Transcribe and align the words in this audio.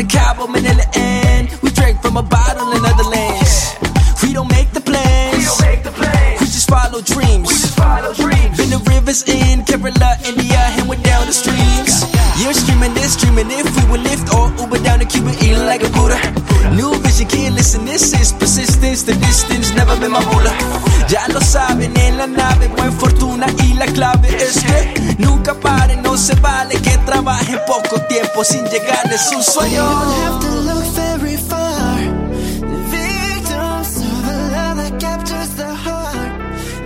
We 0.00 0.06
been 0.06 0.64
to 0.64 0.74
the 0.76 0.89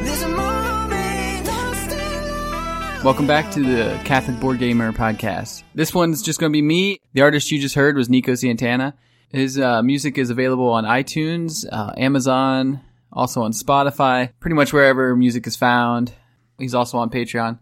There's 0.02 0.22
a 0.22 0.28
moment 0.30 1.48
I'm 1.48 1.74
still 1.88 3.04
Welcome 3.04 3.28
back 3.28 3.52
to 3.52 3.62
the 3.62 4.00
Catholic 4.04 4.40
Board 4.40 4.58
Gamer 4.58 4.92
podcast. 4.92 5.62
This 5.76 5.94
one's 5.94 6.22
just 6.22 6.40
going 6.40 6.50
to 6.50 6.56
be 6.56 6.60
me. 6.60 6.98
The 7.12 7.22
artist 7.22 7.52
you 7.52 7.60
just 7.60 7.76
heard 7.76 7.96
was 7.96 8.10
Nico 8.10 8.34
Santana. 8.34 8.96
His 9.28 9.56
uh, 9.56 9.80
music 9.84 10.18
is 10.18 10.30
available 10.30 10.70
on 10.70 10.82
iTunes, 10.82 11.64
uh, 11.70 11.92
Amazon, 11.96 12.80
also 13.12 13.42
on 13.42 13.52
Spotify, 13.52 14.32
pretty 14.40 14.56
much 14.56 14.72
wherever 14.72 15.14
music 15.14 15.46
is 15.46 15.54
found. 15.54 16.12
He's 16.58 16.74
also 16.74 16.98
on 16.98 17.10
Patreon. 17.10 17.60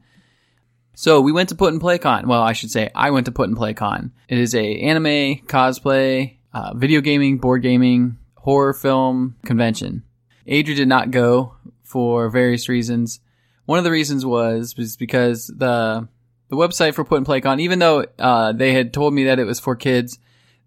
So 0.94 1.20
we 1.20 1.32
went 1.32 1.48
to 1.48 1.54
Put 1.54 1.72
and 1.72 1.80
Play 1.80 1.98
Con. 1.98 2.28
Well, 2.28 2.42
I 2.42 2.52
should 2.52 2.70
say 2.70 2.90
I 2.94 3.10
went 3.10 3.26
to 3.26 3.32
Put 3.32 3.48
and 3.48 3.56
Play 3.56 3.74
Con. 3.74 4.12
It 4.28 4.38
is 4.38 4.54
a 4.54 4.80
anime, 4.80 5.46
cosplay, 5.46 6.36
uh, 6.52 6.74
video 6.74 7.00
gaming, 7.00 7.38
board 7.38 7.62
gaming, 7.62 8.18
horror 8.36 8.74
film 8.74 9.36
convention. 9.44 10.02
Adria 10.46 10.76
did 10.76 10.88
not 10.88 11.10
go 11.10 11.56
for 11.82 12.28
various 12.28 12.68
reasons. 12.68 13.20
One 13.64 13.78
of 13.78 13.84
the 13.84 13.90
reasons 13.90 14.26
was, 14.26 14.76
was 14.76 14.96
because 14.96 15.46
the 15.46 16.08
the 16.48 16.56
website 16.56 16.94
for 16.94 17.04
Put 17.04 17.16
and 17.16 17.26
Play 17.26 17.40
Con, 17.40 17.60
even 17.60 17.78
though 17.78 18.04
uh, 18.18 18.52
they 18.52 18.74
had 18.74 18.92
told 18.92 19.14
me 19.14 19.24
that 19.24 19.38
it 19.38 19.44
was 19.44 19.60
for 19.60 19.74
kids, 19.74 20.18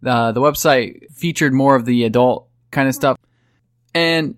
the 0.02 0.32
the 0.32 0.42
website 0.42 1.12
featured 1.12 1.54
more 1.54 1.76
of 1.76 1.86
the 1.86 2.04
adult 2.06 2.48
kind 2.72 2.88
of 2.88 2.96
stuff. 2.96 3.18
And 3.94 4.38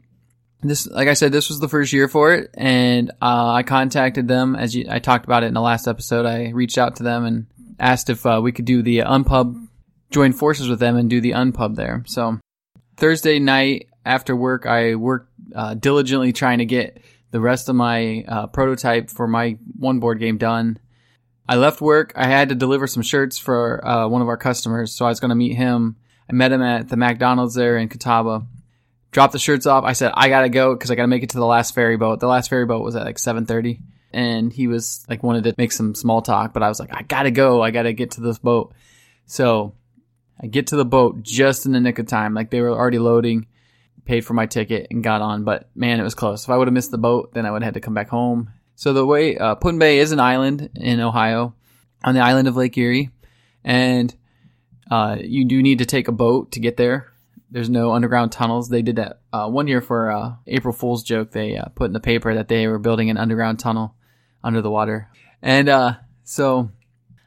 this, 0.62 0.88
like 0.88 1.08
I 1.08 1.14
said, 1.14 1.32
this 1.32 1.50
was 1.50 1.60
the 1.60 1.70
first 1.70 1.94
year 1.94 2.08
for 2.08 2.34
it, 2.34 2.50
and 2.56 3.12
uh, 3.22 3.52
I 3.52 3.64
contacted 3.64 4.28
them 4.28 4.56
as 4.56 4.76
you, 4.76 4.88
I 4.90 5.00
talked 5.00 5.26
about 5.26 5.44
it 5.44 5.48
in 5.48 5.54
the 5.54 5.62
last 5.62 5.88
episode. 5.88 6.26
I 6.26 6.50
reached 6.50 6.78
out 6.78 6.96
to 6.98 7.04
them 7.04 7.26
and 7.26 7.46
asked 7.80 8.10
if 8.10 8.26
uh, 8.26 8.40
we 8.44 8.52
could 8.52 8.66
do 8.66 8.82
the 8.82 9.00
unpub, 9.00 9.68
join 10.10 10.34
forces 10.34 10.68
with 10.68 10.80
them 10.80 10.98
and 10.98 11.10
do 11.10 11.22
the 11.22 11.32
unpub 11.32 11.76
there. 11.76 12.04
So 12.08 12.40
Thursday 12.96 13.38
night 13.40 13.90
after 14.04 14.36
work, 14.36 14.66
I 14.66 14.96
worked 14.96 15.32
uh, 15.56 15.76
diligently 15.76 16.34
trying 16.34 16.58
to 16.58 16.66
get 16.66 17.02
the 17.32 17.40
rest 17.40 17.70
of 17.70 17.76
my 17.76 18.26
uh, 18.28 18.48
prototype 18.48 19.10
for 19.10 19.28
my 19.28 19.58
one 19.78 20.00
board 20.00 20.20
game 20.20 20.38
done. 20.38 20.80
I 21.48 21.56
left 21.56 21.82
work. 21.82 22.14
I 22.16 22.28
had 22.28 22.50
to 22.50 22.56
deliver 22.56 22.88
some 22.88 23.04
shirts 23.04 23.38
for 23.38 23.86
uh, 23.88 24.08
one 24.08 24.22
of 24.22 24.28
our 24.28 24.38
customers, 24.38 24.94
so 24.94 25.06
I 25.06 25.10
was 25.10 25.20
going 25.20 25.30
to 25.30 25.36
meet 25.36 25.56
him. 25.56 25.98
I 26.30 26.34
met 26.34 26.52
him 26.52 26.62
at 26.62 26.90
the 26.90 26.98
McDonald's 26.98 27.54
there 27.54 27.78
in 27.78 27.90
Catawba. 27.90 28.46
Dropped 29.18 29.34
the 29.34 29.40
shirts 29.40 29.66
off. 29.66 29.84
I 29.84 29.94
said 29.94 30.12
I 30.14 30.30
gotta 30.30 30.48
go 30.48 30.76
because 30.76 30.92
I 30.92 30.96
gotta 30.96 31.08
make 31.08 31.24
it 31.24 31.32
to 31.32 31.40
the 31.40 31.46
last 31.48 31.74
ferry 31.74 31.98
boat. 31.98 32.20
The 32.20 32.28
last 32.28 32.52
ferry 32.52 32.68
boat 32.68 32.84
was 32.84 32.96
at 32.96 33.04
like 33.04 33.18
seven 33.18 33.48
thirty, 33.48 33.80
and 34.14 34.54
he 34.54 34.68
was 34.68 35.04
like 35.10 35.24
wanted 35.24 35.46
to 35.46 35.56
make 35.58 35.72
some 35.72 35.96
small 35.96 36.22
talk, 36.22 36.54
but 36.54 36.62
I 36.62 36.68
was 36.70 36.80
like 36.80 36.94
I 36.94 37.02
gotta 37.02 37.32
go. 37.32 37.64
I 37.64 37.72
gotta 37.72 37.94
get 37.94 38.12
to 38.12 38.22
this 38.22 38.38
boat. 38.38 38.76
So 39.26 39.74
I 40.40 40.46
get 40.46 40.68
to 40.68 40.76
the 40.76 40.86
boat 40.86 41.24
just 41.24 41.66
in 41.66 41.72
the 41.72 41.80
nick 41.80 41.98
of 41.98 42.06
time. 42.06 42.36
Like 42.36 42.52
they 42.52 42.62
were 42.62 42.70
already 42.70 43.00
loading, 43.00 43.48
paid 44.06 44.24
for 44.24 44.36
my 44.36 44.46
ticket 44.46 44.86
and 44.92 45.04
got 45.04 45.24
on. 45.24 45.44
But 45.44 45.68
man, 45.74 46.00
it 46.00 46.04
was 46.04 46.14
close. 46.14 46.44
If 46.44 46.52
I 46.52 46.58
would 46.58 46.68
have 46.68 46.76
missed 46.76 46.92
the 46.92 47.00
boat, 47.00 47.34
then 47.34 47.48
I 47.48 47.50
would 47.50 47.64
have 47.64 47.70
had 47.70 47.74
to 47.74 47.84
come 47.84 47.96
back 47.96 48.10
home. 48.10 48.52
So 48.76 48.94
the 48.94 49.04
way 49.04 49.36
uh, 49.36 49.56
Put 49.56 49.74
in 49.74 49.80
Bay 49.80 49.98
is 49.98 50.12
an 50.12 50.20
island 50.20 50.70
in 50.76 51.00
Ohio, 51.00 51.56
on 52.04 52.14
the 52.14 52.22
island 52.22 52.48
of 52.48 52.56
Lake 52.56 52.78
Erie, 52.78 53.10
and 53.64 54.14
uh, 54.92 55.18
you 55.20 55.46
do 55.46 55.64
need 55.64 55.80
to 55.80 55.86
take 55.88 56.08
a 56.08 56.12
boat 56.12 56.52
to 56.52 56.60
get 56.60 56.78
there. 56.78 57.12
There's 57.50 57.70
no 57.70 57.92
underground 57.92 58.32
tunnels. 58.32 58.70
They 58.70 58.82
did 58.82 58.98
that 58.98 59.22
uh, 59.32 59.50
one 59.50 59.68
year 59.68 59.82
for 59.82 60.12
uh, 60.12 60.36
April 60.48 60.74
Fool's 60.74 61.04
joke. 61.04 61.32
They 61.32 61.56
uh, 61.56 61.70
put 61.76 61.86
in 61.86 61.94
the 61.94 62.00
paper 62.00 62.34
that 62.36 62.48
they 62.48 62.68
were 62.68 62.80
building 62.80 63.10
an 63.10 63.18
underground 63.18 63.60
tunnel 63.60 63.96
under 64.44 64.62
the 64.62 64.72
water, 64.72 65.10
and 65.42 65.70
uh, 65.70 65.94
so 66.24 66.72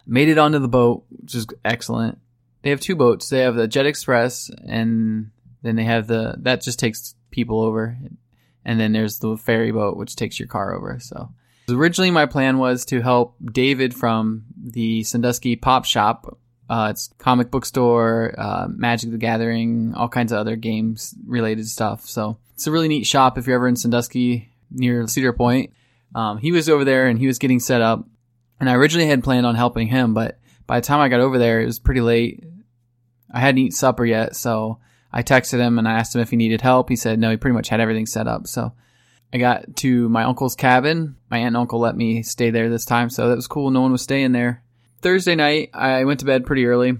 made 0.06 0.28
it 0.28 0.38
onto 0.38 0.58
the 0.58 0.68
boat, 0.68 1.04
which 1.08 1.34
is 1.34 1.46
excellent. 1.64 2.18
They 2.62 2.70
have 2.70 2.80
two 2.80 2.96
boats. 2.96 3.28
They 3.28 3.40
have 3.40 3.54
the 3.54 3.68
Jet 3.68 3.86
Express, 3.86 4.50
and 4.66 5.30
then 5.62 5.76
they 5.76 5.84
have 5.84 6.06
the 6.06 6.34
that 6.40 6.62
just 6.62 6.78
takes 6.78 7.14
people 7.30 7.60
over, 7.60 7.96
and 8.64 8.78
then 8.78 8.92
there's 8.92 9.18
the 9.18 9.36
ferry 9.36 9.72
boat, 9.72 9.96
which 9.96 10.16
takes 10.16 10.38
your 10.38 10.48
car 10.48 10.74
over. 10.74 10.98
So 11.00 11.30
originally, 11.68 12.10
my 12.10 12.26
plan 12.26 12.58
was 12.58 12.84
to 12.86 13.00
help 13.00 13.36
David 13.52 13.94
from 13.94 14.44
the 14.56 15.02
Sandusky 15.04 15.56
Pop 15.56 15.84
Shop. 15.84 16.38
Uh, 16.70 16.90
it's 16.90 17.10
comic 17.18 17.50
book 17.50 17.66
store, 17.66 18.32
uh, 18.38 18.68
Magic 18.70 19.10
the 19.10 19.18
Gathering, 19.18 19.92
all 19.96 20.08
kinds 20.08 20.30
of 20.30 20.38
other 20.38 20.54
games 20.54 21.16
related 21.26 21.66
stuff. 21.66 22.06
So 22.06 22.38
it's 22.54 22.68
a 22.68 22.70
really 22.70 22.86
neat 22.86 23.08
shop 23.08 23.36
if 23.36 23.48
you're 23.48 23.56
ever 23.56 23.66
in 23.66 23.74
Sandusky 23.74 24.52
near 24.70 25.08
Cedar 25.08 25.32
Point. 25.32 25.72
Um, 26.14 26.38
he 26.38 26.52
was 26.52 26.68
over 26.68 26.84
there 26.84 27.08
and 27.08 27.18
he 27.18 27.26
was 27.26 27.40
getting 27.40 27.58
set 27.58 27.80
up, 27.80 28.06
and 28.60 28.70
I 28.70 28.74
originally 28.74 29.08
had 29.08 29.24
planned 29.24 29.46
on 29.46 29.56
helping 29.56 29.88
him, 29.88 30.14
but 30.14 30.38
by 30.68 30.78
the 30.78 30.86
time 30.86 31.00
I 31.00 31.08
got 31.08 31.18
over 31.18 31.38
there, 31.38 31.60
it 31.60 31.66
was 31.66 31.80
pretty 31.80 32.02
late. 32.02 32.44
I 33.32 33.40
hadn't 33.40 33.58
eaten 33.58 33.72
supper 33.72 34.06
yet, 34.06 34.36
so 34.36 34.78
I 35.12 35.24
texted 35.24 35.58
him 35.58 35.76
and 35.76 35.88
I 35.88 35.94
asked 35.94 36.14
him 36.14 36.20
if 36.20 36.30
he 36.30 36.36
needed 36.36 36.60
help. 36.60 36.88
He 36.88 36.94
said 36.94 37.18
no, 37.18 37.32
he 37.32 37.36
pretty 37.36 37.56
much 37.56 37.68
had 37.68 37.80
everything 37.80 38.06
set 38.06 38.28
up. 38.28 38.46
So 38.46 38.72
I 39.32 39.38
got 39.38 39.74
to 39.78 40.08
my 40.08 40.22
uncle's 40.22 40.54
cabin. 40.54 41.16
My 41.32 41.38
aunt 41.38 41.48
and 41.48 41.56
uncle 41.56 41.80
let 41.80 41.96
me 41.96 42.22
stay 42.22 42.50
there 42.50 42.70
this 42.70 42.84
time, 42.84 43.10
so 43.10 43.28
that 43.28 43.34
was 43.34 43.48
cool. 43.48 43.72
No 43.72 43.80
one 43.80 43.90
was 43.90 44.02
staying 44.02 44.30
there. 44.30 44.62
Thursday 45.02 45.34
night, 45.34 45.70
I 45.72 46.04
went 46.04 46.20
to 46.20 46.26
bed 46.26 46.44
pretty 46.46 46.66
early. 46.66 46.98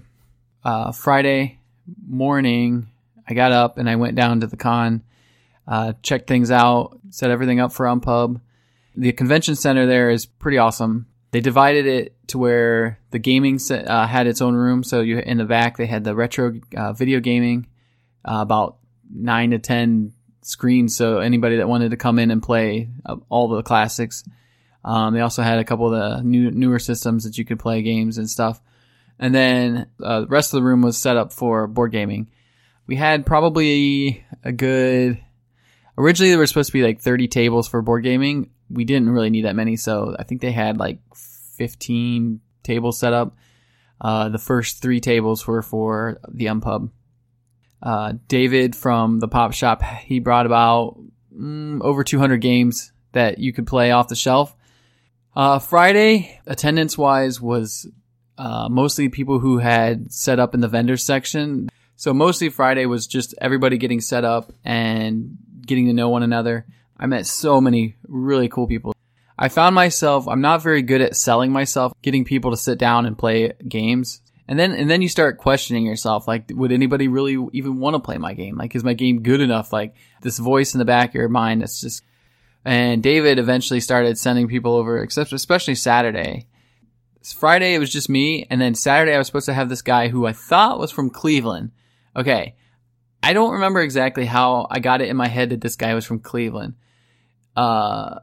Uh, 0.63 0.91
Friday 0.91 1.59
morning, 2.07 2.87
I 3.27 3.33
got 3.33 3.51
up 3.51 3.77
and 3.77 3.89
I 3.89 3.95
went 3.95 4.15
down 4.15 4.41
to 4.41 4.47
the 4.47 4.57
con, 4.57 5.03
uh, 5.67 5.93
checked 6.01 6.27
things 6.27 6.51
out, 6.51 6.99
set 7.11 7.29
everything 7.29 7.59
up 7.59 7.71
for 7.71 7.85
Unpub. 7.85 8.41
The 8.95 9.11
convention 9.11 9.55
center 9.55 9.85
there 9.85 10.09
is 10.09 10.25
pretty 10.25 10.57
awesome. 10.57 11.07
They 11.31 11.41
divided 11.41 11.85
it 11.85 12.15
to 12.27 12.37
where 12.37 12.99
the 13.11 13.19
gaming 13.19 13.59
se- 13.59 13.85
uh, 13.85 14.05
had 14.05 14.27
its 14.27 14.41
own 14.41 14.55
room. 14.55 14.83
So 14.83 15.01
you 15.01 15.19
in 15.19 15.37
the 15.37 15.45
back 15.45 15.77
they 15.77 15.85
had 15.85 16.03
the 16.03 16.15
retro 16.15 16.59
uh, 16.75 16.93
video 16.93 17.19
gaming, 17.19 17.67
uh, 18.25 18.39
about 18.41 18.77
nine 19.13 19.51
to 19.51 19.59
ten 19.59 20.13
screens. 20.41 20.95
So 20.95 21.19
anybody 21.19 21.57
that 21.57 21.69
wanted 21.69 21.91
to 21.91 21.97
come 21.97 22.19
in 22.19 22.31
and 22.31 22.43
play 22.43 22.89
uh, 23.05 23.17
all 23.29 23.47
the 23.47 23.63
classics. 23.63 24.23
Um, 24.83 25.13
they 25.13 25.21
also 25.21 25.43
had 25.43 25.59
a 25.59 25.63
couple 25.63 25.93
of 25.93 26.17
the 26.17 26.23
new 26.23 26.51
newer 26.51 26.79
systems 26.79 27.23
that 27.23 27.37
you 27.37 27.45
could 27.45 27.59
play 27.59 27.81
games 27.81 28.17
and 28.17 28.29
stuff. 28.29 28.61
And 29.19 29.35
then 29.35 29.87
uh, 30.03 30.21
the 30.21 30.27
rest 30.27 30.53
of 30.53 30.59
the 30.59 30.67
room 30.67 30.81
was 30.81 30.97
set 30.97 31.17
up 31.17 31.31
for 31.31 31.67
board 31.67 31.91
gaming. 31.91 32.31
We 32.87 32.95
had 32.95 33.25
probably 33.25 34.25
a 34.43 34.51
good. 34.51 35.23
Originally, 35.97 36.31
there 36.31 36.39
were 36.39 36.47
supposed 36.47 36.69
to 36.69 36.73
be 36.73 36.83
like 36.83 36.99
30 36.99 37.27
tables 37.27 37.67
for 37.67 37.81
board 37.81 38.03
gaming. 38.03 38.49
We 38.69 38.85
didn't 38.85 39.11
really 39.11 39.29
need 39.29 39.45
that 39.45 39.55
many, 39.55 39.75
so 39.75 40.15
I 40.17 40.23
think 40.23 40.41
they 40.41 40.51
had 40.51 40.77
like 40.77 40.99
15 41.13 42.39
tables 42.63 42.97
set 42.97 43.13
up. 43.13 43.35
Uh, 43.99 44.29
the 44.29 44.39
first 44.39 44.81
three 44.81 44.99
tables 44.99 45.45
were 45.45 45.61
for 45.61 46.19
the 46.27 46.45
Unpub. 46.45 46.89
Uh, 47.83 48.13
David 48.27 48.75
from 48.75 49.19
the 49.19 49.27
Pop 49.27 49.53
Shop, 49.53 49.83
he 49.83 50.19
brought 50.19 50.45
about 50.45 50.97
mm, 51.35 51.81
over 51.81 52.03
200 52.03 52.37
games 52.37 52.91
that 53.11 53.37
you 53.37 53.53
could 53.53 53.67
play 53.67 53.91
off 53.91 54.07
the 54.07 54.15
shelf. 54.15 54.55
Uh, 55.35 55.59
Friday, 55.59 56.39
attendance 56.45 56.97
wise, 56.97 57.39
was 57.39 57.87
uh, 58.37 58.67
mostly 58.69 59.07
people 59.07 59.39
who 59.39 59.59
had 59.59 60.11
set 60.11 60.39
up 60.39 60.53
in 60.53 60.59
the 60.59 60.67
vendor 60.67 60.97
section. 60.97 61.69
So 61.95 62.13
mostly 62.13 62.49
Friday 62.49 62.85
was 62.85 63.07
just 63.07 63.35
everybody 63.39 63.77
getting 63.77 64.01
set 64.01 64.25
up 64.25 64.51
and 64.65 65.37
getting 65.65 65.85
to 65.85 65.93
know 65.93 66.09
one 66.09 66.23
another. 66.23 66.65
I 66.97 67.05
met 67.05 67.25
so 67.25 67.61
many 67.61 67.95
really 68.07 68.49
cool 68.49 68.67
people. 68.67 68.93
I 69.37 69.49
found 69.49 69.73
myself, 69.73 70.27
I'm 70.27 70.41
not 70.41 70.61
very 70.61 70.81
good 70.81 71.01
at 71.01 71.15
selling 71.15 71.51
myself, 71.51 71.93
getting 72.01 72.25
people 72.25 72.51
to 72.51 72.57
sit 72.57 72.77
down 72.77 73.05
and 73.05 73.17
play 73.17 73.53
games. 73.67 74.21
And 74.47 74.59
then, 74.59 74.71
and 74.73 74.89
then 74.89 75.01
you 75.01 75.07
start 75.07 75.37
questioning 75.37 75.85
yourself, 75.85 76.27
like, 76.27 76.51
would 76.53 76.71
anybody 76.71 77.07
really 77.07 77.37
even 77.53 77.79
want 77.79 77.95
to 77.95 77.99
play 77.99 78.17
my 78.17 78.33
game? 78.33 78.57
Like, 78.57 78.75
is 78.75 78.83
my 78.83 78.93
game 78.93 79.23
good 79.23 79.39
enough? 79.39 79.71
Like, 79.71 79.95
this 80.21 80.37
voice 80.37 80.75
in 80.75 80.79
the 80.79 80.85
back 80.85 81.09
of 81.09 81.15
your 81.15 81.29
mind 81.29 81.61
that's 81.61 81.79
just, 81.79 82.03
and 82.63 83.01
David 83.01 83.39
eventually 83.39 83.79
started 83.79 84.17
sending 84.17 84.47
people 84.47 84.73
over, 84.73 84.99
except 84.99 85.33
especially 85.33 85.75
Saturday. 85.75 86.47
Friday 87.35 87.75
it 87.75 87.79
was 87.79 87.91
just 87.91 88.09
me, 88.09 88.45
and 88.49 88.59
then 88.59 88.75
Saturday 88.75 89.13
I 89.13 89.17
was 89.17 89.27
supposed 89.27 89.45
to 89.45 89.53
have 89.53 89.69
this 89.69 89.81
guy 89.81 90.07
who 90.07 90.25
I 90.25 90.33
thought 90.33 90.79
was 90.79 90.91
from 90.91 91.09
Cleveland. 91.09 91.71
Okay, 92.15 92.55
I 93.23 93.33
don't 93.33 93.53
remember 93.53 93.81
exactly 93.81 94.25
how 94.25 94.67
I 94.69 94.79
got 94.79 95.01
it 95.01 95.09
in 95.09 95.17
my 95.17 95.27
head 95.27 95.51
that 95.51 95.61
this 95.61 95.75
guy 95.75 95.93
was 95.93 96.05
from 96.05 96.19
Cleveland. 96.19 96.73
Uh, 97.55 98.19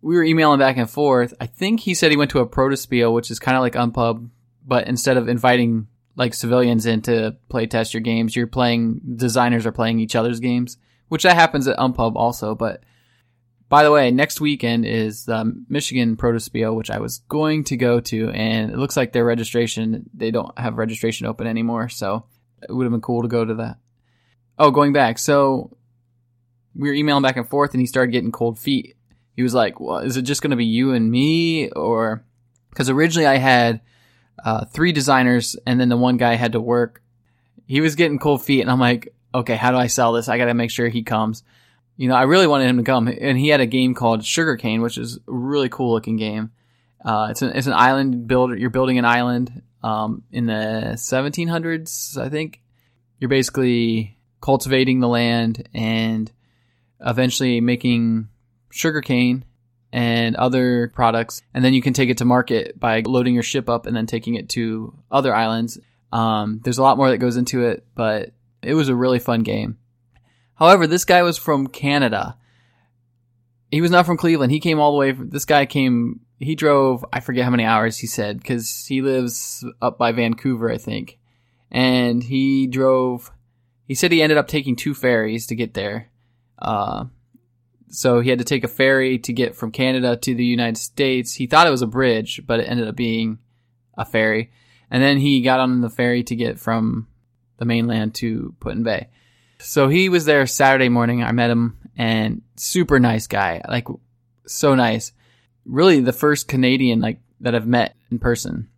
we 0.00 0.16
were 0.16 0.24
emailing 0.24 0.58
back 0.58 0.76
and 0.76 0.88
forth. 0.88 1.34
I 1.40 1.46
think 1.46 1.80
he 1.80 1.94
said 1.94 2.10
he 2.10 2.16
went 2.16 2.30
to 2.30 2.40
a 2.40 2.46
Protospiel, 2.46 3.12
which 3.12 3.30
is 3.30 3.38
kind 3.38 3.56
of 3.56 3.62
like 3.62 3.74
Unpub, 3.74 4.30
but 4.66 4.86
instead 4.86 5.16
of 5.16 5.28
inviting 5.28 5.88
like 6.16 6.34
civilians 6.34 6.86
in 6.86 7.02
to 7.02 7.36
play 7.48 7.66
test 7.66 7.94
your 7.94 8.00
games, 8.00 8.34
you're 8.34 8.46
playing 8.46 9.00
designers 9.16 9.66
are 9.66 9.72
playing 9.72 9.98
each 9.98 10.16
other's 10.16 10.40
games, 10.40 10.78
which 11.08 11.24
that 11.24 11.34
happens 11.34 11.68
at 11.68 11.78
Unpub 11.78 12.16
also. 12.16 12.54
But 12.54 12.82
by 13.68 13.82
the 13.82 13.90
way, 13.90 14.10
next 14.10 14.40
weekend 14.40 14.86
is 14.86 15.26
the 15.26 15.64
Michigan 15.68 16.16
Protospiel, 16.16 16.74
which 16.74 16.90
I 16.90 17.00
was 17.00 17.18
going 17.28 17.64
to 17.64 17.76
go 17.76 18.00
to, 18.00 18.30
and 18.30 18.70
it 18.70 18.78
looks 18.78 18.96
like 18.96 19.12
their 19.12 19.24
registration 19.24 20.08
they 20.14 20.30
don't 20.30 20.58
have 20.58 20.78
registration 20.78 21.26
open 21.26 21.46
anymore, 21.46 21.88
so 21.88 22.24
it 22.62 22.72
would 22.72 22.84
have 22.84 22.92
been 22.92 23.02
cool 23.02 23.22
to 23.22 23.28
go 23.28 23.44
to 23.44 23.54
that. 23.56 23.78
Oh, 24.58 24.70
going 24.70 24.92
back, 24.92 25.18
so 25.18 25.76
we 26.74 26.88
were 26.88 26.94
emailing 26.94 27.22
back 27.22 27.36
and 27.36 27.48
forth, 27.48 27.72
and 27.72 27.80
he 27.80 27.86
started 27.86 28.12
getting 28.12 28.32
cold 28.32 28.58
feet. 28.58 28.96
He 29.36 29.42
was 29.42 29.54
like, 29.54 29.78
"Well, 29.80 29.98
is 29.98 30.16
it 30.16 30.22
just 30.22 30.40
going 30.40 30.50
to 30.50 30.56
be 30.56 30.64
you 30.64 30.92
and 30.92 31.10
me, 31.10 31.68
or?" 31.70 32.24
Because 32.70 32.88
originally 32.88 33.26
I 33.26 33.36
had 33.36 33.82
uh, 34.42 34.64
three 34.64 34.92
designers, 34.92 35.56
and 35.66 35.78
then 35.78 35.90
the 35.90 35.96
one 35.96 36.16
guy 36.16 36.34
had 36.34 36.52
to 36.52 36.60
work. 36.60 37.02
He 37.66 37.80
was 37.82 37.96
getting 37.96 38.18
cold 38.18 38.42
feet, 38.42 38.62
and 38.62 38.70
I'm 38.70 38.80
like, 38.80 39.14
"Okay, 39.34 39.56
how 39.56 39.72
do 39.72 39.76
I 39.76 39.88
sell 39.88 40.12
this? 40.14 40.28
I 40.28 40.38
got 40.38 40.46
to 40.46 40.54
make 40.54 40.70
sure 40.70 40.88
he 40.88 41.02
comes." 41.02 41.42
You 41.98 42.08
know, 42.08 42.14
I 42.14 42.22
really 42.22 42.46
wanted 42.46 42.70
him 42.70 42.76
to 42.76 42.84
come, 42.84 43.08
and 43.08 43.36
he 43.36 43.48
had 43.48 43.60
a 43.60 43.66
game 43.66 43.92
called 43.92 44.24
Sugarcane, 44.24 44.82
which 44.82 44.96
is 44.96 45.16
a 45.16 45.32
really 45.32 45.68
cool 45.68 45.92
looking 45.92 46.16
game. 46.16 46.52
Uh, 47.04 47.26
it's 47.30 47.42
an 47.42 47.50
it's 47.56 47.66
an 47.66 47.72
island 47.72 48.28
builder. 48.28 48.56
You're 48.56 48.70
building 48.70 48.98
an 48.98 49.04
island 49.04 49.62
um, 49.82 50.22
in 50.30 50.46
the 50.46 50.92
1700s, 50.94 52.16
I 52.16 52.28
think. 52.28 52.62
You're 53.18 53.28
basically 53.28 54.16
cultivating 54.40 55.00
the 55.00 55.08
land 55.08 55.68
and 55.74 56.30
eventually 57.00 57.60
making 57.60 58.28
sugarcane 58.70 59.44
and 59.92 60.36
other 60.36 60.92
products, 60.94 61.42
and 61.52 61.64
then 61.64 61.74
you 61.74 61.82
can 61.82 61.94
take 61.94 62.10
it 62.10 62.18
to 62.18 62.24
market 62.24 62.78
by 62.78 63.02
loading 63.04 63.34
your 63.34 63.42
ship 63.42 63.68
up 63.68 63.86
and 63.86 63.96
then 63.96 64.06
taking 64.06 64.36
it 64.36 64.50
to 64.50 64.94
other 65.10 65.34
islands. 65.34 65.80
Um, 66.12 66.60
there's 66.62 66.78
a 66.78 66.82
lot 66.82 66.96
more 66.96 67.10
that 67.10 67.18
goes 67.18 67.36
into 67.36 67.64
it, 67.64 67.84
but 67.96 68.30
it 68.62 68.74
was 68.74 68.88
a 68.88 68.94
really 68.94 69.18
fun 69.18 69.42
game. 69.42 69.78
However, 70.58 70.86
this 70.86 71.04
guy 71.04 71.22
was 71.22 71.38
from 71.38 71.68
Canada. 71.68 72.36
He 73.70 73.80
was 73.80 73.90
not 73.90 74.06
from 74.06 74.16
Cleveland. 74.16 74.50
He 74.50 74.60
came 74.60 74.80
all 74.80 74.92
the 74.92 74.98
way. 74.98 75.12
From, 75.12 75.30
this 75.30 75.44
guy 75.44 75.66
came. 75.66 76.20
He 76.38 76.54
drove. 76.54 77.04
I 77.12 77.20
forget 77.20 77.44
how 77.44 77.50
many 77.50 77.64
hours 77.64 77.98
he 77.98 78.06
said 78.06 78.38
because 78.38 78.86
he 78.86 79.02
lives 79.02 79.64
up 79.80 79.98
by 79.98 80.12
Vancouver, 80.12 80.70
I 80.70 80.78
think. 80.78 81.18
And 81.70 82.22
he 82.22 82.66
drove. 82.66 83.30
He 83.86 83.94
said 83.94 84.10
he 84.10 84.22
ended 84.22 84.38
up 84.38 84.48
taking 84.48 84.74
two 84.74 84.94
ferries 84.94 85.46
to 85.46 85.54
get 85.54 85.74
there. 85.74 86.10
Uh, 86.58 87.04
so 87.88 88.20
he 88.20 88.30
had 88.30 88.38
to 88.38 88.44
take 88.44 88.64
a 88.64 88.68
ferry 88.68 89.18
to 89.20 89.32
get 89.32 89.54
from 89.54 89.70
Canada 89.70 90.16
to 90.16 90.34
the 90.34 90.44
United 90.44 90.76
States. 90.76 91.34
He 91.34 91.46
thought 91.46 91.66
it 91.66 91.70
was 91.70 91.82
a 91.82 91.86
bridge, 91.86 92.42
but 92.46 92.60
it 92.60 92.64
ended 92.64 92.88
up 92.88 92.96
being 92.96 93.38
a 93.96 94.04
ferry. 94.04 94.50
And 94.90 95.02
then 95.02 95.18
he 95.18 95.40
got 95.42 95.60
on 95.60 95.80
the 95.82 95.90
ferry 95.90 96.22
to 96.24 96.36
get 96.36 96.58
from 96.58 97.06
the 97.58 97.64
mainland 97.64 98.14
to 98.16 98.54
Put 98.60 98.82
Bay. 98.82 99.08
So 99.60 99.88
he 99.88 100.08
was 100.08 100.24
there 100.24 100.46
Saturday 100.46 100.88
morning. 100.88 101.22
I 101.22 101.32
met 101.32 101.50
him 101.50 101.78
and 101.96 102.42
super 102.56 103.00
nice 103.00 103.26
guy. 103.26 103.60
Like 103.68 103.88
so 104.46 104.74
nice. 104.74 105.12
Really 105.64 106.00
the 106.00 106.12
first 106.12 106.48
Canadian 106.48 107.00
like 107.00 107.20
that 107.40 107.54
I've 107.54 107.66
met 107.66 107.94
in 108.10 108.18
person. 108.18 108.68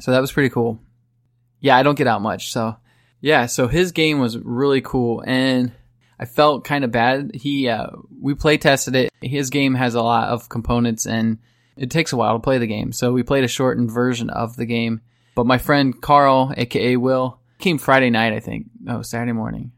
So 0.00 0.12
that 0.12 0.20
was 0.20 0.32
pretty 0.32 0.50
cool. 0.50 0.78
Yeah, 1.60 1.76
I 1.76 1.82
don't 1.82 1.98
get 1.98 2.06
out 2.06 2.22
much. 2.22 2.52
So 2.52 2.76
yeah, 3.20 3.46
so 3.46 3.68
his 3.68 3.92
game 3.92 4.20
was 4.20 4.38
really 4.38 4.80
cool 4.80 5.24
and 5.26 5.72
I 6.20 6.24
felt 6.24 6.64
kind 6.64 6.84
of 6.84 6.92
bad. 6.92 7.32
He 7.34 7.68
uh, 7.68 7.88
we 8.20 8.34
play 8.34 8.58
tested 8.58 8.94
it. 8.94 9.12
His 9.20 9.50
game 9.50 9.74
has 9.74 9.94
a 9.94 10.02
lot 10.02 10.28
of 10.28 10.48
components 10.48 11.06
and 11.06 11.38
it 11.76 11.90
takes 11.90 12.12
a 12.12 12.16
while 12.16 12.34
to 12.34 12.40
play 12.40 12.58
the 12.58 12.66
game. 12.66 12.92
So 12.92 13.12
we 13.12 13.22
played 13.22 13.44
a 13.44 13.48
shortened 13.48 13.90
version 13.90 14.30
of 14.30 14.56
the 14.56 14.66
game. 14.66 15.00
But 15.34 15.46
my 15.46 15.58
friend 15.58 16.00
Carl, 16.00 16.52
aka 16.56 16.96
Will, 16.96 17.38
came 17.58 17.78
Friday 17.78 18.10
night, 18.10 18.32
I 18.32 18.40
think. 18.40 18.66
No, 18.80 19.02
Saturday 19.02 19.32
morning. 19.32 19.72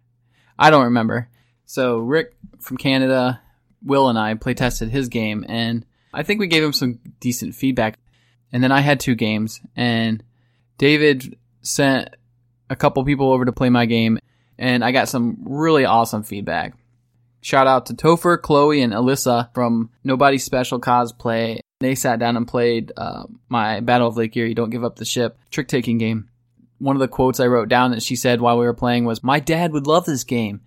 I 0.60 0.70
don't 0.70 0.84
remember. 0.84 1.28
So 1.64 1.98
Rick 1.98 2.36
from 2.60 2.76
Canada, 2.76 3.40
Will 3.82 4.08
and 4.10 4.18
I 4.18 4.34
play 4.34 4.52
tested 4.52 4.90
his 4.90 5.08
game 5.08 5.46
and 5.48 5.86
I 6.12 6.22
think 6.22 6.38
we 6.38 6.48
gave 6.48 6.62
him 6.62 6.74
some 6.74 6.98
decent 7.18 7.54
feedback. 7.54 7.98
And 8.52 8.62
then 8.62 8.70
I 8.70 8.80
had 8.80 9.00
two 9.00 9.14
games 9.14 9.60
and 9.74 10.22
David 10.76 11.38
sent 11.62 12.10
a 12.68 12.76
couple 12.76 13.04
people 13.04 13.32
over 13.32 13.46
to 13.46 13.52
play 13.52 13.70
my 13.70 13.86
game 13.86 14.18
and 14.58 14.84
I 14.84 14.92
got 14.92 15.08
some 15.08 15.38
really 15.44 15.86
awesome 15.86 16.22
feedback. 16.22 16.74
Shout 17.40 17.66
out 17.66 17.86
to 17.86 17.94
Topher, 17.94 18.40
Chloe, 18.40 18.82
and 18.82 18.92
Alyssa 18.92 19.52
from 19.54 19.88
Nobody 20.04 20.36
Special 20.36 20.78
Cosplay. 20.78 21.60
They 21.78 21.94
sat 21.94 22.18
down 22.18 22.36
and 22.36 22.46
played 22.46 22.92
uh, 22.98 23.24
my 23.48 23.80
Battle 23.80 24.08
of 24.08 24.18
Lake 24.18 24.36
Erie, 24.36 24.52
Don't 24.52 24.68
Give 24.68 24.84
Up 24.84 24.96
the 24.96 25.06
Ship 25.06 25.38
trick 25.50 25.66
taking 25.68 25.96
game. 25.96 26.28
One 26.80 26.96
of 26.96 27.00
the 27.00 27.08
quotes 27.08 27.38
I 27.38 27.46
wrote 27.46 27.68
down 27.68 27.92
that 27.92 28.02
she 28.02 28.16
said 28.16 28.40
while 28.40 28.58
we 28.58 28.64
were 28.64 28.74
playing 28.74 29.04
was, 29.04 29.22
My 29.22 29.38
dad 29.38 29.72
would 29.72 29.86
love 29.86 30.04
this 30.06 30.24
game, 30.24 30.62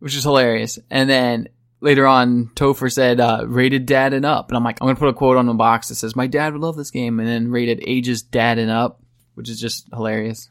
which 0.00 0.16
is 0.16 0.24
hilarious. 0.24 0.78
And 0.90 1.08
then 1.08 1.48
later 1.80 2.06
on, 2.06 2.50
Topher 2.56 2.90
said, 2.90 3.20
uh, 3.20 3.44
rated 3.46 3.86
dad 3.86 4.12
and 4.12 4.24
up. 4.24 4.48
And 4.48 4.56
I'm 4.56 4.64
like, 4.64 4.78
I'm 4.80 4.86
going 4.86 4.96
to 4.96 5.00
put 5.00 5.10
a 5.10 5.14
quote 5.14 5.36
on 5.36 5.46
the 5.46 5.54
box 5.54 5.88
that 5.88 5.94
says, 5.94 6.16
My 6.16 6.26
dad 6.26 6.52
would 6.52 6.62
love 6.62 6.76
this 6.76 6.90
game. 6.90 7.20
And 7.20 7.28
then 7.28 7.50
rated 7.50 7.84
ages 7.86 8.22
dad 8.22 8.58
and 8.58 8.70
up, 8.70 9.00
which 9.34 9.48
is 9.48 9.60
just 9.60 9.86
hilarious. 9.92 10.48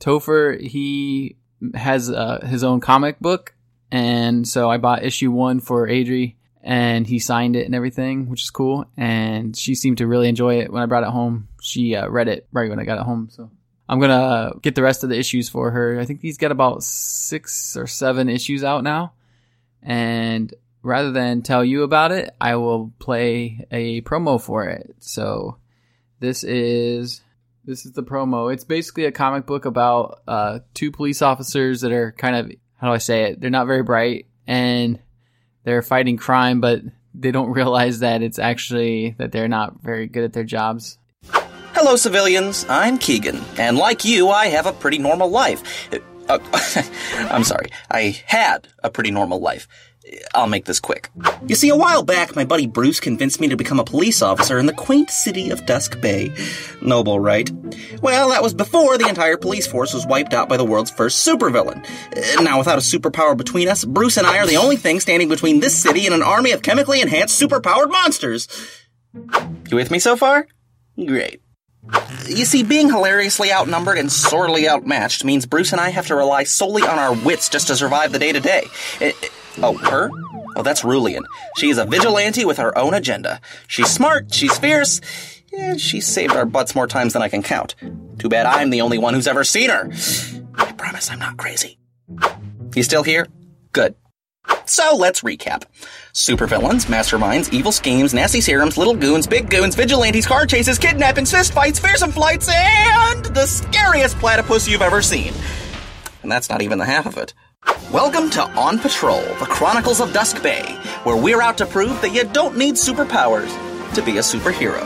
Topher, 0.00 0.60
he 0.60 1.36
has 1.74 2.10
uh, 2.10 2.46
his 2.46 2.64
own 2.64 2.80
comic 2.80 3.18
book, 3.20 3.54
and 3.90 4.46
so 4.46 4.70
I 4.70 4.78
bought 4.78 5.04
issue 5.04 5.30
one 5.30 5.60
for 5.60 5.88
Adri, 5.88 6.36
and 6.62 7.06
he 7.06 7.18
signed 7.18 7.56
it 7.56 7.66
and 7.66 7.74
everything, 7.74 8.28
which 8.28 8.42
is 8.42 8.50
cool. 8.50 8.84
And 8.96 9.56
she 9.56 9.74
seemed 9.74 9.98
to 9.98 10.06
really 10.06 10.28
enjoy 10.28 10.60
it 10.60 10.72
when 10.72 10.82
I 10.82 10.86
brought 10.86 11.02
it 11.02 11.10
home. 11.10 11.48
She 11.60 11.96
uh, 11.96 12.08
read 12.08 12.28
it 12.28 12.46
right 12.52 12.70
when 12.70 12.78
I 12.78 12.84
got 12.84 12.98
it 12.98 13.04
home, 13.04 13.28
so 13.30 13.50
I'm 13.88 14.00
gonna 14.00 14.52
get 14.62 14.74
the 14.74 14.82
rest 14.82 15.02
of 15.02 15.10
the 15.10 15.18
issues 15.18 15.48
for 15.48 15.70
her. 15.70 15.98
I 15.98 16.04
think 16.04 16.20
he's 16.20 16.38
got 16.38 16.52
about 16.52 16.82
six 16.82 17.76
or 17.76 17.86
seven 17.86 18.28
issues 18.28 18.62
out 18.62 18.84
now, 18.84 19.12
and 19.82 20.52
rather 20.82 21.10
than 21.12 21.42
tell 21.42 21.64
you 21.64 21.82
about 21.82 22.12
it, 22.12 22.34
I 22.40 22.56
will 22.56 22.92
play 22.98 23.66
a 23.70 24.02
promo 24.02 24.40
for 24.40 24.64
it. 24.64 24.94
So 25.00 25.56
this 26.20 26.44
is 26.44 27.22
this 27.64 27.84
is 27.84 27.92
the 27.92 28.02
promo. 28.02 28.52
It's 28.52 28.64
basically 28.64 29.04
a 29.04 29.12
comic 29.12 29.46
book 29.46 29.64
about 29.64 30.22
uh, 30.26 30.60
two 30.74 30.90
police 30.90 31.22
officers 31.22 31.82
that 31.82 31.92
are 31.92 32.12
kind 32.12 32.36
of 32.36 32.52
how 32.76 32.88
do 32.88 32.92
I 32.92 32.98
say 32.98 33.24
it? 33.24 33.40
They're 33.40 33.50
not 33.50 33.66
very 33.66 33.82
bright 33.82 34.26
and 34.46 35.00
they're 35.64 35.82
fighting 35.82 36.16
crime, 36.16 36.60
but 36.60 36.82
they 37.14 37.30
don't 37.30 37.50
realize 37.52 38.00
that 38.00 38.22
it's 38.22 38.38
actually 38.38 39.14
that 39.18 39.32
they're 39.32 39.48
not 39.48 39.82
very 39.82 40.06
good 40.06 40.24
at 40.24 40.32
their 40.32 40.44
jobs. 40.44 40.98
Hello, 41.80 41.94
civilians. 41.94 42.66
I'm 42.68 42.98
Keegan, 42.98 43.40
and 43.56 43.78
like 43.78 44.04
you, 44.04 44.30
I 44.30 44.46
have 44.46 44.66
a 44.66 44.72
pretty 44.72 44.98
normal 44.98 45.30
life. 45.30 45.62
Uh, 46.28 46.40
I'm 47.30 47.44
sorry, 47.44 47.68
I 47.88 48.20
had 48.26 48.66
a 48.82 48.90
pretty 48.90 49.12
normal 49.12 49.38
life. 49.38 49.68
I'll 50.34 50.48
make 50.48 50.64
this 50.64 50.80
quick. 50.80 51.08
You 51.46 51.54
see, 51.54 51.68
a 51.68 51.76
while 51.76 52.02
back, 52.02 52.34
my 52.34 52.44
buddy 52.44 52.66
Bruce 52.66 52.98
convinced 52.98 53.40
me 53.40 53.46
to 53.46 53.56
become 53.56 53.78
a 53.78 53.84
police 53.84 54.22
officer 54.22 54.58
in 54.58 54.66
the 54.66 54.72
quaint 54.72 55.08
city 55.08 55.50
of 55.50 55.66
Dusk 55.66 56.00
Bay. 56.00 56.34
Noble, 56.82 57.20
right? 57.20 57.48
Well, 58.02 58.30
that 58.30 58.42
was 58.42 58.54
before 58.54 58.98
the 58.98 59.08
entire 59.08 59.36
police 59.36 59.68
force 59.68 59.94
was 59.94 60.04
wiped 60.04 60.34
out 60.34 60.48
by 60.48 60.56
the 60.56 60.64
world's 60.64 60.90
first 60.90 61.24
supervillain. 61.24 61.86
Uh, 62.16 62.42
Now, 62.42 62.58
without 62.58 62.78
a 62.78 62.80
superpower 62.80 63.36
between 63.36 63.68
us, 63.68 63.84
Bruce 63.84 64.16
and 64.16 64.26
I 64.26 64.38
are 64.38 64.48
the 64.48 64.56
only 64.56 64.76
thing 64.76 64.98
standing 64.98 65.28
between 65.28 65.60
this 65.60 65.80
city 65.80 66.06
and 66.06 66.14
an 66.14 66.24
army 66.24 66.50
of 66.50 66.62
chemically 66.62 67.00
enhanced 67.00 67.40
superpowered 67.40 67.88
monsters. 67.88 68.48
You 69.70 69.76
with 69.76 69.92
me 69.92 70.00
so 70.00 70.16
far? 70.16 70.48
Great. 70.96 71.40
You 72.26 72.44
see, 72.44 72.62
being 72.62 72.88
hilariously 72.88 73.52
outnumbered 73.52 73.98
and 73.98 74.12
sorely 74.12 74.68
outmatched 74.68 75.24
means 75.24 75.46
Bruce 75.46 75.72
and 75.72 75.80
I 75.80 75.90
have 75.90 76.06
to 76.08 76.16
rely 76.16 76.44
solely 76.44 76.82
on 76.82 76.98
our 76.98 77.14
wits 77.14 77.48
just 77.48 77.68
to 77.68 77.76
survive 77.76 78.12
the 78.12 78.18
day 78.18 78.32
to 78.32 78.40
day. 78.40 78.66
Oh, 79.62 79.76
her? 79.76 80.10
Oh, 80.56 80.62
that's 80.62 80.82
Rulian. 80.82 81.22
She 81.56 81.70
is 81.70 81.78
a 81.78 81.84
vigilante 81.84 82.44
with 82.44 82.58
her 82.58 82.76
own 82.76 82.94
agenda. 82.94 83.40
She's 83.66 83.88
smart, 83.88 84.32
she's 84.32 84.58
fierce, 84.58 85.00
yeah, 85.52 85.76
she's 85.76 86.06
saved 86.06 86.34
our 86.34 86.44
butts 86.44 86.74
more 86.74 86.86
times 86.86 87.14
than 87.14 87.22
I 87.22 87.28
can 87.28 87.42
count. 87.42 87.74
Too 88.18 88.28
bad 88.28 88.46
I'm 88.46 88.70
the 88.70 88.82
only 88.82 88.98
one 88.98 89.14
who's 89.14 89.26
ever 89.26 89.44
seen 89.44 89.70
her. 89.70 89.90
I 90.54 90.72
promise 90.72 91.10
I'm 91.10 91.18
not 91.18 91.36
crazy. 91.36 91.78
You 92.74 92.82
still 92.82 93.02
here? 93.02 93.26
Good. 93.72 93.94
So 94.66 94.94
let's 94.96 95.22
recap. 95.22 95.64
Supervillains, 96.14 96.86
masterminds, 96.86 97.52
evil 97.52 97.70
schemes, 97.70 98.14
nasty 98.14 98.40
serums, 98.40 98.78
little 98.78 98.94
goons, 98.94 99.26
big 99.26 99.50
goons, 99.50 99.74
vigilantes, 99.74 100.26
car 100.26 100.46
chases, 100.46 100.78
kidnappings, 100.78 101.32
fistfights, 101.32 101.80
fearsome 101.80 102.12
flights, 102.12 102.48
and 102.48 103.24
the 103.26 103.46
scariest 103.46 104.16
platypus 104.18 104.66
you've 104.66 104.82
ever 104.82 105.02
seen. 105.02 105.32
And 106.22 106.32
that's 106.32 106.48
not 106.48 106.62
even 106.62 106.78
the 106.78 106.86
half 106.86 107.06
of 107.06 107.18
it. 107.18 107.34
Welcome 107.92 108.30
to 108.30 108.42
On 108.42 108.78
Patrol, 108.78 109.20
the 109.20 109.46
Chronicles 109.48 110.00
of 110.00 110.12
Dusk 110.12 110.42
Bay, 110.42 110.62
where 111.04 111.16
we're 111.16 111.42
out 111.42 111.58
to 111.58 111.66
prove 111.66 112.00
that 112.00 112.14
you 112.14 112.24
don't 112.24 112.56
need 112.56 112.74
superpowers 112.74 113.48
to 113.94 114.02
be 114.02 114.18
a 114.18 114.20
superhero. 114.20 114.84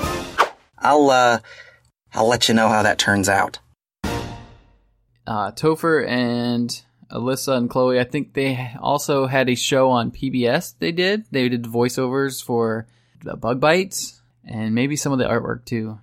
I'll, 0.79 1.11
uh, 1.11 1.38
I'll 2.12 2.29
let 2.29 2.49
you 2.49 2.55
know 2.55 2.69
how 2.69 2.83
that 2.83 2.99
turns 2.99 3.29
out. 3.29 3.61
Uh, 5.25 5.52
Topher 5.52 6.07
and 6.07 6.83
Alyssa 7.12 7.57
and 7.57 7.69
Chloe, 7.69 8.00
I 8.00 8.04
think 8.04 8.35
they 8.35 8.73
also 8.81 9.26
had 9.26 9.49
a 9.49 9.54
show 9.54 9.90
on 9.90 10.11
PBS. 10.11 10.75
They 10.78 10.92
did. 10.92 11.25
They 11.31 11.49
did 11.49 11.64
voiceovers 11.64 12.42
for 12.42 12.87
the 13.23 13.37
bug 13.37 13.61
bites 13.61 14.21
and 14.45 14.75
maybe 14.75 14.97
some 14.97 15.12
of 15.12 15.19
the 15.19 15.26
artwork 15.26 15.64
too. 15.64 15.99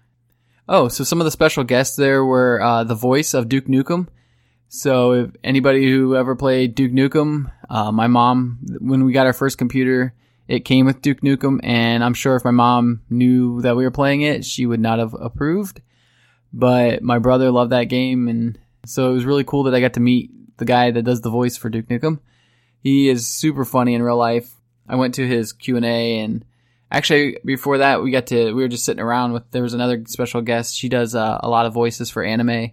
Oh, 0.68 0.88
so 0.88 1.04
some 1.04 1.20
of 1.20 1.25
the 1.25 1.32
special 1.32 1.63
guests 1.63 1.96
there 1.96 2.24
were 2.24 2.62
uh, 2.62 2.84
the 2.84 2.96
voice 2.96 3.34
of 3.34 3.50
Duke 3.50 3.66
Nukem. 3.66 4.08
So 4.68 5.13
if 5.13 5.32
anybody 5.44 5.89
who 5.89 6.16
ever 6.16 6.36
played 6.36 6.75
Duke 6.75 6.92
Nukem, 6.92 7.51
uh, 7.70 7.92
my 7.92 8.08
mom, 8.08 8.60
when 8.80 9.04
we 9.04 9.12
got 9.12 9.25
our 9.25 9.34
first 9.34 9.58
computer, 9.58 10.13
it 10.48 10.66
came 10.66 10.86
with 10.86 11.01
Duke 11.01 11.22
Nukem, 11.22 11.60
and 11.63 12.04
I'm 12.04 12.13
sure 12.13 12.36
if 12.36 12.46
my 12.46 12.51
mom 12.51 13.01
knew 13.10 13.62
that 13.62 13.75
we 13.75 13.84
were 13.84 13.92
playing 13.92 14.22
it, 14.22 14.46
she 14.46 14.66
would 14.66 14.80
not 14.80 15.00
have 15.00 15.16
approved. 15.16 15.82
But 16.54 17.01
my 17.01 17.20
brother 17.20 17.51
loved 17.51 17.72
that 17.72 17.86
game, 17.86 18.28
and 18.28 18.60
so 18.86 19.10
it 19.10 19.13
was 19.13 19.25
really 19.25 19.44
cool 19.44 19.63
that 19.63 19.75
I 19.75 19.80
got 19.80 19.94
to 19.94 20.00
meet 20.00 20.32
the 20.60 20.66
guy 20.66 20.92
that 20.92 21.04
does 21.04 21.22
the 21.22 21.30
voice 21.30 21.58
for 21.58 21.70
Duke 21.70 21.88
Nukem. 21.88 22.20
He 22.82 23.10
is 23.10 23.28
super 23.28 23.66
funny 23.66 23.96
in 23.96 24.04
real 24.04 24.18
life. 24.18 24.54
I 24.88 24.96
went 24.96 25.16
to 25.16 25.28
his 25.28 25.54
Q 25.54 25.78
and 25.78 25.86
A, 25.86 26.20
and 26.20 26.46
actually 26.92 27.38
before 27.44 27.80
that, 27.80 28.01
we 28.01 28.12
got 28.12 28.28
to 28.28 28.54
we 28.54 28.62
were 28.62 28.68
just 28.68 28.86
sitting 28.86 29.04
around 29.04 29.34
with. 29.34 29.50
There 29.51 29.63
was 29.63 29.74
another 29.74 30.04
special 30.08 30.42
guest. 30.42 30.75
She 30.75 30.89
does 30.89 31.16
uh, 31.16 31.39
a 31.42 31.50
lot 31.50 31.66
of 31.66 31.74
voices 31.74 32.10
for 32.10 32.24
anime. 32.24 32.72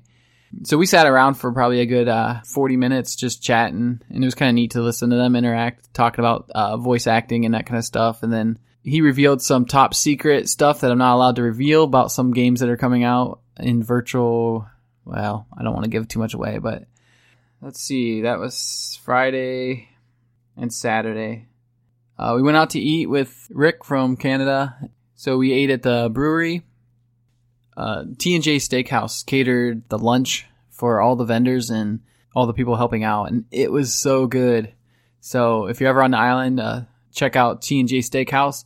So 0.62 0.78
we 0.78 0.86
sat 0.86 1.06
around 1.06 1.34
for 1.34 1.52
probably 1.52 1.80
a 1.80 1.86
good 1.86 2.08
uh, 2.08 2.40
40 2.44 2.76
minutes 2.76 3.16
just 3.16 3.42
chatting, 3.42 4.00
and 4.08 4.22
it 4.22 4.26
was 4.26 4.34
kind 4.34 4.48
of 4.48 4.54
neat 4.54 4.72
to 4.72 4.80
listen 4.80 5.10
to 5.10 5.16
them 5.16 5.36
interact, 5.36 5.92
talking 5.92 6.20
about 6.20 6.50
uh, 6.54 6.76
voice 6.76 7.06
acting 7.06 7.44
and 7.44 7.54
that 7.54 7.66
kind 7.66 7.78
of 7.78 7.84
stuff. 7.84 8.22
And 8.22 8.32
then 8.32 8.58
he 8.82 9.00
revealed 9.00 9.42
some 9.42 9.66
top 9.66 9.94
secret 9.94 10.48
stuff 10.48 10.80
that 10.80 10.90
I'm 10.92 10.98
not 10.98 11.14
allowed 11.14 11.36
to 11.36 11.42
reveal 11.42 11.82
about 11.82 12.12
some 12.12 12.32
games 12.32 12.60
that 12.60 12.68
are 12.68 12.76
coming 12.76 13.02
out 13.02 13.40
in 13.58 13.82
virtual. 13.82 14.66
Well, 15.04 15.46
I 15.56 15.62
don't 15.62 15.74
want 15.74 15.84
to 15.84 15.90
give 15.90 16.06
too 16.06 16.20
much 16.20 16.34
away, 16.34 16.58
but 16.58 16.84
let's 17.60 17.80
see. 17.80 18.22
That 18.22 18.38
was 18.38 18.98
Friday 19.04 19.88
and 20.56 20.72
Saturday. 20.72 21.48
Uh, 22.18 22.32
we 22.36 22.42
went 22.42 22.56
out 22.56 22.70
to 22.70 22.80
eat 22.80 23.06
with 23.06 23.48
Rick 23.50 23.84
from 23.84 24.16
Canada. 24.16 24.90
So 25.14 25.38
we 25.38 25.52
ate 25.52 25.70
at 25.70 25.82
the 25.82 26.10
brewery 26.12 26.62
uh, 27.76 28.04
T&J 28.18 28.56
Steakhouse 28.56 29.24
catered 29.24 29.88
the 29.88 29.98
lunch 29.98 30.46
for 30.70 31.00
all 31.00 31.16
the 31.16 31.24
vendors 31.24 31.70
and 31.70 32.00
all 32.34 32.46
the 32.46 32.54
people 32.54 32.76
helping 32.76 33.04
out, 33.04 33.24
and 33.24 33.44
it 33.50 33.70
was 33.70 33.94
so 33.94 34.26
good. 34.26 34.72
So 35.20 35.66
if 35.66 35.80
you're 35.80 35.90
ever 35.90 36.02
on 36.02 36.12
the 36.12 36.18
island, 36.18 36.60
uh, 36.60 36.82
check 37.12 37.36
out 37.36 37.62
T&J 37.62 37.98
Steakhouse. 37.98 38.64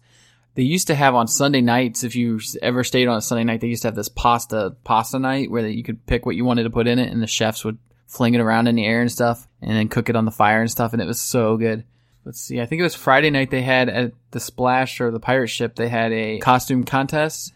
They 0.55 0.63
used 0.63 0.89
to 0.89 0.95
have 0.95 1.15
on 1.15 1.29
Sunday 1.29 1.61
nights, 1.61 2.03
if 2.03 2.17
you 2.17 2.41
ever 2.61 2.83
stayed 2.83 3.07
on 3.07 3.17
a 3.17 3.23
Sunday 3.23 3.45
night, 3.45 3.61
they 3.61 3.69
used 3.69 3.83
to 3.83 3.89
have 3.89 3.95
this 3.95 4.09
pasta 4.09 4.75
pasta 4.83 5.19
night 5.19 5.51
where 5.51 5.67
you 5.67 5.85
could 5.85 6.05
pick 6.07 6.27
what 6.27 6.35
you 6.35 6.45
wanted 6.45 6.65
to 6.65 6.71
put 6.71 6.89
in 6.89 6.99
it, 6.99 7.13
and 7.13 7.23
the 7.23 7.29
chefs 7.29 7.65
would 7.65 7.79
fling 8.11 8.35
it 8.35 8.41
around 8.41 8.67
in 8.67 8.75
the 8.75 8.85
air 8.85 9.01
and 9.01 9.11
stuff, 9.11 9.49
and 9.63 9.71
then 9.71 9.89
cook 9.89 10.09
it 10.11 10.17
on 10.17 10.27
the 10.27 10.31
fire 10.31 10.61
and 10.61 10.71
stuff, 10.71 10.93
and 10.93 11.01
it 11.01 11.07
was 11.07 11.21
so 11.21 11.57
good. 11.57 11.85
Let's 12.25 12.41
see, 12.41 12.61
I 12.61 12.67
think 12.67 12.81
it 12.81 12.85
was 12.85 12.95
Friday 12.95 13.31
night 13.31 13.51
they 13.51 13.63
had 13.63 13.89
at 13.89 14.13
the 14.33 14.41
Splash 14.41 15.01
or 15.01 15.11
the 15.11 15.21
Pirate 15.21 15.49
Ship, 15.49 15.75
they 15.75 15.89
had 15.89 16.13
a 16.13 16.39
costume 16.41 16.85
contest 16.85 17.55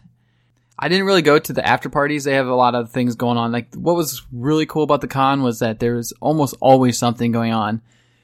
I 0.77 0.89
didn't 0.89 1.05
really 1.05 1.21
go 1.21 1.39
to 1.39 1.53
the 1.53 1.65
after 1.65 1.89
parties. 1.89 2.25
They 2.25 2.33
have 2.33 2.47
a 2.47 2.55
lot 2.55 2.75
of 2.75 2.91
things 2.91 3.15
going 3.15 3.37
on. 3.37 3.51
Like 3.51 3.73
what 3.75 3.95
was 3.95 4.23
really 4.31 4.65
cool 4.65 4.83
about 4.83 5.01
the 5.01 5.07
con 5.07 5.41
was 5.41 5.59
that 5.59 5.79
there 5.79 5.95
was 5.95 6.11
almost 6.19 6.55
always 6.59 6.97
something 6.97 7.31
going 7.31 7.53
on. 7.53 7.81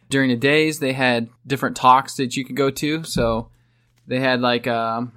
During 0.10 0.30
the 0.30 0.36
days, 0.36 0.80
they 0.80 0.92
had 0.92 1.30
different 1.48 1.78
talks 1.78 2.16
that 2.16 2.36
you 2.36 2.44
could 2.44 2.58
go 2.58 2.70
to. 2.70 3.06
So 3.06 3.50
they 4.06 4.20
had 4.20 4.42
like 4.42 4.68
um, 4.68 5.14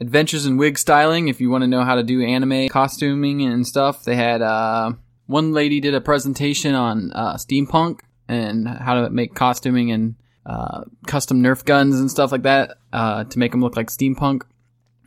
adventures 0.00 0.46
in 0.46 0.56
wig 0.56 0.78
styling 0.78 1.28
if 1.28 1.40
you 1.40 1.50
want 1.50 1.62
to 1.62 1.68
know 1.68 1.84
how 1.84 1.96
to 1.96 2.02
do 2.02 2.22
anime 2.22 2.68
costuming 2.68 3.42
and 3.42 3.66
stuff. 3.66 4.04
They 4.04 4.16
had 4.16 4.40
uh, 4.40 4.92
one 5.28 5.52
lady 5.52 5.78
did 5.78 5.94
a 5.94 6.00
presentation 6.00 6.74
on 6.74 7.12
uh, 7.12 7.34
steampunk 7.34 8.00
and 8.26 8.66
how 8.66 9.02
to 9.02 9.10
make 9.10 9.34
costuming 9.34 9.92
and 9.92 10.16
uh, 10.44 10.84
custom 11.06 11.42
Nerf 11.42 11.64
guns 11.64 12.00
and 12.00 12.10
stuff 12.10 12.32
like 12.32 12.42
that 12.42 12.78
uh, 12.92 13.24
to 13.24 13.38
make 13.38 13.52
them 13.52 13.60
look 13.60 13.76
like 13.76 13.88
steampunk. 13.88 14.42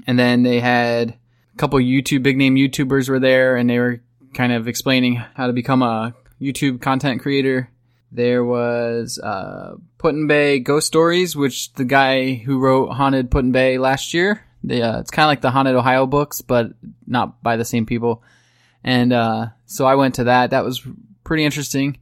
And 0.05 0.17
then 0.17 0.43
they 0.43 0.59
had 0.59 1.17
a 1.53 1.57
couple 1.57 1.79
YouTube 1.79 2.21
big 2.21 2.37
name 2.37 2.55
YouTubers 2.55 3.09
were 3.09 3.19
there, 3.19 3.55
and 3.55 3.69
they 3.69 3.79
were 3.79 4.01
kind 4.33 4.53
of 4.53 4.67
explaining 4.67 5.15
how 5.15 5.47
to 5.47 5.53
become 5.53 5.81
a 5.81 6.13
YouTube 6.39 6.81
content 6.81 7.21
creator. 7.21 7.69
There 8.11 8.45
was 8.45 9.17
uh, 9.17 9.75
Put-in-Bay 9.97 10.59
Ghost 10.59 10.85
Stories, 10.85 11.35
which 11.35 11.73
the 11.73 11.85
guy 11.85 12.33
who 12.33 12.59
wrote 12.59 12.89
Haunted 12.93 13.31
Put-in-Bay 13.31 13.79
last 13.79 14.13
year. 14.13 14.45
They, 14.63 14.83
uh, 14.83 14.99
it's 14.99 15.09
kind 15.09 15.25
of 15.25 15.29
like 15.29 15.41
the 15.41 15.49
Haunted 15.49 15.75
Ohio 15.75 16.05
books, 16.05 16.41
but 16.41 16.73
not 17.07 17.41
by 17.41 17.57
the 17.57 17.65
same 17.65 17.87
people. 17.87 18.21
And 18.83 19.13
uh, 19.13 19.47
so 19.71 19.85
I 19.85 19.95
went 19.95 20.15
to 20.15 20.25
that. 20.25 20.49
That 20.49 20.65
was 20.65 20.85
pretty 21.23 21.45
interesting. 21.45 21.97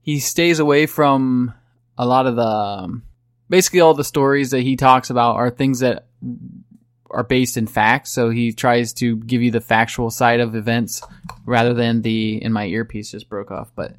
He 0.00 0.18
stays 0.20 0.58
away 0.58 0.86
from 0.86 1.52
a 1.98 2.06
lot 2.06 2.26
of 2.26 2.36
the, 2.36 2.42
um, 2.42 3.02
basically 3.48 3.80
all 3.80 3.94
the 3.94 4.04
stories 4.04 4.52
that 4.52 4.62
he 4.62 4.76
talks 4.76 5.10
about 5.10 5.36
are 5.36 5.50
things 5.50 5.80
that 5.80 6.06
are 7.10 7.24
based 7.24 7.56
in 7.56 7.66
facts. 7.66 8.10
So 8.10 8.30
he 8.30 8.52
tries 8.52 8.94
to 8.94 9.16
give 9.16 9.42
you 9.42 9.50
the 9.50 9.60
factual 9.60 10.10
side 10.10 10.40
of 10.40 10.54
events 10.54 11.02
rather 11.44 11.74
than 11.74 12.02
the, 12.02 12.42
in 12.42 12.52
my 12.52 12.66
earpiece 12.66 13.10
just 13.10 13.28
broke 13.28 13.50
off, 13.50 13.70
but 13.74 13.94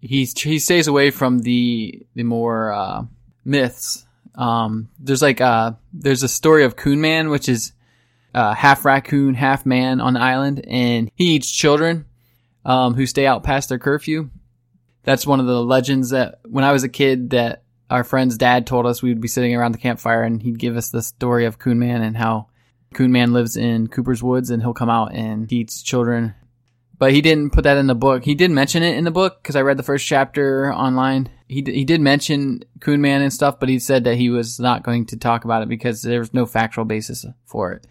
he, 0.00 0.24
he 0.24 0.58
stays 0.58 0.86
away 0.86 1.10
from 1.10 1.40
the, 1.40 2.06
the 2.14 2.22
more, 2.22 2.72
uh, 2.72 3.02
myths. 3.44 4.06
Um, 4.36 4.90
there's 4.98 5.22
like, 5.22 5.40
uh, 5.40 5.72
there's 5.92 6.22
a 6.22 6.28
story 6.28 6.64
of 6.64 6.76
Coon 6.76 7.00
Man, 7.00 7.30
which 7.30 7.48
is, 7.48 7.72
uh, 8.34 8.52
half 8.52 8.84
raccoon, 8.84 9.34
half 9.34 9.64
man 9.64 10.00
on 10.00 10.14
the 10.14 10.20
island, 10.20 10.64
and 10.66 11.10
he 11.14 11.36
eats 11.36 11.50
children, 11.50 12.04
um, 12.64 12.94
who 12.94 13.06
stay 13.06 13.26
out 13.26 13.44
past 13.44 13.68
their 13.68 13.78
curfew. 13.78 14.30
That's 15.02 15.26
one 15.26 15.40
of 15.40 15.46
the 15.46 15.62
legends 15.62 16.10
that 16.10 16.40
when 16.46 16.64
I 16.64 16.72
was 16.72 16.82
a 16.82 16.88
kid 16.88 17.30
that 17.30 17.64
our 17.90 18.04
friend's 18.04 18.38
dad 18.38 18.66
told 18.66 18.86
us 18.86 19.02
we 19.02 19.10
would 19.10 19.20
be 19.20 19.28
sitting 19.28 19.54
around 19.54 19.72
the 19.72 19.78
campfire 19.78 20.22
and 20.22 20.42
he'd 20.42 20.58
give 20.58 20.76
us 20.76 20.90
the 20.90 21.02
story 21.02 21.44
of 21.44 21.58
Coon 21.58 21.78
Man 21.78 22.02
and 22.02 22.16
how 22.16 22.48
Coon 22.94 23.12
Man 23.12 23.32
lives 23.32 23.56
in 23.56 23.88
Cooper's 23.88 24.22
Woods 24.22 24.50
and 24.50 24.62
he'll 24.62 24.72
come 24.72 24.90
out 24.90 25.12
and 25.12 25.50
he 25.50 25.58
eats 25.58 25.82
children. 25.82 26.34
But 26.96 27.12
he 27.12 27.20
didn't 27.20 27.50
put 27.50 27.64
that 27.64 27.76
in 27.76 27.86
the 27.86 27.94
book. 27.94 28.24
He 28.24 28.34
did 28.34 28.50
mention 28.50 28.82
it 28.82 28.96
in 28.96 29.04
the 29.04 29.10
book 29.10 29.42
because 29.42 29.56
I 29.56 29.62
read 29.62 29.76
the 29.76 29.82
first 29.82 30.06
chapter 30.06 30.72
online. 30.72 31.28
He, 31.48 31.60
d- 31.60 31.74
he 31.74 31.84
did 31.84 32.00
mention 32.00 32.64
Coon 32.80 33.00
Man 33.00 33.20
and 33.20 33.32
stuff, 33.32 33.60
but 33.60 33.68
he 33.68 33.78
said 33.78 34.04
that 34.04 34.16
he 34.16 34.30
was 34.30 34.58
not 34.58 34.84
going 34.84 35.06
to 35.06 35.16
talk 35.16 35.44
about 35.44 35.62
it 35.62 35.68
because 35.68 36.02
there 36.02 36.20
was 36.20 36.32
no 36.32 36.46
factual 36.46 36.84
basis 36.84 37.26
for 37.44 37.72
it. 37.72 37.86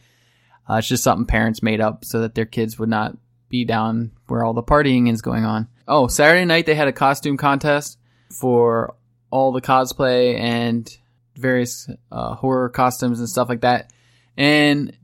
Uh, 0.70 0.76
it's 0.76 0.88
just 0.88 1.04
something 1.04 1.26
parents 1.26 1.62
made 1.62 1.82
up 1.82 2.06
so 2.06 2.22
that 2.22 2.34
their 2.34 2.46
kids 2.46 2.80
would 2.80 2.90
not 2.90 3.18
be 3.50 3.66
down 3.66 4.12
where 4.34 4.44
all 4.44 4.56
the 4.56 4.64
partying 4.64 5.12
is 5.12 5.22
going 5.22 5.46
on. 5.46 5.68
Oh, 5.88 6.08
Saturday 6.08 6.44
night 6.44 6.66
they 6.66 6.74
had 6.74 6.88
a 6.88 6.92
costume 6.92 7.38
contest 7.38 8.00
for 8.32 8.96
all 9.30 9.52
the 9.52 9.62
cosplay 9.62 10.40
and 10.40 10.90
various 11.36 11.88
uh, 12.12 12.34
horror 12.34 12.70
costumes 12.70 13.20
and 13.20 13.30
stuff 13.30 13.48
like 13.48 13.62
that. 13.62 13.94
And 14.36 14.98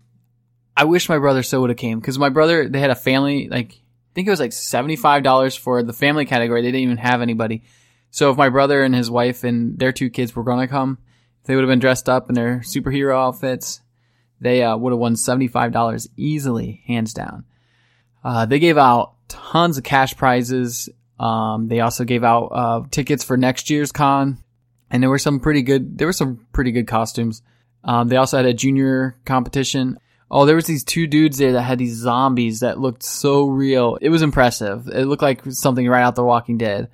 I 0.75 0.85
wish 0.85 1.09
my 1.09 1.19
brother 1.19 1.43
so 1.43 1.61
would 1.61 1.69
have 1.69 1.77
came 1.77 1.99
because 1.99 2.17
my 2.17 2.29
brother 2.29 2.67
they 2.67 2.79
had 2.79 2.89
a 2.89 2.95
family 2.95 3.47
like 3.49 3.73
I 3.73 4.11
think 4.15 4.27
it 4.27 4.31
was 4.31 4.39
like 4.39 4.51
seventy 4.51 4.95
five 4.95 5.21
dollars 5.21 5.55
for 5.55 5.83
the 5.83 5.93
family 5.93 6.25
category. 6.25 6.63
They 6.63 6.69
didn't 6.69 6.81
even 6.81 6.97
have 6.97 7.21
anybody. 7.21 7.61
So 8.09 8.31
if 8.31 8.37
my 8.37 8.49
brother 8.49 8.81
and 8.81 8.95
his 8.95 9.11
wife 9.11 9.43
and 9.43 9.77
their 9.77 9.91
two 9.91 10.09
kids 10.09 10.35
were 10.35 10.43
going 10.43 10.61
to 10.61 10.67
come, 10.67 10.97
if 11.41 11.45
they 11.45 11.53
would 11.53 11.63
have 11.63 11.69
been 11.69 11.77
dressed 11.77 12.09
up 12.09 12.29
in 12.29 12.33
their 12.33 12.61
superhero 12.61 13.15
outfits. 13.15 13.81
They 14.41 14.63
uh, 14.63 14.75
would 14.75 14.91
have 14.91 14.99
won 14.99 15.17
seventy 15.17 15.47
five 15.47 15.71
dollars 15.71 16.09
easily, 16.17 16.81
hands 16.87 17.13
down. 17.13 17.45
Uh, 18.23 18.45
they 18.45 18.59
gave 18.59 18.77
out 18.77 19.13
tons 19.27 19.77
of 19.77 19.83
cash 19.83 20.15
prizes 20.15 20.89
um, 21.19 21.67
they 21.67 21.81
also 21.81 22.05
gave 22.05 22.23
out 22.23 22.45
uh, 22.47 22.81
tickets 22.89 23.23
for 23.23 23.35
next 23.35 23.69
year's 23.69 23.91
con, 23.91 24.41
and 24.89 25.03
there 25.03 25.09
were 25.09 25.19
some 25.19 25.39
pretty 25.39 25.61
good. 25.61 25.97
There 25.97 26.07
were 26.07 26.13
some 26.13 26.47
pretty 26.53 26.71
good 26.71 26.87
costumes. 26.87 27.41
Um, 27.83 28.07
they 28.07 28.15
also 28.15 28.37
had 28.37 28.45
a 28.45 28.53
junior 28.53 29.17
competition. 29.25 29.99
Oh, 30.31 30.45
there 30.45 30.55
was 30.55 30.65
these 30.65 30.83
two 30.83 31.07
dudes 31.07 31.37
there 31.37 31.53
that 31.53 31.63
had 31.63 31.79
these 31.79 31.95
zombies 31.95 32.61
that 32.61 32.79
looked 32.79 33.03
so 33.03 33.45
real. 33.45 33.97
It 33.99 34.09
was 34.09 34.21
impressive. 34.21 34.87
It 34.87 35.05
looked 35.05 35.21
like 35.21 35.41
something 35.49 35.87
right 35.87 36.03
out 36.03 36.15
The 36.15 36.23
Walking 36.23 36.57
Dead. 36.57 36.89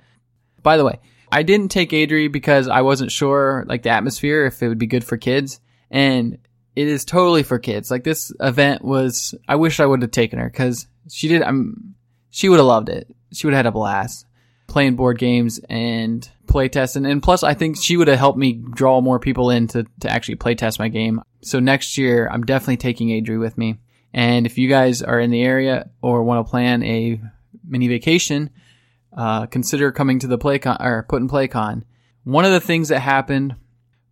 By 0.62 0.76
the 0.76 0.84
way, 0.84 0.98
I 1.30 1.42
didn't 1.42 1.68
take 1.68 1.90
Adri 1.90 2.32
because 2.32 2.66
I 2.66 2.80
wasn't 2.80 3.12
sure 3.12 3.64
like 3.68 3.82
the 3.82 3.90
atmosphere 3.90 4.46
if 4.46 4.62
it 4.62 4.68
would 4.68 4.78
be 4.78 4.86
good 4.86 5.04
for 5.04 5.16
kids, 5.16 5.60
and 5.88 6.38
it 6.76 6.86
is 6.86 7.04
totally 7.04 7.42
for 7.42 7.58
kids. 7.58 7.90
Like 7.90 8.04
this 8.04 8.32
event 8.38 8.84
was. 8.84 9.34
I 9.48 9.56
wish 9.56 9.80
I 9.80 9.86
would 9.86 10.02
have 10.02 10.10
taken 10.12 10.38
her 10.38 10.48
because 10.48 10.86
she 11.10 11.28
did. 11.28 11.42
I'm. 11.42 11.94
She 12.30 12.48
would 12.48 12.58
have 12.58 12.66
loved 12.66 12.90
it 12.90 13.16
she 13.36 13.46
would 13.46 13.54
have 13.54 13.64
had 13.64 13.66
a 13.66 13.72
blast 13.72 14.26
playing 14.66 14.96
board 14.96 15.18
games 15.18 15.60
and 15.68 16.28
play 16.48 16.68
testing. 16.68 17.06
And 17.06 17.22
plus, 17.22 17.42
I 17.42 17.54
think 17.54 17.76
she 17.80 17.96
would 17.96 18.08
have 18.08 18.18
helped 18.18 18.38
me 18.38 18.52
draw 18.52 19.00
more 19.00 19.20
people 19.20 19.50
in 19.50 19.68
to, 19.68 19.86
to 20.00 20.10
actually 20.10 20.34
play 20.36 20.54
test 20.54 20.78
my 20.78 20.88
game. 20.88 21.22
So 21.42 21.60
next 21.60 21.96
year, 21.96 22.28
I'm 22.28 22.44
definitely 22.44 22.78
taking 22.78 23.08
Adri 23.08 23.38
with 23.38 23.56
me. 23.56 23.78
And 24.12 24.46
if 24.46 24.58
you 24.58 24.68
guys 24.68 25.02
are 25.02 25.20
in 25.20 25.30
the 25.30 25.42
area 25.42 25.90
or 26.02 26.22
want 26.24 26.44
to 26.44 26.50
plan 26.50 26.82
a 26.82 27.20
mini 27.64 27.86
vacation, 27.86 28.50
uh, 29.16 29.46
consider 29.46 29.92
coming 29.92 30.18
to 30.20 30.26
the 30.26 30.38
PlayCon 30.38 30.80
or 30.80 31.04
Put 31.08 31.22
PlayCon. 31.22 31.82
One 32.24 32.44
of 32.44 32.52
the 32.52 32.60
things 32.60 32.88
that 32.88 33.00
happened, 33.00 33.54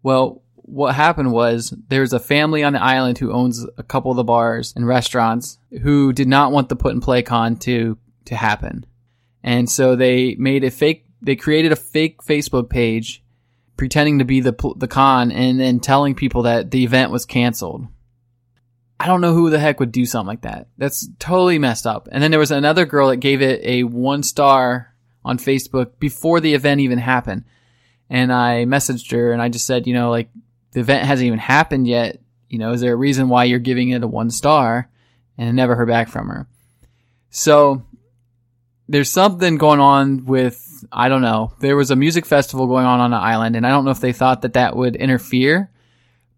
well, 0.03 0.43
what 0.67 0.95
happened 0.95 1.31
was 1.31 1.75
there's 1.89 2.15
a 2.15 2.19
family 2.19 2.63
on 2.63 2.73
the 2.73 2.83
island 2.83 3.19
who 3.19 3.33
owns 3.33 3.67
a 3.77 3.83
couple 3.83 4.11
of 4.11 4.17
the 4.17 4.25
bars 4.25 4.73
and 4.75 4.87
restaurants 4.87 5.59
who 5.83 6.13
did 6.13 6.27
not 6.27 6.53
want 6.53 6.69
the 6.69 6.77
Put 6.77 6.95
in 6.95 7.01
PlayCon 7.01 7.61
to 7.61 7.99
to 8.27 8.35
happen. 8.35 8.87
And 9.43 9.69
so 9.71 9.95
they 9.95 10.35
made 10.37 10.65
a 10.65 10.71
fake, 10.71 11.05
they 11.21 11.37
created 11.37 11.73
a 11.73 11.77
fake 11.77 12.23
Facebook 12.23 12.71
page 12.71 13.23
pretending 13.77 14.21
to 14.21 14.25
be 14.25 14.41
the 14.41 14.55
the 14.77 14.89
con 14.89 15.31
and 15.31 15.61
then 15.61 15.81
telling 15.81 16.15
people 16.15 16.43
that 16.43 16.71
the 16.71 16.85
event 16.85 17.11
was 17.11 17.27
canceled. 17.27 17.87
I 18.99 19.07
don't 19.07 19.21
know 19.21 19.35
who 19.35 19.51
the 19.51 19.59
heck 19.59 19.81
would 19.81 19.93
do 19.93 20.07
something 20.07 20.29
like 20.29 20.43
that. 20.43 20.69
That's 20.79 21.09
totally 21.19 21.59
messed 21.59 21.87
up. 21.87 22.09
And 22.11 22.23
then 22.23 22.31
there 22.31 22.41
was 22.41 22.53
another 22.53 22.87
girl 22.87 23.09
that 23.09 23.17
gave 23.17 23.43
it 23.43 23.61
a 23.63 23.83
one 23.83 24.23
star 24.23 24.95
on 25.25 25.37
Facebook 25.37 25.99
before 25.99 26.41
the 26.41 26.55
event 26.55 26.81
even 26.81 26.99
happened. 26.99 27.45
And 28.09 28.33
I 28.33 28.65
messaged 28.65 29.11
her 29.13 29.33
and 29.33 29.43
I 29.43 29.49
just 29.51 29.67
said, 29.67 29.87
you 29.87 29.93
know, 29.93 30.11
like 30.11 30.31
the 30.75 30.81
event 30.81 31.07
hasn't 31.07 31.27
even 31.27 31.39
happened 31.39 31.87
yet. 31.87 32.21
You 32.49 32.59
know, 32.59 32.73
is 32.73 32.81
there 32.81 32.93
a 32.93 32.97
reason 32.97 33.29
why 33.29 33.45
you're 33.45 33.59
giving 33.59 33.91
it 33.91 34.03
a 34.03 34.07
one 34.07 34.31
star? 34.31 34.91
And 35.39 35.49
I 35.49 35.53
never 35.53 35.75
heard 35.75 35.89
back 35.89 36.09
from 36.09 36.29
her. 36.29 36.47
So 37.31 37.83
there's 38.89 39.11
something 39.11 39.57
going 39.57 39.81
on 39.81 40.27
with, 40.27 40.85
I 40.93 41.09
don't 41.09 41.23
know. 41.23 41.55
There 41.61 41.77
was 41.77 41.91
a 41.91 41.97
music 41.97 42.27
festival 42.27 42.67
going 42.67 42.87
on 42.87 43.01
on 43.01 43.11
the 43.11 43.17
island 43.17 43.57
and 43.57 43.67
I 43.67 43.71
don't 43.71 43.85
know 43.85 43.91
if 43.91 44.01
they 44.01 44.13
thought 44.13 44.43
that 44.43 44.53
that 44.53 44.77
would 44.77 44.97
interfere. 44.97 45.71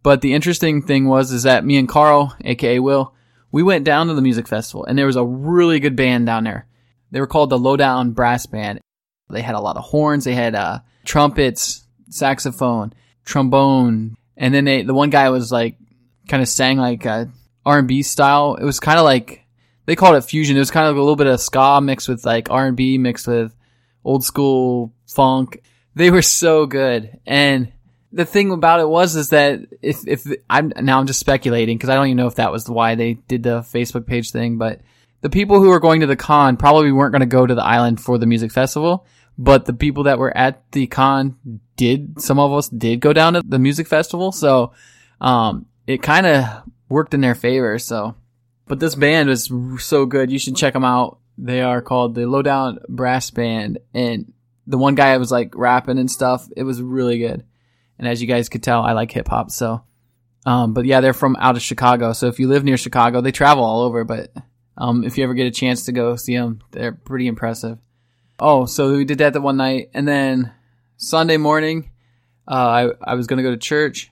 But 0.03 0.21
the 0.21 0.35
interesting 0.35 0.83
thing 0.83 1.07
was, 1.07 1.33
is 1.33 1.43
that 1.43 1.65
me 1.65 1.77
and 1.79 1.89
Carl, 1.89 2.35
aka 2.45 2.79
Will, 2.79 3.13
we 3.51 3.63
went 3.63 3.85
down 3.85 4.07
to 4.07 4.15
the 4.15 4.23
music 4.23 4.47
festival 4.47 4.85
and 4.85 4.97
there 4.97 5.07
was 5.07 5.17
a 5.17 5.25
really 5.25 5.81
good 5.81 5.97
band 5.97 6.27
down 6.27 6.45
there. 6.45 6.67
They 7.11 7.21
were 7.21 7.27
called 7.27 7.51
the 7.51 7.59
Lowdown 7.59 8.13
Brass 8.13 8.47
Band. 8.47 8.81
They 9.29 9.43
had 9.43 9.55
a 9.55 9.61
lot 9.61 9.77
of 9.77 9.85
horns. 9.85 10.25
They 10.25 10.35
had, 10.35 10.55
uh, 10.55 10.81
trumpets, 11.05 11.87
saxophone, 12.11 12.93
trombone. 13.25 14.17
And 14.37 14.53
then 14.55 14.65
they, 14.65 14.83
the 14.83 14.95
one 14.95 15.11
guy 15.11 15.31
was 15.31 15.51
like, 15.51 15.77
kind 16.29 16.43
of 16.43 16.49
sang 16.49 16.79
like 16.79 17.07
uh, 17.07 17.27
a 17.27 17.29
R&B 17.65 18.03
style. 18.03 18.57
It 18.57 18.65
was 18.65 18.81
kind 18.81 18.99
of 18.99 19.05
like, 19.05 19.45
they 19.87 19.97
called 19.97 20.17
it 20.17 20.23
fusion. 20.23 20.57
It 20.57 20.61
was 20.61 20.71
kind 20.71 20.87
of 20.87 20.95
like 20.95 20.99
a 20.99 21.03
little 21.03 21.17
bit 21.17 21.29
of 21.29 21.41
ska 21.41 21.81
mixed 21.81 22.09
with 22.09 22.25
like 22.25 22.51
R&B 22.51 22.99
mixed 22.99 23.27
with 23.27 23.55
old 24.05 24.25
school 24.25 24.93
funk. 25.07 25.63
They 25.95 26.11
were 26.11 26.23
so 26.23 26.67
good. 26.67 27.19
And 27.27 27.73
the 28.13 28.25
thing 28.25 28.51
about 28.51 28.81
it 28.81 28.89
was 28.89 29.15
is 29.15 29.31
that 29.31 29.61
if 29.83 30.07
if 30.07 30.27
I'm 30.49 30.73
now 30.81 30.99
I'm 30.99 31.07
just 31.07 31.21
speculating 31.21 31.77
because 31.77 31.91
I 31.91 31.95
don't 31.95 32.07
even 32.07 32.17
know 32.17 32.27
if 32.27 32.37
that 32.37 32.53
was 32.53 32.69
why 32.69 32.95
they 32.95 33.15
did 33.15 33.43
the 33.43 33.61
Facebook 33.61 34.07
page 34.07 34.31
thing, 34.31 34.59
but 34.59 34.81
the 35.21 35.31
people 35.31 35.61
who 35.61 35.69
were 35.69 35.81
going 35.81 36.01
to 36.01 36.07
the 36.07 36.17
con 36.17 36.57
probably 36.57 36.93
weren't 36.93 37.13
going 37.13 37.21
to 37.21 37.27
go 37.27 37.47
to 37.47 37.55
the 37.55 37.65
island 37.65 38.01
for 38.01 38.17
the 38.17 38.27
music 38.27 38.53
festival, 38.53 39.07
but 39.37 39.67
the 39.67 39.75
people 39.75 40.05
that 40.05 40.19
were 40.19 40.35
at 40.37 40.71
the 40.73 40.87
con 40.87 41.61
did. 41.77 42.21
Some 42.21 42.39
of 42.39 42.53
us 42.53 42.69
did 42.69 43.01
go 43.01 43.13
down 43.13 43.35
to 43.35 43.43
the 43.45 43.59
music 43.59 43.87
festival, 43.87 44.33
so 44.33 44.73
um, 45.21 45.67
it 45.87 46.03
kind 46.03 46.27
of 46.27 46.63
worked 46.89 47.15
in 47.15 47.21
their 47.21 47.35
favor. 47.35 47.79
So, 47.79 48.15
but 48.67 48.81
this 48.81 48.95
band 48.95 49.29
was 49.29 49.51
so 49.79 50.07
good. 50.07 50.31
You 50.31 50.39
should 50.39 50.57
check 50.57 50.73
them 50.73 50.85
out. 50.85 51.19
They 51.39 51.61
are 51.61 51.83
called 51.83 52.15
the 52.15 52.27
Lowdown 52.27 52.79
Brass 52.89 53.31
Band, 53.31 53.79
and 53.93 54.33
the 54.67 54.79
one 54.79 54.95
guy 54.95 55.17
was 55.19 55.31
like 55.31 55.55
rapping 55.55 55.99
and 55.99 56.11
stuff. 56.11 56.49
It 56.57 56.65
was 56.65 56.83
really 56.83 57.19
good. 57.19 57.45
And 57.99 58.09
as 58.09 58.21
you 58.21 58.29
guys 58.29 58.49
could 58.49 58.63
tell, 58.63 58.83
I 58.83 58.93
like 58.93 59.11
hip 59.11 59.29
hop. 59.29 59.51
So, 59.51 59.83
um, 60.45 60.75
but 60.75 60.85
yeah, 60.85 61.01
they're 61.01 61.13
from 61.13 61.37
out 61.37 61.57
of 61.57 61.63
Chicago. 61.63 62.13
So 62.13 62.27
if 62.27 62.39
you 62.39 62.49
live 62.49 62.65
near 62.65 62.77
Chicago, 62.77 63.21
they 63.21 63.33
travel 63.33 63.65
all 63.65 63.83
over. 63.83 64.05
But 64.05 64.33
um, 64.77 65.05
if 65.05 65.17
you 65.17 65.25
ever 65.25 65.35
get 65.35 65.47
a 65.47 65.51
chance 65.51 65.85
to 65.85 65.93
go 65.93 66.17
see 66.17 66.37
them, 66.37 66.61
they're 66.73 66.93
pretty 66.93 67.27
impressive. 67.27 67.79
Oh, 68.39 68.67
so 68.67 68.97
we 68.97 69.05
did 69.05 69.19
that 69.19 69.33
the 69.33 69.41
one 69.41 69.57
night, 69.57 69.91
and 69.95 70.07
then 70.07 70.53
Sunday 70.97 71.37
morning, 71.37 71.91
uh, 72.49 72.55
I 72.55 73.13
I 73.13 73.15
was 73.15 73.27
gonna 73.27 73.43
go 73.43 73.51
to 73.51 73.57
church, 73.57 74.11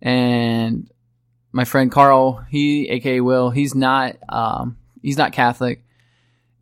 and 0.00 0.90
my 1.52 1.64
friend 1.64 1.90
Carl, 1.90 2.44
he 2.48 2.88
aka 2.88 3.20
Will, 3.20 3.50
he's 3.50 3.74
not 3.74 4.16
um 4.28 4.76
he's 5.02 5.18
not 5.18 5.32
Catholic, 5.32 5.84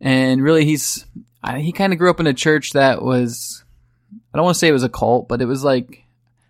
and 0.01 0.41
really 0.41 0.65
he's 0.65 1.05
I, 1.43 1.59
he 1.59 1.71
kind 1.71 1.93
of 1.93 1.99
grew 1.99 2.09
up 2.09 2.19
in 2.19 2.27
a 2.27 2.33
church 2.33 2.71
that 2.71 3.01
was 3.01 3.63
I 4.33 4.37
don't 4.37 4.45
want 4.45 4.55
to 4.55 4.59
say 4.59 4.69
it 4.69 4.73
was 4.73 4.83
a 4.83 4.89
cult, 4.89 5.27
but 5.27 5.41
it 5.41 5.45
was 5.45 5.63
like 5.63 6.03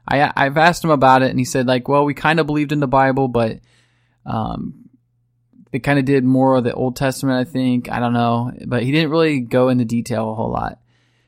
I 0.07 0.31
I've 0.35 0.57
asked 0.57 0.83
him 0.83 0.89
about 0.89 1.23
it, 1.23 1.29
and 1.29 1.39
he 1.39 1.45
said 1.45 1.67
like, 1.67 1.87
well, 1.87 2.05
we 2.05 2.13
kind 2.13 2.39
of 2.39 2.47
believed 2.47 2.71
in 2.71 2.79
the 2.79 2.87
Bible, 2.87 3.27
but 3.27 3.59
um, 4.25 4.89
they 5.71 5.79
kind 5.79 5.99
of 5.99 6.05
did 6.05 6.23
more 6.23 6.55
of 6.55 6.63
the 6.63 6.73
Old 6.73 6.95
Testament, 6.95 7.45
I 7.45 7.49
think. 7.49 7.91
I 7.91 7.99
don't 7.99 8.13
know, 8.13 8.51
but 8.65 8.83
he 8.83 8.91
didn't 8.91 9.09
really 9.11 9.41
go 9.41 9.69
into 9.69 9.85
detail 9.85 10.31
a 10.31 10.35
whole 10.35 10.51
lot. 10.51 10.79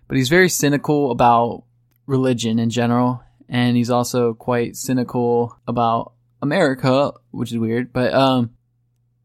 But 0.07 0.17
he's 0.17 0.29
very 0.29 0.49
cynical 0.49 1.11
about 1.11 1.63
religion 2.05 2.59
in 2.59 2.69
general, 2.69 3.23
and 3.49 3.75
he's 3.75 3.89
also 3.89 4.33
quite 4.33 4.75
cynical 4.75 5.57
about 5.67 6.13
America, 6.41 7.13
which 7.31 7.51
is 7.51 7.57
weird. 7.57 7.93
But 7.93 8.13
um, 8.13 8.51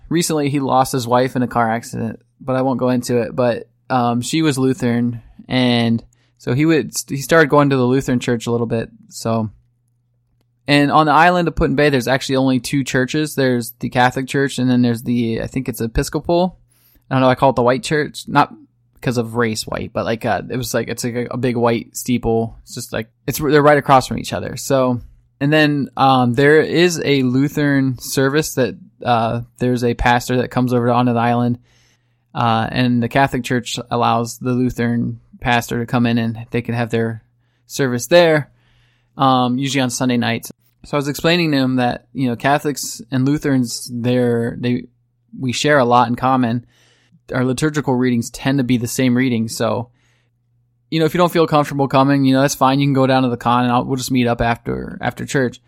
recently 0.09 0.51
he 0.51 0.61
lost 0.61 0.93
his 0.93 1.07
wife 1.07 1.37
in 1.37 1.43
a 1.43 1.49
car 1.49 1.71
accident, 1.71 2.21
but 2.41 2.57
I 2.57 2.63
won't 2.63 2.81
go 2.81 2.91
into 2.91 3.19
it. 3.19 3.35
But 3.35 3.69
um, 3.89 4.21
she 4.21 4.43
was 4.43 4.59
Lutheran, 4.59 5.23
and 5.49 6.05
so 6.39 6.55
he 6.55 6.67
would 6.67 6.93
he 7.09 7.19
started 7.19 7.51
going 7.51 7.71
to 7.71 7.77
the 7.77 7.85
Lutheran 7.85 8.21
church 8.21 8.47
a 8.47 8.51
little 8.51 8.67
bit. 8.67 8.91
So, 9.09 9.51
and 10.67 10.91
on 10.91 11.07
the 11.07 11.13
island 11.13 11.49
of 11.49 11.57
Put 11.57 11.71
in 11.71 11.77
Bay, 11.77 11.91
there's 11.91 12.09
actually 12.09 12.37
only 12.37 12.61
two 12.61 12.85
churches. 12.85 13.35
There's 13.35 13.73
the 13.73 13.91
Catholic 13.91 14.29
Church, 14.29 14.59
and 14.59 14.69
then 14.71 14.83
there's 14.83 15.03
the 15.03 15.43
I 15.43 15.47
think 15.47 15.69
it's 15.69 15.81
Episcopal. 15.81 16.59
I 17.11 17.15
don't 17.15 17.23
know. 17.23 17.29
I 17.29 17.35
call 17.35 17.51
it 17.51 17.57
the 17.57 17.63
White 17.63 17.83
Church, 17.83 18.29
not 18.29 18.55
because 19.01 19.17
of 19.17 19.35
race 19.35 19.67
white, 19.67 19.93
but 19.93 20.05
like 20.05 20.25
uh, 20.25 20.43
it 20.49 20.57
was 20.57 20.75
like 20.75 20.89
it's 20.89 21.05
like 21.05 21.15
a, 21.15 21.27
a 21.31 21.37
big 21.37 21.57
white 21.57 21.97
steeple. 21.97 22.57
It's 22.63 22.75
just 22.75 22.93
like 22.93 23.11
it's 23.27 23.39
they're 23.39 23.63
right 23.63 23.79
across 23.79 24.07
from 24.07 24.19
each 24.19 24.33
other. 24.33 24.57
So, 24.57 25.01
and 25.41 25.53
then 25.53 25.89
um, 25.97 26.35
there 26.35 26.61
is 26.61 27.01
a 27.05 27.23
Lutheran 27.23 27.99
service 27.99 28.55
that 28.55 28.77
uh, 29.05 29.43
there's 29.59 29.85
a 29.85 29.95
pastor 29.95 30.37
that 30.39 30.51
comes 30.51 30.73
over 30.73 30.91
onto 30.91 31.15
the 31.15 31.19
island, 31.19 31.59
uh, 32.35 32.69
and 32.71 33.03
the 33.03 33.09
Catholic 33.09 33.43
Church 33.43 33.79
allows 33.91 34.39
the 34.39 34.53
Lutheran 34.53 35.21
pastor 35.41 35.81
to 35.81 35.87
come 35.87 36.07
in 36.07 36.19
and 36.19 36.47
they 36.51 36.61
can 36.61 36.75
have 36.75 36.91
their 36.91 37.25
service 37.67 38.07
there, 38.09 38.51
um, 39.17 39.57
usually 39.57 39.81
on 39.81 39.91
Sunday 39.91 40.19
nights. 40.19 40.53
So 40.85 40.97
I 40.97 40.99
was 40.99 41.09
explaining 41.09 41.53
to 41.53 41.59
him 41.59 41.77
that 41.77 42.07
you 42.13 42.29
know 42.29 42.37
Catholics 42.37 43.01
and 43.11 43.27
Lutherans, 43.27 43.91
they're 43.93 44.57
they 44.59 44.85
we 45.39 45.53
share 45.53 45.79
a 45.79 45.85
lot 45.85 46.09
in 46.09 46.17
common. 46.17 46.67
Our 47.33 47.45
liturgical 47.45 47.95
readings 47.95 48.31
tend 48.31 48.59
to 48.59 48.65
be 48.65 48.77
the 48.77 48.89
same 48.89 49.17
readings, 49.17 49.57
so 49.57 49.91
you 50.91 50.99
know 50.99 51.07
if 51.07 51.15
you 51.15 51.19
don't 51.19 51.33
feel 51.33 51.47
comfortable 51.47 51.89
coming, 51.89 52.25
you 52.25 52.35
know 52.35 52.43
that's 52.43 52.55
fine. 52.55 52.81
You 52.81 52.87
can 52.87 52.95
go 52.95 53.07
down 53.07 53.23
to 53.23 53.29
the 53.29 53.37
con 53.37 53.65
and 53.65 53.73
I'll, 53.73 53.85
we'll 53.85 53.97
just 53.97 54.11
meet 54.11 54.27
up 54.27 54.41
after 54.41 54.99
after 55.01 55.25
church. 55.25 55.61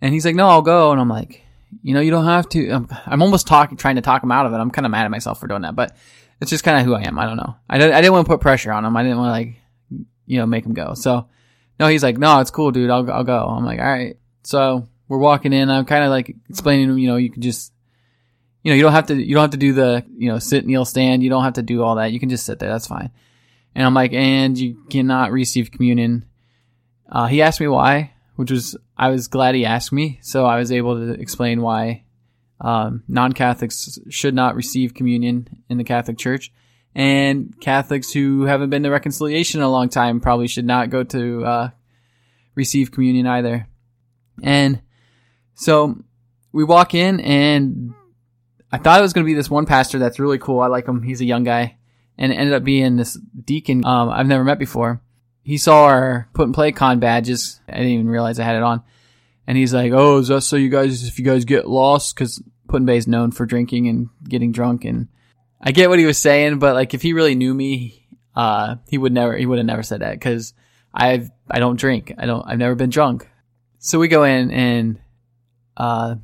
And 0.00 0.12
he's 0.12 0.24
like, 0.24 0.34
"No, 0.34 0.48
I'll 0.48 0.62
go," 0.62 0.92
and 0.92 1.00
I'm 1.00 1.08
like, 1.08 1.42
"You 1.82 1.94
know, 1.94 2.00
you 2.00 2.10
don't 2.10 2.24
have 2.24 2.48
to." 2.50 2.70
I'm, 2.70 2.88
I'm 3.06 3.22
almost 3.22 3.46
talking, 3.46 3.76
trying 3.76 3.96
to 3.96 4.02
talk 4.02 4.22
him 4.22 4.32
out 4.32 4.46
of 4.46 4.52
it. 4.52 4.56
I'm 4.56 4.70
kind 4.70 4.86
of 4.86 4.92
mad 4.92 5.04
at 5.04 5.10
myself 5.10 5.38
for 5.38 5.46
doing 5.46 5.62
that, 5.62 5.76
but 5.76 5.96
it's 6.42 6.50
just 6.50 6.64
kind 6.64 6.78
of 6.78 6.84
who 6.84 6.94
I 6.94 7.02
am. 7.02 7.20
I 7.20 7.26
don't 7.26 7.36
know. 7.36 7.54
I, 7.70 7.76
I 7.76 8.00
didn't 8.00 8.12
want 8.12 8.26
to 8.26 8.32
put 8.32 8.40
pressure 8.40 8.72
on 8.72 8.84
him. 8.84 8.96
I 8.96 9.04
didn't 9.04 9.18
want 9.18 9.28
to 9.28 9.30
like, 9.30 9.60
you 10.26 10.38
know, 10.38 10.46
make 10.46 10.66
him 10.66 10.74
go. 10.74 10.94
So, 10.94 11.28
no, 11.78 11.86
he's 11.86 12.02
like, 12.02 12.18
no, 12.18 12.40
it's 12.40 12.50
cool, 12.50 12.72
dude. 12.72 12.90
I'll, 12.90 13.08
I'll 13.12 13.22
go. 13.22 13.46
I'm 13.46 13.64
like, 13.64 13.78
all 13.78 13.86
right. 13.86 14.16
So 14.42 14.88
we're 15.06 15.18
walking 15.18 15.52
in. 15.52 15.70
I'm 15.70 15.84
kind 15.84 16.02
of 16.02 16.10
like 16.10 16.34
explaining 16.50 16.98
you 16.98 17.06
know, 17.06 17.14
you 17.14 17.30
can 17.30 17.42
just, 17.42 17.71
you 18.62 18.70
know, 18.70 18.76
you 18.76 18.82
don't 18.82 18.92
have 18.92 19.06
to, 19.06 19.14
you 19.14 19.34
don't 19.34 19.42
have 19.42 19.50
to 19.50 19.56
do 19.56 19.72
the, 19.72 20.04
you 20.16 20.28
know, 20.28 20.38
sit, 20.38 20.66
kneel, 20.66 20.84
stand. 20.84 21.22
You 21.22 21.30
don't 21.30 21.44
have 21.44 21.54
to 21.54 21.62
do 21.62 21.82
all 21.82 21.96
that. 21.96 22.12
You 22.12 22.20
can 22.20 22.28
just 22.28 22.46
sit 22.46 22.58
there. 22.58 22.70
That's 22.70 22.86
fine. 22.86 23.10
And 23.74 23.84
I'm 23.84 23.94
like, 23.94 24.12
and 24.12 24.56
you 24.58 24.84
cannot 24.90 25.32
receive 25.32 25.70
communion. 25.70 26.26
Uh, 27.10 27.26
he 27.26 27.42
asked 27.42 27.60
me 27.60 27.68
why, 27.68 28.12
which 28.36 28.50
was, 28.50 28.76
I 28.96 29.08
was 29.08 29.28
glad 29.28 29.54
he 29.54 29.64
asked 29.64 29.92
me. 29.92 30.18
So 30.22 30.44
I 30.44 30.58
was 30.58 30.70
able 30.70 30.96
to 30.96 31.12
explain 31.12 31.60
why 31.60 32.04
um, 32.60 33.02
non-Catholics 33.08 33.98
should 34.08 34.34
not 34.34 34.54
receive 34.54 34.94
communion 34.94 35.48
in 35.68 35.78
the 35.78 35.84
Catholic 35.84 36.16
Church, 36.16 36.52
and 36.94 37.58
Catholics 37.60 38.12
who 38.12 38.44
haven't 38.44 38.70
been 38.70 38.84
to 38.84 38.90
reconciliation 38.90 39.60
in 39.60 39.64
a 39.64 39.70
long 39.70 39.88
time 39.88 40.20
probably 40.20 40.46
should 40.46 40.64
not 40.64 40.88
go 40.88 41.02
to 41.02 41.44
uh, 41.44 41.70
receive 42.54 42.92
communion 42.92 43.26
either. 43.26 43.66
And 44.42 44.80
so 45.54 45.96
we 46.52 46.62
walk 46.62 46.94
in, 46.94 47.18
and 47.20 47.94
I 48.72 48.78
thought 48.78 48.98
it 48.98 49.02
was 49.02 49.12
going 49.12 49.24
to 49.24 49.30
be 49.30 49.34
this 49.34 49.50
one 49.50 49.66
pastor 49.66 49.98
that's 49.98 50.18
really 50.18 50.38
cool. 50.38 50.60
I 50.60 50.66
like 50.66 50.88
him. 50.88 51.02
He's 51.02 51.20
a 51.20 51.26
young 51.26 51.44
guy, 51.44 51.76
and 52.16 52.32
it 52.32 52.36
ended 52.36 52.54
up 52.54 52.64
being 52.64 52.96
this 52.96 53.18
deacon 53.44 53.84
um, 53.84 54.08
I've 54.08 54.26
never 54.26 54.44
met 54.44 54.58
before. 54.58 55.02
He 55.42 55.58
saw 55.58 55.84
our 55.84 56.28
put 56.32 56.46
and 56.46 56.54
play 56.54 56.72
con 56.72 56.98
badges. 56.98 57.60
I 57.68 57.72
didn't 57.72 57.88
even 57.88 58.08
realize 58.08 58.38
I 58.38 58.44
had 58.44 58.56
it 58.56 58.62
on. 58.62 58.82
And 59.46 59.58
he's 59.58 59.74
like, 59.74 59.92
"Oh, 59.92 60.18
is 60.18 60.28
that 60.28 60.42
so 60.42 60.56
you 60.56 60.70
guys 60.70 61.06
if 61.06 61.18
you 61.18 61.24
guys 61.24 61.44
get 61.44 61.68
lost 61.68 62.14
because 62.14 62.42
Put-in 62.68 62.86
Bay 62.86 62.96
is 62.96 63.08
known 63.08 63.32
for 63.32 63.44
drinking 63.44 63.88
and 63.88 64.08
getting 64.26 64.52
drunk." 64.52 64.84
And 64.84 65.08
I 65.60 65.72
get 65.72 65.90
what 65.90 65.98
he 65.98 66.06
was 66.06 66.18
saying, 66.18 66.58
but 66.58 66.74
like 66.74 66.94
if 66.94 67.02
he 67.02 67.12
really 67.12 67.34
knew 67.34 67.52
me, 67.52 68.06
uh, 68.34 68.76
he 68.88 68.98
would 68.98 69.12
never 69.12 69.36
he 69.36 69.44
would 69.44 69.58
have 69.58 69.66
never 69.66 69.82
said 69.82 70.00
that 70.00 70.12
because 70.12 70.54
I've 70.94 71.30
I 71.50 71.58
don't 71.58 71.78
drink. 71.78 72.14
I 72.16 72.26
don't 72.26 72.46
I've 72.46 72.58
never 72.58 72.76
been 72.76 72.90
drunk. 72.90 73.28
So 73.78 73.98
we 73.98 74.08
go 74.08 74.22
in 74.22 74.50
and 74.52 75.00
uh, 75.76 76.14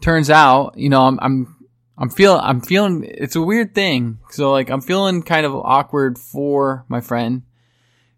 turns 0.00 0.28
out 0.28 0.76
you 0.76 0.88
know 0.88 1.06
I'm 1.06 1.18
I'm 1.22 1.56
I'm 2.00 2.10
feeling 2.10 2.40
I'm 2.42 2.60
feeling 2.60 3.04
it's 3.06 3.36
a 3.36 3.42
weird 3.42 3.74
thing. 3.74 4.18
So 4.30 4.50
like 4.50 4.70
I'm 4.70 4.80
feeling 4.80 5.22
kind 5.22 5.46
of 5.46 5.54
awkward 5.54 6.18
for 6.18 6.84
my 6.88 7.00
friend 7.00 7.42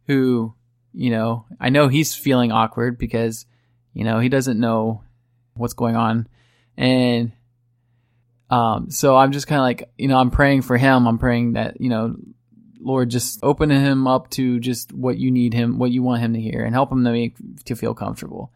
who 0.07 0.55
you 0.95 1.11
know 1.11 1.47
I 1.61 1.69
know 1.71 1.89
he's 1.89 2.15
feeling 2.15 2.53
awkward 2.53 2.97
because 2.97 3.45
you 3.95 4.05
know, 4.05 4.19
he 4.21 4.29
doesn't 4.29 4.59
know 4.59 5.03
what's 5.55 5.75
going 5.75 5.97
on. 5.97 6.29
And 6.77 7.33
um, 8.51 8.91
so 8.91 9.17
I'm 9.17 9.33
just 9.33 9.47
kind 9.47 9.59
of 9.59 9.65
like, 9.65 9.91
you 9.99 10.09
know, 10.09 10.19
I'm 10.19 10.31
praying 10.31 10.63
for 10.63 10.77
him. 10.77 11.07
I'm 11.07 11.19
praying 11.19 11.55
that, 11.55 11.81
you 11.81 11.89
know, 11.89 12.17
Lord, 12.81 13.11
just 13.11 13.41
open 13.43 13.71
him 13.71 14.07
up 14.07 14.31
to 14.31 14.59
just 14.59 14.93
what 14.93 15.19
you 15.19 15.31
need 15.31 15.55
him, 15.55 15.79
what 15.79 15.93
you 15.93 16.03
want 16.03 16.23
him 16.23 16.35
to 16.35 16.41
hear, 16.41 16.65
and 16.65 16.75
help 16.75 16.91
him 16.91 17.05
to 17.05 17.13
make 17.13 17.37
to 17.67 17.77
feel 17.77 17.95
comfortable. 17.95 18.51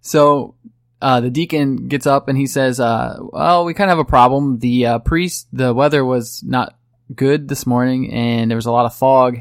So 0.00 0.56
uh, 1.00 1.20
the 1.20 1.30
deacon 1.30 1.88
gets 1.88 2.06
up 2.06 2.28
and 2.28 2.36
he 2.36 2.46
says, 2.46 2.80
uh, 2.80 3.16
"Well, 3.20 3.64
we 3.64 3.74
kind 3.74 3.90
of 3.90 3.96
have 3.96 4.06
a 4.06 4.08
problem. 4.08 4.58
The 4.58 4.86
uh, 4.86 4.98
priest, 5.00 5.48
the 5.52 5.72
weather 5.72 6.04
was 6.04 6.42
not 6.42 6.76
good 7.14 7.48
this 7.48 7.66
morning, 7.66 8.12
and 8.12 8.50
there 8.50 8.56
was 8.56 8.66
a 8.66 8.72
lot 8.72 8.86
of 8.86 8.94
fog, 8.94 9.38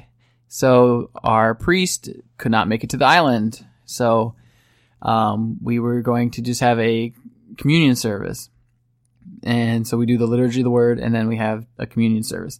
so 0.48 1.12
our 1.24 1.56
priest 1.56 2.10
could 2.38 2.52
not 2.52 2.68
make 2.68 2.84
it 2.84 2.92
to 2.92 2.98
the 2.98 3.06
island. 3.06 3.66
So 3.86 4.36
um, 5.02 5.58
we 5.62 5.80
were 5.80 6.02
going 6.02 6.32
to 6.32 6.42
just 6.42 6.62
have 6.62 6.80
a 6.80 7.14
communion 7.58 7.96
service." 7.96 8.50
And 9.44 9.88
so 9.88 9.96
we 9.96 10.06
do 10.06 10.18
the 10.18 10.28
liturgy 10.28 10.60
of 10.60 10.66
the 10.66 10.70
word, 10.70 11.00
and 11.00 11.16
then 11.16 11.28
we 11.28 11.38
have 11.38 11.66
a 11.78 11.86
communion 11.86 12.24
service 12.24 12.60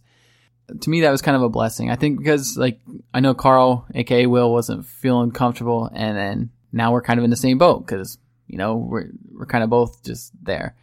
to 0.80 0.90
me 0.90 1.00
that 1.00 1.10
was 1.10 1.22
kind 1.22 1.36
of 1.36 1.42
a 1.42 1.48
blessing. 1.48 1.90
I 1.90 1.96
think 1.96 2.18
because 2.18 2.56
like 2.56 2.80
I 3.12 3.20
know 3.20 3.34
Carl, 3.34 3.86
aka 3.94 4.26
Will, 4.26 4.52
wasn't 4.52 4.86
feeling 4.86 5.30
comfortable, 5.30 5.90
and 5.92 6.16
then 6.16 6.50
now 6.72 6.92
we're 6.92 7.02
kind 7.02 7.18
of 7.18 7.24
in 7.24 7.30
the 7.30 7.36
same 7.36 7.58
boat 7.58 7.86
because 7.86 8.18
you 8.50 8.58
know 8.58 8.76
we're 8.76 9.10
we're 9.32 9.46
kind 9.46 9.64
of 9.64 9.70
both 9.70 10.04
just 10.04 10.32
there. 10.42 10.74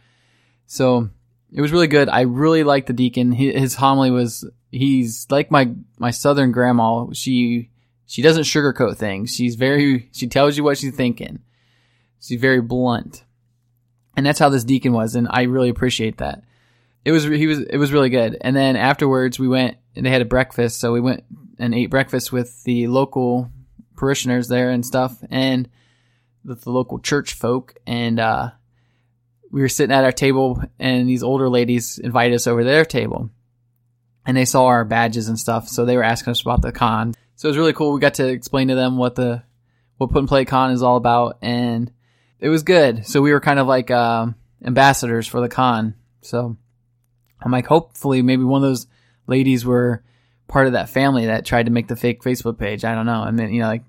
So 0.66 1.10
it 1.52 1.60
was 1.60 1.72
really 1.72 1.86
good. 1.86 2.08
I 2.08 2.22
really 2.22 2.64
liked 2.64 2.86
the 2.86 2.92
deacon. 2.92 3.32
His, 3.32 3.54
his 3.54 3.74
homily 3.74 4.10
was 4.10 4.48
he's 4.70 5.26
like 5.30 5.50
my 5.50 5.72
my 5.98 6.10
southern 6.10 6.52
grandma. 6.52 7.06
She 7.12 7.70
she 8.06 8.22
doesn't 8.22 8.44
sugarcoat 8.44 8.96
things. 8.96 9.34
She's 9.34 9.54
very 9.54 10.08
she 10.12 10.26
tells 10.26 10.56
you 10.56 10.64
what 10.64 10.78
she's 10.78 10.94
thinking. 10.94 11.40
She's 12.20 12.40
very 12.40 12.60
blunt, 12.60 13.24
and 14.16 14.26
that's 14.26 14.38
how 14.38 14.48
this 14.48 14.64
deacon 14.64 14.92
was, 14.92 15.14
and 15.14 15.28
I 15.30 15.42
really 15.42 15.68
appreciate 15.68 16.18
that 16.18 16.42
it 17.04 17.12
was 17.12 17.24
he 17.24 17.46
was 17.46 17.60
it 17.60 17.78
was 17.78 17.92
really 17.92 18.10
good. 18.10 18.36
And 18.40 18.54
then 18.54 18.76
afterwards 18.76 19.38
we 19.38 19.48
went 19.48 19.76
and 19.96 20.04
they 20.04 20.10
had 20.10 20.22
a 20.22 20.26
breakfast, 20.26 20.78
so 20.78 20.92
we 20.92 21.00
went 21.00 21.24
and 21.58 21.74
ate 21.74 21.90
breakfast 21.90 22.32
with 22.32 22.62
the 22.64 22.86
local 22.86 23.50
parishioners 23.96 24.48
there 24.48 24.70
and 24.70 24.84
stuff, 24.84 25.16
and 25.30 25.68
with 26.44 26.62
the 26.62 26.70
local 26.70 26.98
church 26.98 27.34
folk. 27.34 27.74
And 27.86 28.18
uh, 28.20 28.50
we 29.50 29.60
were 29.60 29.68
sitting 29.68 29.94
at 29.94 30.04
our 30.04 30.12
table, 30.12 30.62
and 30.78 31.08
these 31.08 31.22
older 31.22 31.48
ladies 31.48 31.98
invited 31.98 32.34
us 32.34 32.46
over 32.46 32.60
to 32.60 32.66
their 32.66 32.84
table, 32.84 33.30
and 34.26 34.36
they 34.36 34.44
saw 34.44 34.66
our 34.66 34.84
badges 34.84 35.28
and 35.28 35.38
stuff, 35.38 35.68
so 35.68 35.84
they 35.84 35.96
were 35.96 36.02
asking 36.02 36.32
us 36.32 36.42
about 36.42 36.62
the 36.62 36.72
con. 36.72 37.14
So 37.36 37.48
it 37.48 37.50
was 37.50 37.58
really 37.58 37.72
cool. 37.72 37.92
We 37.92 38.00
got 38.00 38.14
to 38.14 38.28
explain 38.28 38.68
to 38.68 38.74
them 38.74 38.96
what 38.96 39.14
the 39.14 39.42
what 39.96 40.10
Put 40.10 40.20
and 40.20 40.28
Play 40.28 40.44
Con 40.44 40.70
is 40.70 40.82
all 40.82 40.96
about, 40.96 41.38
and 41.42 41.90
it 42.38 42.48
was 42.48 42.62
good. 42.62 43.06
So 43.06 43.20
we 43.20 43.32
were 43.32 43.40
kind 43.40 43.58
of 43.58 43.66
like 43.66 43.90
uh, 43.90 44.26
ambassadors 44.64 45.26
for 45.26 45.40
the 45.40 45.48
con. 45.48 45.94
So 46.20 46.56
I'm 47.42 47.52
like, 47.52 47.66
hopefully, 47.66 48.22
maybe 48.22 48.44
one 48.44 48.62
of 48.62 48.68
those 48.68 48.86
ladies 49.26 49.64
were 49.64 50.04
part 50.46 50.66
of 50.66 50.74
that 50.74 50.88
family 50.88 51.26
that 51.26 51.44
tried 51.44 51.66
to 51.66 51.72
make 51.72 51.88
the 51.88 51.96
fake 51.96 52.22
Facebook 52.22 52.58
page. 52.58 52.84
I 52.84 52.94
don't 52.94 53.06
know. 53.06 53.22
And 53.24 53.38
then, 53.38 53.52
you 53.52 53.60
know, 53.60 53.68
like, 53.68 53.82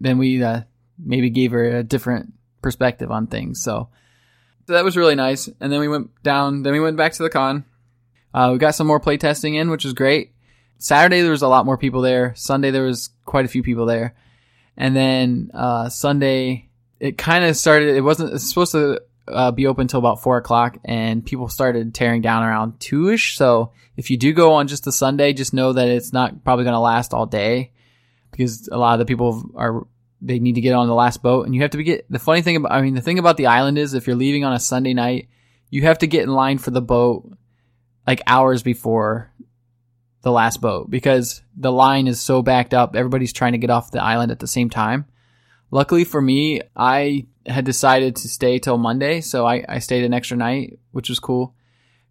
then 0.00 0.18
we 0.18 0.42
uh, 0.42 0.62
maybe 0.98 1.30
gave 1.30 1.52
her 1.52 1.64
a 1.78 1.82
different 1.82 2.32
perspective 2.62 3.10
on 3.10 3.26
things. 3.26 3.62
So, 3.62 3.88
so 4.66 4.72
that 4.72 4.84
was 4.84 4.96
really 4.96 5.14
nice. 5.14 5.48
And 5.60 5.72
then 5.72 5.80
we 5.80 5.88
went 5.88 6.22
down, 6.22 6.62
then 6.62 6.72
we 6.72 6.80
went 6.80 6.96
back 6.96 7.12
to 7.14 7.22
the 7.22 7.30
con. 7.30 7.64
Uh, 8.34 8.50
we 8.52 8.58
got 8.58 8.74
some 8.74 8.86
more 8.86 9.00
playtesting 9.00 9.56
in, 9.56 9.70
which 9.70 9.84
was 9.84 9.92
great. 9.92 10.32
Saturday, 10.78 11.20
there 11.20 11.30
was 11.30 11.42
a 11.42 11.48
lot 11.48 11.66
more 11.66 11.78
people 11.78 12.00
there. 12.00 12.34
Sunday, 12.34 12.70
there 12.70 12.84
was 12.84 13.10
quite 13.24 13.44
a 13.44 13.48
few 13.48 13.62
people 13.62 13.86
there. 13.86 14.14
And 14.76 14.96
then, 14.96 15.50
uh, 15.52 15.88
Sunday, 15.90 16.70
it 16.98 17.18
kind 17.18 17.44
of 17.44 17.56
started, 17.56 17.94
it 17.94 18.00
wasn't, 18.00 18.32
it's 18.32 18.48
supposed 18.48 18.72
to 18.72 19.00
uh, 19.28 19.50
be 19.50 19.66
open 19.66 19.82
until 19.82 19.98
about 19.98 20.22
four 20.22 20.36
o'clock, 20.36 20.78
and 20.84 21.24
people 21.24 21.48
started 21.48 21.94
tearing 21.94 22.22
down 22.22 22.42
around 22.42 22.80
two 22.80 23.10
ish. 23.10 23.36
So 23.36 23.72
if 23.96 24.10
you 24.10 24.16
do 24.16 24.32
go 24.32 24.54
on 24.54 24.68
just 24.68 24.86
a 24.86 24.92
Sunday, 24.92 25.32
just 25.32 25.54
know 25.54 25.72
that 25.72 25.88
it's 25.88 26.12
not 26.12 26.44
probably 26.44 26.64
going 26.64 26.74
to 26.74 26.80
last 26.80 27.12
all 27.14 27.26
day 27.26 27.72
because 28.30 28.68
a 28.68 28.78
lot 28.78 28.94
of 28.94 28.98
the 28.98 29.04
people 29.04 29.50
are 29.54 29.86
they 30.22 30.38
need 30.38 30.54
to 30.54 30.60
get 30.60 30.74
on 30.74 30.86
the 30.86 30.94
last 30.94 31.22
boat, 31.22 31.46
and 31.46 31.54
you 31.54 31.62
have 31.62 31.72
to 31.72 31.76
be 31.76 31.84
get. 31.84 32.06
The 32.08 32.18
funny 32.18 32.42
thing 32.42 32.56
about 32.56 32.72
I 32.72 32.80
mean 32.80 32.94
the 32.94 33.02
thing 33.02 33.18
about 33.18 33.36
the 33.36 33.46
island 33.46 33.76
is 33.76 33.92
if 33.92 34.06
you're 34.06 34.16
leaving 34.16 34.44
on 34.44 34.52
a 34.52 34.60
Sunday 34.60 34.94
night, 34.94 35.28
you 35.68 35.82
have 35.82 35.98
to 35.98 36.06
get 36.06 36.22
in 36.22 36.30
line 36.30 36.58
for 36.58 36.70
the 36.70 36.80
boat 36.80 37.30
like 38.06 38.22
hours 38.26 38.62
before 38.62 39.32
the 40.22 40.32
last 40.32 40.60
boat 40.60 40.88
because 40.88 41.42
the 41.56 41.72
line 41.72 42.06
is 42.06 42.20
so 42.20 42.42
backed 42.42 42.72
up. 42.72 42.94
Everybody's 42.94 43.32
trying 43.32 43.52
to 43.52 43.58
get 43.58 43.70
off 43.70 43.90
the 43.90 44.02
island 44.02 44.30
at 44.30 44.38
the 44.38 44.46
same 44.46 44.70
time. 44.70 45.06
Luckily 45.70 46.04
for 46.04 46.20
me, 46.20 46.60
I 46.76 47.26
had 47.46 47.64
decided 47.64 48.16
to 48.16 48.28
stay 48.28 48.58
till 48.58 48.78
Monday, 48.78 49.20
so 49.20 49.46
I, 49.46 49.64
I 49.68 49.78
stayed 49.80 50.04
an 50.04 50.14
extra 50.14 50.36
night, 50.36 50.78
which 50.92 51.08
was 51.08 51.18
cool. 51.18 51.54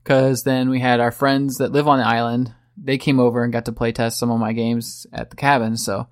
Cause 0.03 0.43
then 0.43 0.69
we 0.69 0.79
had 0.79 0.99
our 0.99 1.11
friends 1.11 1.59
that 1.59 1.71
live 1.71 1.87
on 1.87 1.99
the 1.99 2.07
island. 2.07 2.53
They 2.75 2.97
came 2.97 3.19
over 3.19 3.43
and 3.43 3.53
got 3.53 3.65
to 3.65 3.71
play 3.71 3.91
test 3.91 4.19
some 4.19 4.31
of 4.31 4.39
my 4.39 4.51
games 4.51 5.05
at 5.13 5.29
the 5.29 5.35
cabin, 5.35 5.77
so 5.77 6.07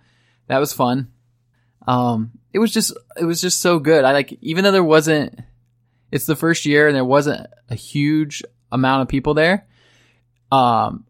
that 0.48 0.60
was 0.60 0.72
fun. 0.72 1.10
Um, 1.88 2.32
it 2.54 2.60
was 2.60 2.72
just 2.72 2.98
it 3.18 3.26
was 3.26 3.42
just 3.42 3.62
so 3.62 3.80
good. 3.80 4.04
I 4.06 4.12
like 4.12 4.38
even 4.42 4.64
though 4.64 4.72
there 4.72 4.84
wasn't 4.84 5.40
it's 6.12 6.26
the 6.26 6.36
first 6.36 6.66
year 6.66 6.88
and 6.88 6.96
there 6.96 7.06
wasn't 7.06 7.48
a 7.70 7.76
huge 7.76 8.44
amount 8.72 9.04
of 9.04 9.08
people 9.08 9.34
there. 9.34 9.68
Um, 10.52 11.06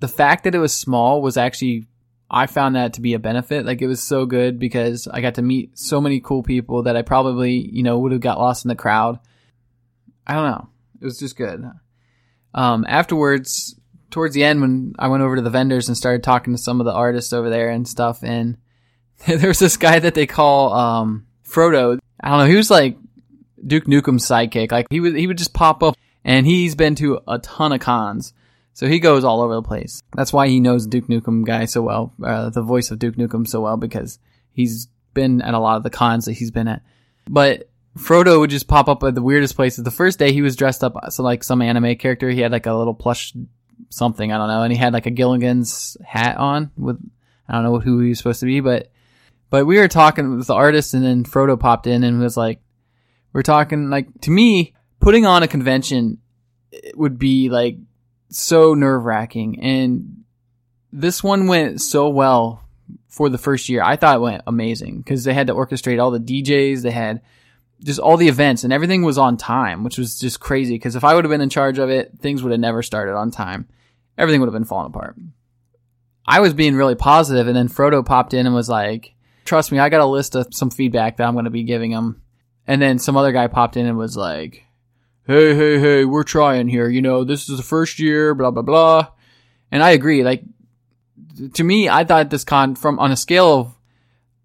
the 0.00 0.08
fact 0.08 0.44
that 0.44 0.54
it 0.54 0.58
was 0.58 0.72
small 0.76 1.22
was 1.22 1.36
actually 1.36 1.86
I 2.30 2.46
found 2.46 2.76
that 2.76 2.94
to 2.94 3.02
be 3.02 3.12
a 3.12 3.18
benefit. 3.18 3.66
Like 3.66 3.82
it 3.82 3.86
was 3.86 4.02
so 4.02 4.24
good 4.24 4.58
because 4.58 5.06
I 5.06 5.20
got 5.20 5.34
to 5.34 5.42
meet 5.42 5.78
so 5.78 6.00
many 6.00 6.20
cool 6.20 6.42
people 6.42 6.84
that 6.84 6.96
I 6.96 7.02
probably, 7.02 7.52
you 7.52 7.82
know, 7.82 7.98
would 7.98 8.12
have 8.12 8.22
got 8.22 8.38
lost 8.38 8.64
in 8.64 8.70
the 8.70 8.74
crowd. 8.74 9.20
I 10.26 10.34
don't 10.34 10.50
know. 10.50 10.68
It 11.00 11.04
was 11.04 11.18
just 11.18 11.36
good. 11.36 11.62
Um, 12.54 12.86
afterwards, 12.88 13.78
towards 14.10 14.34
the 14.34 14.44
end, 14.44 14.60
when 14.62 14.94
I 14.98 15.08
went 15.08 15.22
over 15.22 15.36
to 15.36 15.42
the 15.42 15.50
vendors 15.50 15.88
and 15.88 15.96
started 15.96 16.22
talking 16.22 16.54
to 16.54 16.62
some 16.62 16.80
of 16.80 16.86
the 16.86 16.92
artists 16.92 17.32
over 17.32 17.50
there 17.50 17.68
and 17.68 17.86
stuff, 17.86 18.22
and 18.22 18.56
there 19.26 19.48
was 19.48 19.58
this 19.58 19.76
guy 19.76 19.98
that 19.98 20.14
they 20.14 20.26
call, 20.26 20.72
um, 20.72 21.26
Frodo. 21.46 21.98
I 22.20 22.28
don't 22.28 22.38
know. 22.38 22.46
He 22.46 22.56
was 22.56 22.70
like 22.70 22.96
Duke 23.64 23.84
Nukem's 23.84 24.26
sidekick. 24.26 24.72
Like 24.72 24.86
he 24.90 25.00
would, 25.00 25.16
he 25.16 25.26
would 25.26 25.38
just 25.38 25.54
pop 25.54 25.82
up 25.82 25.96
and 26.24 26.46
he's 26.46 26.74
been 26.74 26.94
to 26.96 27.20
a 27.28 27.38
ton 27.38 27.72
of 27.72 27.80
cons. 27.80 28.32
So 28.74 28.86
he 28.86 29.00
goes 29.00 29.22
all 29.22 29.42
over 29.42 29.54
the 29.54 29.62
place. 29.62 30.02
That's 30.16 30.32
why 30.32 30.48
he 30.48 30.60
knows 30.60 30.86
Duke 30.86 31.06
Nukem 31.06 31.44
guy 31.44 31.66
so 31.66 31.82
well, 31.82 32.12
uh, 32.24 32.50
the 32.50 32.62
voice 32.62 32.90
of 32.90 32.98
Duke 32.98 33.16
Nukem 33.16 33.46
so 33.46 33.60
well, 33.60 33.76
because 33.76 34.18
he's 34.52 34.88
been 35.12 35.42
at 35.42 35.54
a 35.54 35.58
lot 35.58 35.76
of 35.76 35.82
the 35.82 35.90
cons 35.90 36.24
that 36.24 36.32
he's 36.32 36.50
been 36.50 36.68
at. 36.68 36.82
But 37.28 37.68
Frodo 37.98 38.40
would 38.40 38.50
just 38.50 38.68
pop 38.68 38.88
up 38.88 39.02
at 39.02 39.14
the 39.14 39.22
weirdest 39.22 39.56
places. 39.56 39.84
The 39.84 39.90
first 39.90 40.18
day 40.18 40.32
he 40.32 40.40
was 40.40 40.56
dressed 40.56 40.82
up 40.82 40.96
so 41.10 41.22
like 41.22 41.44
some 41.44 41.60
anime 41.60 41.96
character. 41.96 42.30
He 42.30 42.40
had 42.40 42.52
like 42.52 42.66
a 42.66 42.72
little 42.72 42.94
plush 42.94 43.34
something, 43.90 44.32
I 44.32 44.38
don't 44.38 44.48
know, 44.48 44.62
and 44.62 44.72
he 44.72 44.78
had 44.78 44.94
like 44.94 45.06
a 45.06 45.10
Gilligan's 45.10 45.98
hat 46.04 46.38
on 46.38 46.70
with 46.76 46.98
I 47.48 47.54
don't 47.54 47.64
know 47.64 47.78
who 47.78 48.00
he 48.00 48.10
was 48.10 48.18
supposed 48.18 48.40
to 48.40 48.46
be, 48.46 48.60
but 48.60 48.90
but 49.52 49.66
we 49.66 49.76
were 49.76 49.86
talking 49.86 50.38
with 50.38 50.46
the 50.46 50.54
artist 50.54 50.94
and 50.94 51.04
then 51.04 51.24
Frodo 51.24 51.60
popped 51.60 51.86
in 51.86 52.04
and 52.04 52.18
was 52.18 52.38
like 52.38 52.62
we're 53.34 53.42
talking 53.42 53.90
like 53.90 54.08
to 54.22 54.30
me 54.30 54.72
putting 54.98 55.26
on 55.26 55.42
a 55.42 55.48
convention 55.48 56.16
eh, 56.72 56.92
would 56.94 57.18
be 57.18 57.50
like 57.50 57.76
so 58.30 58.72
nerve 58.72 59.04
wracking. 59.04 59.60
And 59.60 60.24
this 60.90 61.22
one 61.22 61.48
went 61.48 61.82
so 61.82 62.08
well 62.08 62.64
for 63.08 63.28
the 63.28 63.36
first 63.36 63.68
year. 63.68 63.82
I 63.82 63.96
thought 63.96 64.16
it 64.16 64.20
went 64.20 64.42
amazing 64.46 65.02
because 65.02 65.24
they 65.24 65.34
had 65.34 65.48
to 65.48 65.54
orchestrate 65.54 66.02
all 66.02 66.10
the 66.10 66.18
DJs. 66.18 66.80
They 66.80 66.90
had 66.90 67.20
just 67.84 68.00
all 68.00 68.16
the 68.16 68.28
events 68.28 68.64
and 68.64 68.72
everything 68.72 69.02
was 69.02 69.18
on 69.18 69.36
time, 69.36 69.84
which 69.84 69.98
was 69.98 70.18
just 70.18 70.40
crazy. 70.40 70.76
Because 70.76 70.96
if 70.96 71.04
I 71.04 71.14
would 71.14 71.24
have 71.24 71.30
been 71.30 71.42
in 71.42 71.50
charge 71.50 71.78
of 71.78 71.90
it, 71.90 72.12
things 72.20 72.42
would 72.42 72.52
have 72.52 72.60
never 72.60 72.82
started 72.82 73.16
on 73.16 73.30
time. 73.30 73.68
Everything 74.16 74.40
would 74.40 74.48
have 74.48 74.54
been 74.54 74.64
falling 74.64 74.86
apart. 74.86 75.18
I 76.24 76.40
was 76.40 76.54
being 76.54 76.74
really 76.74 76.94
positive, 76.94 77.48
and 77.48 77.56
then 77.56 77.68
Frodo 77.68 78.06
popped 78.06 78.32
in 78.32 78.46
and 78.46 78.54
was 78.54 78.70
like, 78.70 79.14
"Trust 79.52 79.70
me, 79.70 79.78
I 79.78 79.90
got 79.90 80.00
a 80.00 80.06
list 80.06 80.34
of 80.34 80.46
some 80.54 80.70
feedback 80.70 81.18
that 81.18 81.28
I'm 81.28 81.34
going 81.34 81.44
to 81.44 81.50
be 81.50 81.62
giving 81.62 81.90
them. 81.90 82.22
And 82.66 82.80
then 82.80 82.98
some 82.98 83.18
other 83.18 83.32
guy 83.32 83.48
popped 83.48 83.76
in 83.76 83.84
and 83.84 83.98
was 83.98 84.16
like, 84.16 84.64
hey, 85.26 85.54
hey, 85.54 85.78
hey, 85.78 86.04
we're 86.06 86.22
trying 86.22 86.68
here. 86.68 86.88
You 86.88 87.02
know, 87.02 87.22
this 87.22 87.50
is 87.50 87.58
the 87.58 87.62
first 87.62 87.98
year, 87.98 88.34
blah, 88.34 88.50
blah, 88.50 88.62
blah. 88.62 89.08
And 89.70 89.82
I 89.82 89.90
agree. 89.90 90.24
Like, 90.24 90.42
to 91.52 91.62
me, 91.62 91.86
I 91.86 92.04
thought 92.04 92.30
this 92.30 92.44
con 92.44 92.76
from 92.76 92.98
on 92.98 93.12
a 93.12 93.16
scale 93.16 93.52
of 93.52 93.74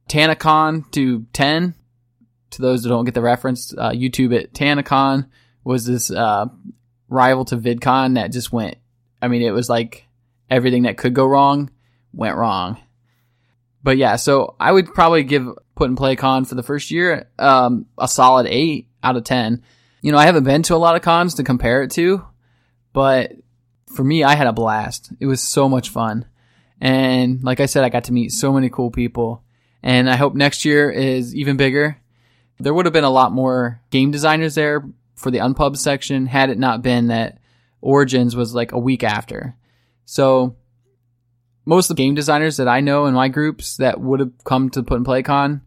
Tanacon 0.10 0.91
to 0.91 1.26
10, 1.32 1.74
to 2.50 2.62
those 2.62 2.84
that 2.84 2.89
don't 2.89 3.06
get 3.06 3.13
the 3.13 3.22
reference, 3.22 3.74
uh, 3.78 3.91
YouTube 3.91 4.34
it, 4.34 4.54
Tanacon 4.54 5.30
was 5.63 5.86
this, 5.86 6.12
uh, 6.12 6.48
rival 7.08 7.46
to 7.46 7.56
VidCon 7.56 8.15
that 8.15 8.34
just 8.34 8.52
went, 8.52 8.76
I 9.22 9.30
mean, 9.30 9.41
it 9.41 9.52
was 9.52 9.70
like 9.70 10.06
everything 10.50 10.84
that 10.84 10.98
could 10.98 11.13
go 11.13 11.26
wrong 11.26 11.72
went 12.12 12.36
wrong. 12.36 12.82
But 13.88 13.97
yeah, 13.97 14.17
so 14.17 14.56
I 14.60 14.71
would 14.71 14.93
probably 14.93 15.23
give 15.23 15.47
Put 15.76 15.88
and 15.89 15.97
Play 15.97 16.17
Con 16.17 16.43
for 16.43 16.56
the 16.56 16.63
first 16.63 16.91
year, 16.91 17.30
um, 17.39 17.86
a 17.97 18.08
solid 18.08 18.45
eight 18.47 18.89
out 19.02 19.15
of 19.15 19.23
10 19.23 19.63
you 20.02 20.12
know, 20.12 20.17
I 20.17 20.26
haven't 20.26 20.43
been 20.43 20.63
to 20.63 20.76
a 20.76 20.78
lot 20.78 20.95
of 20.95 21.02
cons 21.02 21.36
to 21.36 21.43
compare 21.43 21.84
it 21.84 21.91
to, 21.91 22.26
but 22.93 23.34
for 23.93 24.04
me, 24.04 24.23
I 24.23 24.36
had 24.36 24.47
a 24.47 24.54
blast. 24.54 25.12
It 25.19 25.26
was 25.26 25.41
so 25.41 25.67
much 25.67 25.89
fun. 25.89 26.26
And 26.80 27.43
like 27.43 27.60
I 27.60 27.65
said, 27.65 27.84
I 27.84 27.89
got 27.89 28.06
to 28.06 28.13
meet 28.13 28.32
so 28.32 28.54
many 28.54 28.69
cool 28.69 28.91
people. 28.91 29.43
And 29.82 30.10
I 30.10 30.15
hope 30.15 30.36
next 30.36 30.65
year 30.65 30.89
is 30.89 31.36
even 31.36 31.58
bigger. 31.58 32.00
There 32.60 32.73
would 32.73 32.86
have 32.86 32.93
been 32.93 33.04
a 33.04 33.10
lot 33.10 33.32
more 33.32 33.82
game 33.89 34.12
designers 34.12 34.56
there 34.56 34.88
for 35.15 35.32
the 35.32 35.39
unpub 35.39 35.78
section 35.78 36.26
had 36.26 36.50
it 36.50 36.60
not 36.60 36.82
been 36.82 37.08
that 37.08 37.39
Origins 37.82 38.36
was 38.36 38.54
like 38.54 38.71
a 38.71 38.80
week 38.80 39.04
after. 39.04 39.56
So 40.06 40.56
most 41.68 41.90
of 41.90 41.98
the 41.98 42.02
game 42.02 42.16
designers 42.16 42.58
that 42.58 42.70
I 42.70 42.80
know 42.80 43.08
in 43.08 43.14
my 43.14 43.28
groups 43.28 43.76
that 43.78 44.00
would 44.00 44.22
have 44.22 44.32
come 44.46 44.70
to 44.70 44.84
Put 44.84 44.96
and 44.96 45.06
Play 45.06 45.22
Con, 45.22 45.62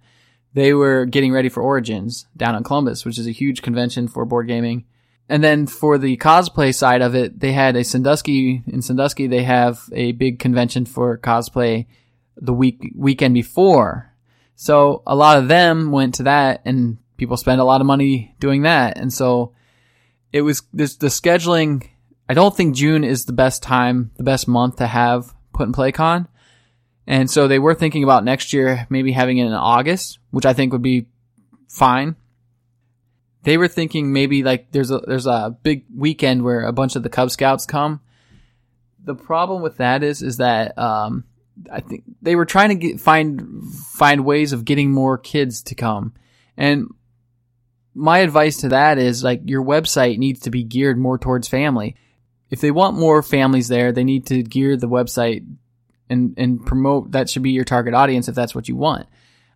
they 0.55 0.73
were 0.73 1.05
getting 1.05 1.31
ready 1.31 1.51
for 1.51 1.63
Origins 1.63 2.27
down 2.35 2.57
in 2.57 2.65
Columbus, 2.65 3.05
which 3.05 3.19
is 3.19 3.27
a 3.27 3.33
huge 3.33 3.61
convention 3.61 4.09
for 4.09 4.25
board 4.25 4.49
gaming. 4.49 4.87
And 5.29 5.45
then 5.45 5.67
for 5.67 5.99
the 5.99 6.17
cosplay 6.17 6.75
side 6.75 7.03
of 7.03 7.15
it, 7.15 7.39
they 7.39 7.53
had 7.53 7.77
a 7.77 7.85
Sandusky 7.85 8.63
in 8.67 8.81
Sandusky. 8.81 9.27
They 9.27 9.43
have 9.43 9.89
a 9.93 10.13
big 10.13 10.39
convention 10.39 10.87
for 10.87 11.19
cosplay 11.19 11.87
the 12.35 12.55
week 12.55 12.93
weekend 12.97 13.35
before. 13.35 14.13
So 14.57 15.03
a 15.07 15.15
lot 15.15 15.39
of 15.39 15.49
them 15.49 15.93
went 15.93 16.15
to 16.15 16.23
that, 16.25 16.63
and 16.65 16.97
people 17.19 17.37
spend 17.37 17.61
a 17.61 17.65
lot 17.65 17.83
of 17.83 17.87
money 17.87 18.35
doing 18.41 18.63
that. 18.63 18.97
And 18.99 19.13
so 19.13 19.53
it 20.33 20.41
was 20.41 20.63
this 20.73 20.97
the 20.97 21.09
scheduling. 21.09 21.89
I 22.27 22.35
don't 22.35 22.57
think 22.57 22.75
June 22.75 23.05
is 23.05 23.27
the 23.27 23.33
best 23.33 23.63
time, 23.63 24.13
the 24.17 24.25
best 24.25 24.49
month 24.49 24.77
to 24.77 24.87
have 24.87 25.35
Put 25.61 25.68
in 25.68 25.75
PlayCon. 25.75 26.27
And 27.07 27.31
so 27.31 27.49
they 27.49 27.59
were 27.59 27.75
thinking 27.75 28.03
about 28.03 28.25
next 28.25 28.53
year 28.53 28.87
maybe 28.88 29.12
having 29.12 29.38
it 29.38 29.46
in 29.46 29.53
August, 29.53 30.18
which 30.31 30.46
I 30.46 30.55
think 30.55 30.73
would 30.73 30.83
be 30.83 31.07
fine 31.68 32.16
they 33.42 33.57
were 33.57 33.68
thinking 33.68 34.12
maybe 34.12 34.42
like 34.42 34.70
there's 34.73 34.90
a 34.90 34.99
there's 34.99 35.27
a 35.27 35.57
big 35.62 35.85
weekend 35.94 36.44
where 36.44 36.62
a 36.62 36.73
bunch 36.73 36.96
of 36.96 37.03
the 37.03 37.09
Cub 37.09 37.31
Scouts 37.31 37.66
come. 37.66 38.01
The 39.03 39.14
problem 39.14 39.62
with 39.62 39.79
that 39.79 40.03
is 40.03 40.23
is 40.23 40.37
that 40.38 40.77
um, 40.77 41.25
I 41.73 41.81
think 41.81 42.05
they 42.20 42.37
were 42.37 42.44
trying 42.44 42.68
to 42.70 42.75
get, 42.75 43.01
find 43.01 43.64
find 43.64 44.25
ways 44.25 44.53
of 44.53 44.64
getting 44.64 44.90
more 44.90 45.16
kids 45.16 45.62
to 45.64 45.75
come, 45.75 46.12
and 46.57 46.88
my 47.94 48.18
advice 48.18 48.59
to 48.59 48.68
that 48.68 48.99
is 48.99 49.25
like 49.25 49.40
your 49.46 49.64
website 49.64 50.18
needs 50.18 50.40
to 50.40 50.51
be 50.51 50.62
geared 50.62 50.99
more 50.99 51.18
towards 51.18 51.49
family. 51.49 51.96
If 52.51 52.61
they 52.61 52.71
want 52.71 52.99
more 52.99 53.23
families 53.23 53.69
there, 53.69 53.93
they 53.93 54.05
need 54.05 54.27
to 54.27 54.43
gear 54.43 54.77
the 54.77 54.89
website 54.89 55.47
and 56.09 56.35
and 56.37 56.65
promote 56.67 57.13
that 57.13 57.31
should 57.31 57.43
be 57.43 57.53
your 57.53 57.65
target 57.65 57.95
audience 57.95 58.29
if 58.29 58.35
that's 58.35 58.55
what 58.55 58.69
you 58.69 58.77
want. 58.77 59.07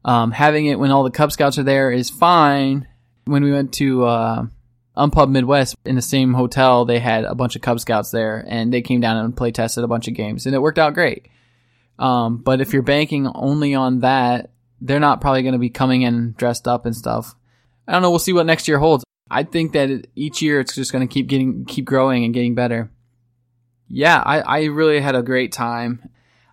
Um, 0.05 0.31
having 0.31 0.67
it 0.67 0.79
when 0.79 0.91
all 0.91 1.03
the 1.03 1.11
Cub 1.11 1.33
Scouts 1.33 1.59
are 1.59 1.63
there 1.63 1.91
is 1.91 2.11
fine 2.11 2.87
when 3.25 3.43
we 3.43 3.53
went 3.53 3.73
to 3.75 4.05
uh, 4.05 4.47
Unpub 4.97 5.31
Midwest 5.31 5.77
in 5.85 5.97
the 5.97 6.03
same 6.03 6.35
hotel, 6.35 6.85
they 6.85 6.99
had 6.99 7.25
a 7.25 7.35
bunch 7.35 7.57
of 7.57 7.63
Cub 7.63 7.81
Scouts 7.81 8.11
there, 8.11 8.45
and 8.47 8.73
they 8.73 8.83
came 8.83 9.01
down 9.01 9.17
and 9.17 9.37
play 9.37 9.51
tested 9.51 9.83
a 9.83 9.89
bunch 9.89 10.09
of 10.09 10.15
games, 10.15 10.47
and 10.47 10.55
it 10.55 10.61
worked 10.61 10.79
out 10.79 10.95
great. 10.95 11.27
Um, 11.99 12.39
but 12.39 12.61
if 12.61 12.73
you're 12.73 12.83
banking 12.83 13.27
only 13.35 13.75
on 13.75 14.01
that, 14.01 14.51
they're 14.81 15.01
not 15.01 15.21
probably 15.21 15.43
going 15.43 15.53
to 15.53 15.59
be 15.59 15.71
coming 15.71 16.03
in 16.03 16.35
dressed 16.37 16.69
up 16.69 16.87
and 16.87 16.95
stuff. 16.95 17.35
I 17.89 17.93
don't 17.93 18.03
know. 18.03 18.11
We'll 18.11 18.19
see 18.19 18.33
what 18.33 18.47
next 18.47 18.69
year 18.69 18.79
holds. 18.79 19.05
I 19.31 19.43
think 19.43 19.73
that 19.73 20.07
each 20.15 20.43
year 20.43 20.61
it's 20.61 20.75
just 20.75 20.93
going 20.93 21.07
to 21.07 21.13
keep 21.13 21.27
getting, 21.27 21.65
keep 21.65 21.85
growing 21.85 22.25
and 22.25 22.35
getting 22.35 22.55
better. 22.55 22.91
Yeah, 23.89 24.23
I, 24.25 24.41
I 24.41 24.65
really 24.65 25.01
had 25.01 25.15
a 25.15 25.23
great 25.23 25.53
time. 25.53 26.09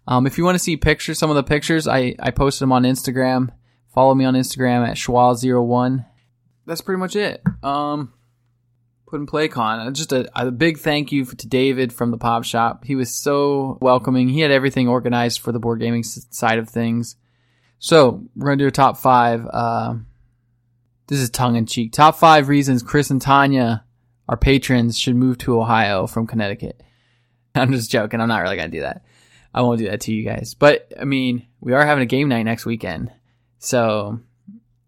Um, 0.08 0.26
if 0.26 0.38
you 0.38 0.44
want 0.44 0.56
to 0.56 0.64
see 0.64 0.78
pictures, 0.78 1.20
some 1.20 1.30
of 1.30 1.36
the 1.36 1.44
pictures, 1.44 1.88
I, 1.88 2.16
I 2.20 2.32
posted 2.32 2.64
them 2.64 2.72
on 2.72 2.84
Instagram. 2.84 3.50
Follow 3.94 4.16
me 4.16 4.26
on 4.26 4.34
Instagram 4.34 4.88
at 4.88 4.96
schwa01 4.96 6.06
that's 6.66 6.82
pretty 6.82 7.00
much 7.00 7.16
it. 7.16 7.42
Um, 7.64 8.14
put 9.08 9.20
and 9.20 9.28
play 9.28 9.48
con. 9.48 9.94
Just 9.94 10.12
a, 10.12 10.30
a 10.40 10.52
big 10.52 10.80
thank 10.80 11.12
you 11.12 11.26
to 11.26 11.48
David 11.48 11.92
from 11.92 12.12
the 12.12 12.18
Pop 12.18 12.44
Shop. 12.44 12.86
He 12.86 12.96
was 12.96 13.14
so 13.14 13.78
welcoming. 13.82 14.30
He 14.30 14.42
had 14.42 14.52
everything 14.52 14.88
organized 14.88 15.40
for 15.40 15.52
the 15.52 15.60
board 15.60 15.80
gaming 15.80 16.04
side 16.04 16.60
of 16.60 16.70
things. 16.70 17.16
So 17.80 18.24
we're 18.36 18.48
gonna 18.48 18.58
do 18.58 18.68
a 18.68 18.72
top 18.72 18.98
five. 18.98 19.46
Uh, 19.52 19.96
this 21.12 21.20
is 21.20 21.30
tongue 21.30 21.58
in 21.58 21.66
cheek. 21.66 21.92
Top 21.92 22.16
five 22.16 22.48
reasons 22.48 22.82
Chris 22.82 23.10
and 23.10 23.22
Tanya, 23.22 23.84
our 24.30 24.38
patrons, 24.38 24.98
should 24.98 25.18
move 25.18 25.38
to 25.40 25.60
Ohio 25.60 26.08
from 26.08 26.26
Connecticut. 26.26 26.82
I'm 27.56 27.74
just 27.74 27.92
joking. 27.92 28.22
I'm 28.22 28.30
not 28.30 28.42
really 28.42 28.56
gonna 28.56 28.70
do 28.70 28.80
that. 28.80 29.04
I 29.54 29.62
won't 29.62 29.80
do 29.80 29.90
that 29.90 30.00
to 30.02 30.14
you 30.14 30.24
guys. 30.24 30.54
But 30.54 30.90
I 30.98 31.04
mean, 31.04 31.46
we 31.60 31.74
are 31.74 31.86
having 31.86 32.02
a 32.02 32.06
game 32.06 32.30
night 32.30 32.44
next 32.44 32.66
weekend, 32.66 33.12
so 33.60 34.22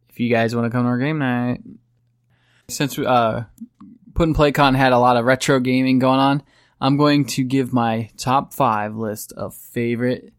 if 0.08 0.22
you 0.22 0.30
guys 0.30 0.56
want 0.56 0.66
to 0.66 0.70
come 0.70 0.86
to 0.86 0.90
our 0.90 0.98
game 0.98 1.20
night. 1.20 1.60
Since 2.70 2.98
uh, 2.98 3.44
Put 4.14 4.28
and 4.30 4.36
Play 4.36 4.54
Con 4.54 4.76
had 4.76 4.94
a 4.94 5.00
lot 5.00 5.18
of 5.18 5.26
retro 5.26 5.60
gaming 5.60 6.00
going 6.00 6.22
on, 6.22 6.42
I'm 6.80 6.96
going 6.96 7.26
to 7.26 7.44
give 7.44 7.74
my 7.74 8.10
top 8.16 8.54
five 8.54 8.96
list 8.96 9.34
of 9.34 9.54
favorite 9.54 10.32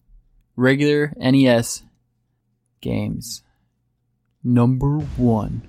regular 0.56 1.12
NES 1.18 1.82
games. 2.80 3.42
Number 4.42 5.00
one. 5.00 5.68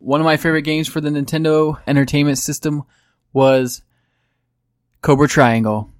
One 0.00 0.20
of 0.20 0.24
my 0.24 0.36
favorite 0.36 0.62
games 0.62 0.88
for 0.88 1.00
the 1.00 1.10
Nintendo 1.10 1.80
Entertainment 1.86 2.38
System 2.38 2.82
was 3.32 3.82
Cobra 5.02 5.28
Triangle. 5.28 5.90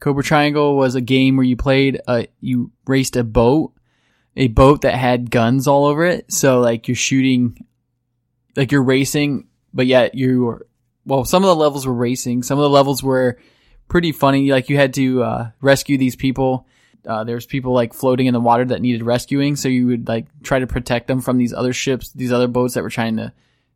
Cobra 0.00 0.22
Triangle 0.22 0.76
was 0.76 0.94
a 0.94 1.00
game 1.00 1.36
where 1.36 1.46
you 1.46 1.56
played, 1.56 2.00
uh, 2.06 2.24
you 2.40 2.72
raced 2.86 3.16
a 3.16 3.24
boat 3.24 3.72
a 4.36 4.48
boat 4.48 4.82
that 4.82 4.94
had 4.94 5.30
guns 5.30 5.66
all 5.66 5.86
over 5.86 6.04
it. 6.04 6.32
So 6.32 6.60
like 6.60 6.88
you're 6.88 6.94
shooting, 6.94 7.66
like 8.56 8.72
you're 8.72 8.82
racing, 8.82 9.48
but 9.74 9.86
yet 9.86 10.14
you 10.14 10.44
were, 10.44 10.66
well, 11.04 11.24
some 11.24 11.42
of 11.42 11.48
the 11.48 11.56
levels 11.56 11.86
were 11.86 11.94
racing. 11.94 12.42
Some 12.42 12.58
of 12.58 12.62
the 12.62 12.70
levels 12.70 13.02
were 13.02 13.38
pretty 13.88 14.12
funny. 14.12 14.50
Like 14.50 14.68
you 14.68 14.76
had 14.76 14.94
to, 14.94 15.22
uh, 15.22 15.50
rescue 15.60 15.98
these 15.98 16.16
people. 16.16 16.66
Uh, 17.06 17.24
there's 17.24 17.46
people 17.46 17.72
like 17.72 17.94
floating 17.94 18.26
in 18.26 18.34
the 18.34 18.40
water 18.40 18.64
that 18.64 18.82
needed 18.82 19.02
rescuing. 19.02 19.56
So 19.56 19.68
you 19.68 19.86
would 19.86 20.08
like 20.08 20.26
try 20.42 20.58
to 20.58 20.66
protect 20.66 21.06
them 21.06 21.20
from 21.20 21.38
these 21.38 21.52
other 21.52 21.72
ships, 21.72 22.10
these 22.12 22.32
other 22.32 22.48
boats 22.48 22.74
that 22.74 22.82
were 22.82 22.90
trying 22.90 23.16
to 23.16 23.32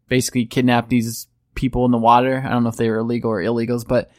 basically 0.09 0.47
kidnap 0.47 0.89
these 0.89 1.27
people 1.55 1.85
in 1.85 1.91
the 1.91 1.99
water. 1.99 2.43
I 2.45 2.51
don't 2.51 2.63
know 2.63 2.69
if 2.69 2.77
they 2.77 2.91
were 2.91 2.99
illegal 2.99 3.31
or 3.31 3.41
illegals, 3.41 3.87
but 3.87 4.11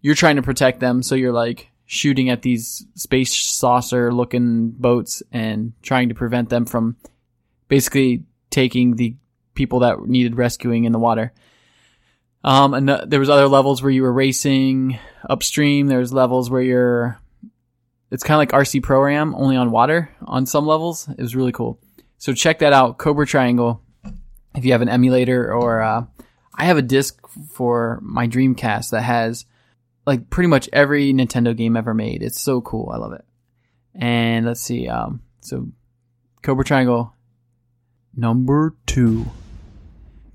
you're 0.00 0.14
trying 0.14 0.36
to 0.36 0.42
protect 0.42 0.80
them. 0.80 1.02
So 1.02 1.14
you're 1.14 1.32
like, 1.32 1.70
shooting 1.86 2.30
at 2.30 2.42
these 2.42 2.86
space 2.94 3.34
saucer 3.34 4.12
looking 4.12 4.70
boats 4.70 5.22
and 5.32 5.72
trying 5.82 6.08
to 6.08 6.14
prevent 6.14 6.48
them 6.48 6.64
from 6.64 6.96
basically 7.68 8.24
taking 8.50 8.96
the 8.96 9.14
people 9.54 9.80
that 9.80 10.00
needed 10.06 10.36
rescuing 10.36 10.84
in 10.84 10.92
the 10.92 10.98
water. 10.98 11.32
Um, 12.42 12.74
and 12.74 12.88
there 12.88 13.20
was 13.20 13.30
other 13.30 13.48
levels 13.48 13.82
where 13.82 13.90
you 13.90 14.02
were 14.02 14.12
racing 14.12 14.98
upstream. 15.28 15.86
There's 15.86 16.12
levels 16.12 16.50
where 16.50 16.62
you're, 16.62 17.20
it's 18.14 18.22
kind 18.22 18.36
of 18.36 18.38
like 18.38 18.62
RC 18.62 18.80
Pro 18.80 19.08
Am, 19.08 19.34
only 19.34 19.56
on 19.56 19.72
water 19.72 20.08
on 20.24 20.46
some 20.46 20.66
levels. 20.66 21.08
It 21.08 21.20
was 21.20 21.34
really 21.34 21.50
cool. 21.50 21.80
So 22.16 22.32
check 22.32 22.60
that 22.60 22.72
out, 22.72 22.96
Cobra 22.96 23.26
Triangle. 23.26 23.82
If 24.54 24.64
you 24.64 24.70
have 24.70 24.82
an 24.82 24.88
emulator 24.88 25.52
or, 25.52 25.82
uh, 25.82 26.04
I 26.56 26.66
have 26.66 26.76
a 26.76 26.82
disc 26.82 27.18
for 27.50 27.98
my 28.02 28.28
Dreamcast 28.28 28.90
that 28.90 29.02
has 29.02 29.46
like 30.06 30.30
pretty 30.30 30.46
much 30.46 30.68
every 30.72 31.12
Nintendo 31.12 31.56
game 31.56 31.76
ever 31.76 31.92
made. 31.92 32.22
It's 32.22 32.40
so 32.40 32.60
cool. 32.60 32.90
I 32.94 32.98
love 32.98 33.14
it. 33.14 33.24
And 33.96 34.46
let's 34.46 34.60
see. 34.60 34.86
Um, 34.86 35.20
so 35.40 35.66
Cobra 36.40 36.64
Triangle 36.64 37.12
number 38.14 38.76
two. 38.86 39.26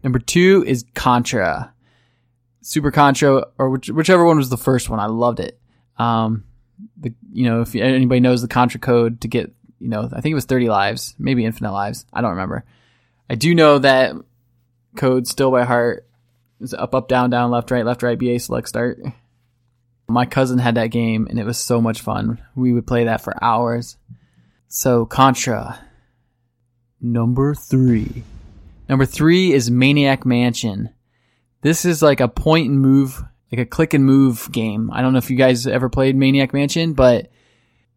Number 0.04 0.20
two 0.20 0.66
is 0.68 0.84
Contra. 0.96 1.74
Super 2.62 2.92
Contra, 2.92 3.46
or 3.58 3.70
which, 3.70 3.90
whichever 3.90 4.26
one 4.26 4.36
was 4.36 4.50
the 4.50 4.58
first 4.58 4.90
one. 4.90 5.00
I 5.00 5.06
loved 5.06 5.40
it. 5.40 5.58
Um, 5.96 6.44
the, 6.98 7.14
you 7.32 7.46
know, 7.46 7.62
if 7.62 7.76
anybody 7.76 8.20
knows 8.20 8.42
the 8.42 8.48
Contra 8.48 8.80
code 8.80 9.22
to 9.22 9.28
get, 9.28 9.52
you 9.80 9.90
know, 9.90 10.10
I 10.12 10.22
think 10.22 10.32
it 10.32 10.36
was 10.36 10.46
30 10.46 10.70
lives, 10.70 11.16
maybe 11.18 11.46
infinite 11.46 11.72
lives. 11.72 12.06
I 12.12 12.22
don't 12.22 12.32
remember. 12.32 12.66
I 13.30 13.36
do 13.36 13.54
know 13.54 13.80
that 13.80 14.16
code 14.96 15.28
still 15.28 15.52
by 15.52 15.64
heart 15.64 16.08
is 16.60 16.74
up, 16.74 16.94
up, 16.96 17.08
down, 17.08 17.30
down, 17.30 17.52
left, 17.52 17.72
right, 17.72 17.86
left, 17.86 18.04
right, 18.04 18.18
BA, 18.18 18.40
select, 18.40 18.68
start. 18.68 19.00
My 20.08 20.26
cousin 20.26 20.58
had 20.58 20.76
that 20.76 20.88
game 20.88 21.28
and 21.30 21.40
it 21.40 21.46
was 21.46 21.58
so 21.58 21.82
much 21.82 22.02
fun. 22.02 22.42
We 22.56 22.74
would 22.74 22.88
play 22.88 23.06
that 23.06 23.22
for 23.22 23.42
hours. 23.44 23.98
So 24.68 25.06
Contra. 25.06 25.80
Number 27.02 27.54
three. 27.54 28.24
Number 28.90 29.06
three 29.06 29.54
is 29.54 29.70
Maniac 29.70 30.26
Mansion. 30.26 30.90
This 31.62 31.86
is 31.86 32.02
like 32.02 32.20
a 32.20 32.28
point 32.28 32.70
and 32.70 32.80
move, 32.80 33.24
like 33.52 33.60
a 33.60 33.66
click 33.66 33.94
and 33.94 34.06
move 34.06 34.50
game. 34.52 34.92
I 34.92 35.02
don't 35.02 35.14
know 35.14 35.20
if 35.20 35.30
you 35.30 35.38
guys 35.38 35.68
ever 35.68 35.90
played 35.90 36.16
Maniac 36.16 36.54
Mansion, 36.54 36.94
but 36.94 37.30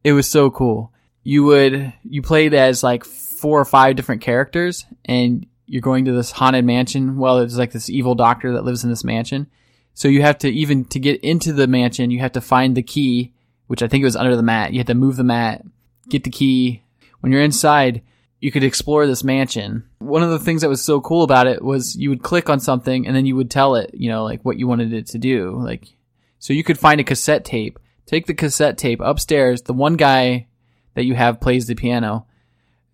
it 0.05 0.13
was 0.13 0.31
so 0.31 0.51
cool. 0.51 0.93
You 1.23 1.45
would, 1.45 1.93
you 2.03 2.23
played 2.23 2.55
as 2.55 2.83
like 2.83 3.05
four 3.05 3.61
or 3.61 3.65
five 3.65 3.97
different 3.97 4.23
characters 4.23 4.87
and 5.05 5.47
you're 5.67 5.83
going 5.83 6.07
to 6.07 6.13
this 6.13 6.33
haunted 6.33 6.65
mansion. 6.65 7.17
Well, 7.17 7.39
it's 7.39 7.57
like 7.57 7.73
this 7.73 7.91
evil 7.91 8.15
doctor 8.15 8.53
that 8.55 8.65
lives 8.65 8.85
in 8.85 8.91
this 8.91 9.05
mansion 9.05 9.49
so 9.95 10.09
you 10.09 10.23
have 10.23 10.39
to 10.39 10.49
even 10.49 10.85
to 10.87 10.99
get 10.99 11.23
into 11.23 11.53
the 11.53 11.67
mansion, 11.67 12.11
you 12.11 12.21
have 12.21 12.33
to 12.33 12.41
find 12.41 12.77
the 12.77 12.83
key, 12.83 13.33
which 13.67 13.83
I 13.83 13.89
think 13.89 14.03
it 14.03 14.07
was 14.07 14.17
under 14.17 14.37
the 14.37 14.43
mat. 14.43 14.73
You 14.73 14.79
have 14.79 14.87
to 14.87 14.95
move 14.95 15.17
the 15.17 15.25
mat, 15.25 15.65
get 16.09 16.25
the 16.25 16.31
key. 16.31 16.83
When 17.21 17.31
you're 17.31 17.43
inside, 17.43 18.03
you 18.43 18.51
could 18.51 18.65
explore 18.65 19.07
this 19.07 19.23
mansion. 19.23 19.85
One 20.01 20.25
of 20.25 20.31
the 20.31 20.39
things 20.41 20.63
that 20.63 20.69
was 20.69 20.83
so 20.83 21.01
cool 21.01 21.23
about 21.23 21.47
it 21.47 21.63
was 21.63 21.95
you 21.95 22.11
would 22.11 22.25
click 22.25 22.51
on 22.51 22.59
something 22.59 23.07
and 23.07 23.15
then 23.15 23.25
you 23.25 23.37
would 23.37 23.53
tell 23.53 23.77
it, 23.77 23.93
you 23.95 24.11
know, 24.11 24.25
like 24.25 24.45
what 24.45 24.59
you 24.59 24.67
wanted 24.67 24.93
it 24.93 25.07
to 25.07 25.19
do. 25.19 25.63
Like, 25.63 25.95
so 26.41 26.53
you 26.53 26.65
could 26.65 26.77
find 26.77 27.01
a 27.01 27.05
cassette 27.05 27.45
tape, 27.45 27.79
take 28.05 28.27
the 28.27 28.35
cassette 28.35 28.77
tape 28.77 29.01
upstairs. 29.01 29.63
The 29.63 29.73
one 29.73 29.95
guy 29.95 30.49
that 30.95 31.05
you 31.05 31.15
have 31.15 31.41
plays 31.41 31.69
the 31.69 31.77
piano. 31.77 32.27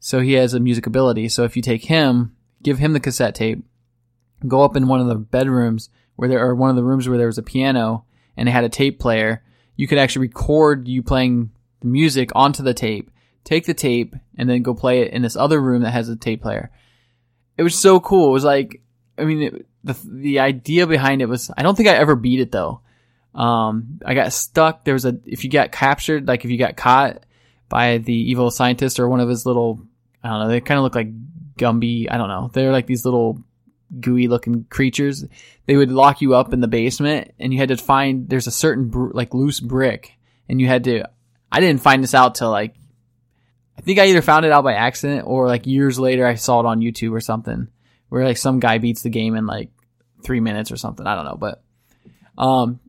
So 0.01 0.21
he 0.21 0.35
has 0.35 0.53
a 0.53 0.61
music 0.61 0.87
ability. 0.87 1.31
So 1.31 1.45
if 1.45 1.57
you 1.57 1.63
take 1.63 1.87
him, 1.87 2.37
give 2.63 2.79
him 2.79 2.93
the 2.93 3.01
cassette 3.01 3.35
tape, 3.35 3.65
go 4.47 4.63
up 4.65 4.77
in 4.77 4.87
one 4.87 5.01
of 5.01 5.07
the 5.07 5.15
bedrooms 5.15 5.89
where 6.17 6.29
there 6.29 6.47
are 6.47 6.55
one 6.55 6.69
of 6.69 6.77
the 6.77 6.85
rooms 6.85 7.09
where 7.09 7.17
there 7.17 7.27
was 7.27 7.39
a 7.39 7.43
piano 7.43 8.05
and 8.37 8.51
it 8.51 8.53
had 8.53 8.65
a 8.65 8.69
tape 8.69 9.01
player. 9.01 9.43
you 9.77 9.89
could 9.89 9.97
actually 9.97 10.27
record 10.27 10.87
you 10.87 11.03
playing 11.03 11.51
the 11.81 11.87
music 11.87 12.31
onto 12.35 12.63
the 12.63 12.75
tape, 12.75 13.11
take 13.49 13.65
the 13.65 13.75
tape, 13.75 14.15
and 14.37 14.49
then 14.49 14.63
go 14.63 14.75
play 14.75 15.01
it 15.01 15.13
in 15.13 15.23
this 15.23 15.37
other 15.37 15.61
room 15.61 15.83
that 15.83 15.93
has 15.93 16.09
a 16.09 16.17
tape 16.17 16.43
player. 16.43 16.71
It 17.57 17.63
was 17.63 17.79
so 17.79 17.99
cool. 17.99 18.29
It 18.29 18.33
was 18.33 18.45
like, 18.45 18.83
I 19.17 19.25
mean, 19.25 19.43
it, 19.43 19.67
the 19.83 19.97
the 20.05 20.41
idea 20.41 20.87
behind 20.87 21.23
it 21.23 21.29
was. 21.29 21.51
I 21.57 21.63
don't 21.63 21.75
think 21.75 21.89
I 21.89 21.95
ever 21.95 22.15
beat 22.15 22.41
it 22.41 22.53
though. 22.53 22.81
Um, 23.35 24.01
I 24.05 24.15
got 24.15 24.33
stuck. 24.33 24.85
There 24.85 24.95
was 24.95 25.07
a 25.07 25.19
if 25.25 25.45
you 25.45 25.51
got 25.51 25.73
captured, 25.73 26.29
like 26.29 26.45
if 26.45 26.51
you 26.51 26.59
got 26.59 26.77
caught 26.77 27.25
by 27.69 27.99
the 27.99 28.13
evil 28.13 28.51
scientist 28.51 29.01
or 29.01 29.09
one 29.09 29.21
of 29.21 29.29
his 29.29 29.47
little, 29.47 29.81
I 30.23 30.29
don't 30.29 30.41
know, 30.41 30.49
they 30.49 30.61
kind 30.61 30.79
of 30.79 30.85
look 30.85 30.95
like 30.95 31.09
Gumby. 31.57 32.09
I 32.11 32.19
don't 32.19 32.29
know. 32.29 32.51
They're 32.53 32.73
like 32.73 32.87
these 32.87 33.05
little 33.05 33.43
gooey 33.99 34.29
looking 34.29 34.65
creatures. 34.65 35.25
They 35.67 35.77
would 35.77 35.91
lock 35.91 36.21
you 36.21 36.35
up 36.35 36.53
in 36.53 36.61
the 36.61 36.69
basement, 36.69 37.33
and 37.39 37.53
you 37.53 37.59
had 37.59 37.71
to 37.71 37.77
find. 37.77 38.29
There's 38.29 38.47
a 38.47 38.53
certain 38.53 38.89
br- 38.89 39.13
like 39.13 39.33
loose 39.33 39.61
brick, 39.61 40.13
and 40.49 40.61
you 40.61 40.67
had 40.67 40.85
to. 40.85 41.09
I 41.51 41.61
didn't 41.61 41.81
find 41.81 42.03
this 42.03 42.15
out 42.15 42.35
till 42.35 42.51
like, 42.51 42.75
I 43.79 43.81
think 43.81 44.01
I 44.01 44.07
either 44.07 44.23
found 44.23 44.45
it 44.45 44.53
out 44.53 44.65
by 44.65 44.75
accident 44.75 45.25
or 45.27 45.47
like 45.47 45.67
years 45.67 45.99
later 45.99 46.27
I 46.27 46.35
saw 46.35 46.61
it 46.61 46.67
on 46.67 46.81
YouTube 46.81 47.13
or 47.13 47.21
something, 47.21 47.69
where 48.09 48.25
like 48.25 48.37
some 48.37 48.59
guy 48.59 48.79
beats 48.79 49.03
the 49.03 49.09
game 49.09 49.37
in 49.37 49.47
like 49.47 49.71
three 50.25 50.41
minutes 50.41 50.73
or 50.73 50.77
something. 50.77 51.07
I 51.07 51.15
don't 51.15 51.25
know, 51.25 51.37
but 51.37 51.63
um, 52.37 52.81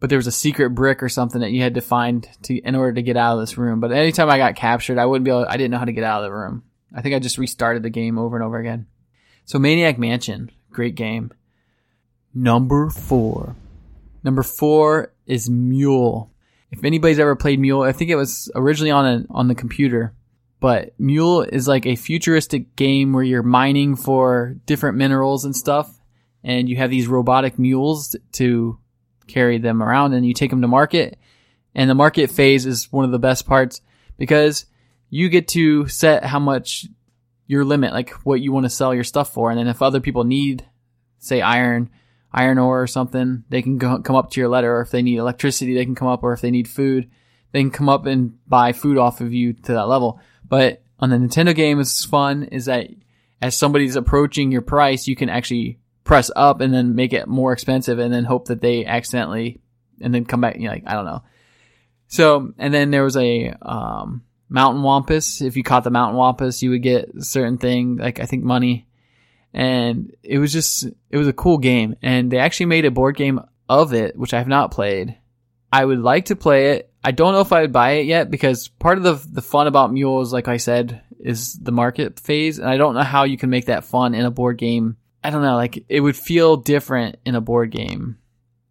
but 0.00 0.10
there 0.10 0.18
was 0.18 0.26
a 0.26 0.32
secret 0.32 0.70
brick 0.70 1.02
or 1.02 1.08
something 1.08 1.40
that 1.40 1.50
you 1.50 1.62
had 1.62 1.74
to 1.74 1.80
find 1.80 2.28
to 2.42 2.58
in 2.58 2.74
order 2.74 2.92
to 2.92 3.02
get 3.02 3.16
out 3.16 3.34
of 3.34 3.40
this 3.40 3.56
room. 3.56 3.80
But 3.80 3.92
anytime 3.92 4.28
I 4.28 4.36
got 4.36 4.54
captured, 4.54 4.98
I 4.98 5.06
wouldn't 5.06 5.24
be 5.24 5.30
able. 5.30 5.46
I 5.48 5.56
didn't 5.56 5.70
know 5.70 5.78
how 5.78 5.86
to 5.86 5.92
get 5.92 6.04
out 6.04 6.22
of 6.22 6.28
the 6.28 6.36
room. 6.36 6.62
I 6.94 7.00
think 7.00 7.14
I 7.14 7.18
just 7.18 7.38
restarted 7.38 7.82
the 7.82 7.90
game 7.90 8.18
over 8.18 8.36
and 8.36 8.44
over 8.44 8.58
again. 8.58 8.86
So 9.46 9.58
Maniac 9.58 9.98
Mansion, 9.98 10.50
great 10.70 10.94
game. 10.94 11.32
Number 12.34 12.90
four. 12.90 13.56
Number 14.22 14.42
four 14.42 15.12
is 15.26 15.48
Mule. 15.48 16.30
If 16.70 16.84
anybody's 16.84 17.18
ever 17.18 17.36
played 17.36 17.60
Mule, 17.60 17.82
I 17.82 17.92
think 17.92 18.10
it 18.10 18.16
was 18.16 18.50
originally 18.54 18.90
on 18.90 19.06
a, 19.06 19.24
on 19.30 19.48
the 19.48 19.54
computer. 19.54 20.14
But 20.64 20.98
Mule 20.98 21.42
is 21.42 21.68
like 21.68 21.84
a 21.84 21.94
futuristic 21.94 22.74
game 22.74 23.12
where 23.12 23.22
you're 23.22 23.42
mining 23.42 23.96
for 23.96 24.56
different 24.64 24.96
minerals 24.96 25.44
and 25.44 25.54
stuff, 25.54 26.00
and 26.42 26.70
you 26.70 26.76
have 26.76 26.88
these 26.88 27.06
robotic 27.06 27.58
mules 27.58 28.16
to 28.32 28.78
carry 29.26 29.58
them 29.58 29.82
around, 29.82 30.14
and 30.14 30.24
you 30.24 30.32
take 30.32 30.48
them 30.48 30.62
to 30.62 30.66
market. 30.66 31.18
And 31.74 31.90
the 31.90 31.94
market 31.94 32.30
phase 32.30 32.64
is 32.64 32.90
one 32.90 33.04
of 33.04 33.10
the 33.10 33.18
best 33.18 33.46
parts 33.46 33.82
because 34.16 34.64
you 35.10 35.28
get 35.28 35.48
to 35.48 35.86
set 35.86 36.24
how 36.24 36.38
much 36.38 36.86
your 37.46 37.62
limit, 37.62 37.92
like 37.92 38.12
what 38.24 38.40
you 38.40 38.50
want 38.50 38.64
to 38.64 38.70
sell 38.70 38.94
your 38.94 39.04
stuff 39.04 39.34
for. 39.34 39.50
And 39.50 39.58
then 39.58 39.68
if 39.68 39.82
other 39.82 40.00
people 40.00 40.24
need, 40.24 40.64
say, 41.18 41.42
iron, 41.42 41.90
iron 42.32 42.56
ore 42.56 42.80
or 42.80 42.86
something, 42.86 43.44
they 43.50 43.60
can 43.60 43.76
go, 43.76 43.98
come 43.98 44.16
up 44.16 44.30
to 44.30 44.40
your 44.40 44.48
letter. 44.48 44.74
Or 44.74 44.80
if 44.80 44.90
they 44.90 45.02
need 45.02 45.18
electricity, 45.18 45.74
they 45.74 45.84
can 45.84 45.94
come 45.94 46.08
up. 46.08 46.22
Or 46.22 46.32
if 46.32 46.40
they 46.40 46.50
need 46.50 46.68
food, 46.68 47.10
they 47.54 47.60
can 47.60 47.70
come 47.70 47.88
up 47.88 48.04
and 48.06 48.36
buy 48.48 48.72
food 48.72 48.98
off 48.98 49.20
of 49.20 49.32
you 49.32 49.52
to 49.52 49.74
that 49.74 49.86
level. 49.86 50.20
But 50.46 50.82
on 50.98 51.10
the 51.10 51.16
Nintendo 51.16 51.54
game, 51.54 51.78
it's 51.78 52.04
fun 52.04 52.42
is 52.42 52.64
that 52.64 52.88
as 53.40 53.56
somebody's 53.56 53.94
approaching 53.94 54.50
your 54.50 54.60
price, 54.60 55.06
you 55.06 55.14
can 55.14 55.28
actually 55.28 55.78
press 56.02 56.32
up 56.34 56.60
and 56.60 56.74
then 56.74 56.96
make 56.96 57.12
it 57.12 57.28
more 57.28 57.52
expensive 57.52 58.00
and 58.00 58.12
then 58.12 58.24
hope 58.24 58.48
that 58.48 58.60
they 58.60 58.84
accidentally 58.84 59.60
and 60.00 60.12
then 60.12 60.24
come 60.24 60.40
back. 60.40 60.56
You 60.56 60.64
know, 60.64 60.72
like, 60.72 60.82
I 60.84 60.94
don't 60.94 61.04
know. 61.04 61.22
So, 62.08 62.52
and 62.58 62.74
then 62.74 62.90
there 62.90 63.04
was 63.04 63.16
a, 63.16 63.54
um, 63.62 64.24
mountain 64.48 64.82
wampus. 64.82 65.40
If 65.40 65.56
you 65.56 65.62
caught 65.62 65.84
the 65.84 65.90
mountain 65.90 66.16
wampus, 66.16 66.60
you 66.60 66.70
would 66.70 66.82
get 66.82 67.14
a 67.14 67.22
certain 67.22 67.58
thing, 67.58 67.98
like 67.98 68.18
I 68.18 68.26
think 68.26 68.42
money. 68.42 68.88
And 69.52 70.12
it 70.24 70.38
was 70.38 70.52
just, 70.52 70.88
it 71.08 71.16
was 71.16 71.28
a 71.28 71.32
cool 71.32 71.58
game. 71.58 71.94
And 72.02 72.32
they 72.32 72.38
actually 72.38 72.66
made 72.66 72.84
a 72.84 72.90
board 72.90 73.16
game 73.16 73.38
of 73.68 73.94
it, 73.94 74.16
which 74.18 74.34
I 74.34 74.38
have 74.38 74.48
not 74.48 74.72
played. 74.72 75.16
I 75.72 75.84
would 75.84 76.00
like 76.00 76.26
to 76.26 76.36
play 76.36 76.72
it. 76.72 76.92
I 77.04 77.10
don't 77.10 77.32
know 77.32 77.40
if 77.40 77.52
I 77.52 77.60
would 77.60 77.72
buy 77.72 77.92
it 77.92 78.06
yet 78.06 78.30
because 78.30 78.68
part 78.68 78.96
of 78.96 79.04
the 79.04 79.14
the 79.30 79.42
fun 79.42 79.66
about 79.66 79.92
mules, 79.92 80.32
like 80.32 80.48
I 80.48 80.56
said, 80.56 81.02
is 81.20 81.54
the 81.54 81.70
market 81.72 82.18
phase, 82.18 82.58
and 82.58 82.68
I 82.68 82.78
don't 82.78 82.94
know 82.94 83.02
how 83.02 83.24
you 83.24 83.36
can 83.36 83.50
make 83.50 83.66
that 83.66 83.84
fun 83.84 84.14
in 84.14 84.24
a 84.24 84.30
board 84.30 84.56
game. 84.56 84.96
I 85.22 85.30
don't 85.30 85.42
know, 85.42 85.56
like 85.56 85.84
it 85.88 86.00
would 86.00 86.16
feel 86.16 86.56
different 86.56 87.18
in 87.24 87.34
a 87.34 87.40
board 87.40 87.70
game. 87.70 88.18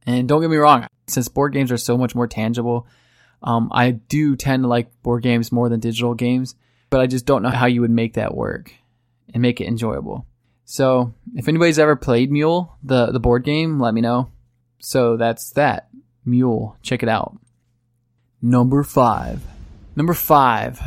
And 0.06 0.28
don't 0.28 0.41
get 0.41 0.50
me 0.50 0.58
wrong, 0.58 0.88
since 1.08 1.28
board 1.28 1.54
games 1.54 1.72
are 1.72 1.78
so 1.78 1.98
much 1.98 2.15
more 2.15 2.28
tangible, 2.28 2.88
um, 3.43 3.69
I 3.72 3.91
do 3.91 4.36
tend 4.36 4.63
to 4.63 4.67
like 4.67 5.02
board 5.04 5.24
games 5.24 5.52
more 5.52 5.69
than 5.69 5.80
digital 5.80 6.13
games, 6.13 6.56
but 6.89 7.02
I 7.02 7.08
just 7.08 7.26
don't 7.26 7.43
know 7.43 7.50
how 7.50 7.67
you 7.67 7.82
would 7.82 7.91
make 7.91 8.15
that 8.15 8.36
work 8.36 8.74
and 9.34 9.41
make 9.41 9.62
it 9.62 9.67
enjoyable. 9.67 10.26
So 10.65 11.13
if 11.36 11.48
anybody's 11.48 11.80
ever 11.80 11.96
played 11.96 12.32
Mule, 12.32 12.78
the, 12.84 13.12
the 13.12 13.19
board 13.19 13.43
game, 13.43 13.80
let 13.80 13.93
me 13.93 14.02
know. 14.02 14.32
So 14.80 15.17
that's 15.17 15.52
that. 15.52 15.89
Mule. 16.26 16.78
Check 16.82 17.04
it 17.04 17.10
out. 17.10 17.38
Number 18.43 18.84
five. 18.84 19.41
Number 19.95 20.13
five 20.13 20.79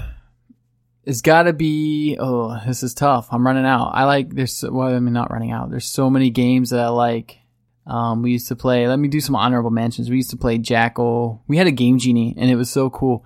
it's 1.07 1.23
gotta 1.23 1.53
be, 1.53 2.17
oh, 2.19 2.59
this 2.67 2.83
is 2.83 2.93
tough. 2.93 3.29
I'm 3.31 3.47
running 3.47 3.65
out. 3.65 3.93
I 3.95 4.05
like, 4.05 4.35
there's, 4.35 4.65
well, 4.69 4.93
I 4.93 4.99
mean, 4.99 5.15
not 5.15 5.31
running 5.31 5.53
out. 5.53 5.71
There's 5.71 5.89
so 5.89 6.11
many 6.11 6.31
games 6.31 6.71
that 6.71 6.81
I 6.81 6.89
like. 6.89 7.39
Um, 7.87 8.23
we 8.23 8.33
used 8.33 8.49
to 8.49 8.57
play, 8.57 8.89
let 8.89 8.99
me 8.99 9.07
do 9.07 9.21
some 9.21 9.37
honorable 9.37 9.71
mentions. 9.71 10.11
We 10.11 10.17
used 10.17 10.31
to 10.31 10.37
play 10.37 10.59
Jackal. 10.59 11.45
We 11.47 11.57
had 11.57 11.69
a 11.69 11.73
Game 11.73 12.01
Genie 12.01 12.35
and 12.37 12.51
it 12.51 12.57
was 12.57 12.69
so 12.69 12.91
cool. 12.91 13.25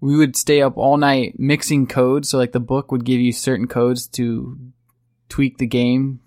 We 0.00 0.16
would 0.16 0.34
stay 0.34 0.60
up 0.60 0.76
all 0.76 0.96
night 0.96 1.38
mixing 1.38 1.86
codes. 1.86 2.28
So 2.28 2.36
like 2.36 2.50
the 2.50 2.58
book 2.58 2.90
would 2.90 3.04
give 3.04 3.20
you 3.20 3.32
certain 3.32 3.68
codes 3.68 4.08
to 4.08 4.58
tweak 5.28 5.58
the 5.58 5.66
game. 5.68 6.18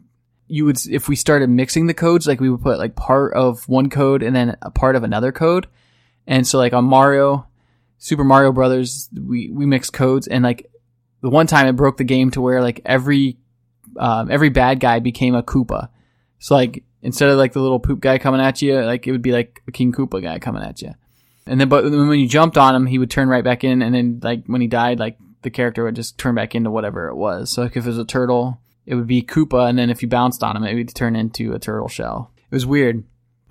You 0.47 0.63
would, 0.63 0.77
if 0.89 1.09
we 1.09 1.17
started 1.17 1.49
mixing 1.49 1.87
the 1.87 1.93
codes, 1.93 2.25
like 2.25 2.39
we 2.39 2.49
would 2.49 2.61
put 2.61 2.77
like 2.77 2.95
part 2.95 3.33
of 3.33 3.67
one 3.67 3.89
code 3.89 4.23
and 4.23 4.33
then 4.33 4.55
a 4.61 4.71
part 4.71 4.95
of 4.95 5.03
another 5.03 5.33
code. 5.33 5.67
And 6.27 6.47
so 6.47 6.57
like 6.57 6.73
on 6.73 6.85
Mario, 6.85 7.47
Super 7.97 8.23
Mario 8.23 8.51
Brothers, 8.51 9.09
we, 9.13 9.49
we 9.49 9.65
mixed 9.65 9.93
codes 9.93 10.27
and 10.27 10.43
like 10.43 10.69
the 11.21 11.29
one 11.29 11.47
time 11.47 11.67
it 11.67 11.73
broke 11.73 11.97
the 11.97 12.03
game 12.03 12.31
to 12.31 12.41
where 12.41 12.61
like 12.61 12.81
every, 12.85 13.37
um, 13.97 14.29
every 14.31 14.49
bad 14.49 14.79
guy 14.79 14.99
became 14.99 15.35
a 15.35 15.43
Koopa. 15.43 15.89
So 16.39 16.55
like 16.55 16.83
instead 17.01 17.29
of 17.29 17.37
like 17.37 17.53
the 17.53 17.61
little 17.61 17.79
poop 17.79 17.99
guy 17.99 18.17
coming 18.17 18.41
at 18.41 18.61
you, 18.61 18.81
like 18.81 19.07
it 19.07 19.11
would 19.11 19.21
be 19.21 19.31
like 19.31 19.61
a 19.67 19.71
King 19.71 19.91
Koopa 19.91 20.21
guy 20.21 20.39
coming 20.39 20.63
at 20.63 20.81
you. 20.81 20.93
And 21.45 21.59
then, 21.59 21.69
but 21.69 21.83
when 21.83 22.19
you 22.19 22.27
jumped 22.27 22.57
on 22.57 22.75
him, 22.75 22.85
he 22.85 22.97
would 22.97 23.11
turn 23.11 23.27
right 23.27 23.43
back 23.43 23.63
in. 23.63 23.81
And 23.81 23.93
then 23.93 24.19
like 24.23 24.43
when 24.47 24.61
he 24.61 24.67
died, 24.67 24.99
like 24.99 25.17
the 25.41 25.49
character 25.49 25.83
would 25.83 25.95
just 25.95 26.17
turn 26.17 26.35
back 26.35 26.55
into 26.55 26.71
whatever 26.71 27.09
it 27.09 27.15
was. 27.15 27.51
So 27.51 27.63
like 27.63 27.75
if 27.75 27.85
it 27.85 27.89
was 27.89 27.97
a 27.97 28.05
turtle, 28.05 28.59
it 28.85 28.95
would 28.95 29.07
be 29.07 29.21
Koopa. 29.21 29.69
And 29.69 29.77
then 29.77 29.89
if 29.89 30.01
you 30.01 30.07
bounced 30.07 30.43
on 30.43 30.55
him, 30.55 30.63
it 30.63 30.75
would 30.75 30.95
turn 30.95 31.15
into 31.15 31.53
a 31.53 31.59
turtle 31.59 31.89
shell. 31.89 32.31
It 32.49 32.55
was 32.55 32.65
weird. 32.65 33.03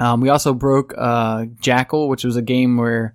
Um, 0.02 0.20
we 0.20 0.30
also 0.30 0.52
broke, 0.52 0.92
uh, 0.98 1.44
Jackal, 1.60 2.08
which 2.08 2.24
was 2.24 2.34
a 2.34 2.42
game 2.42 2.76
where 2.76 3.14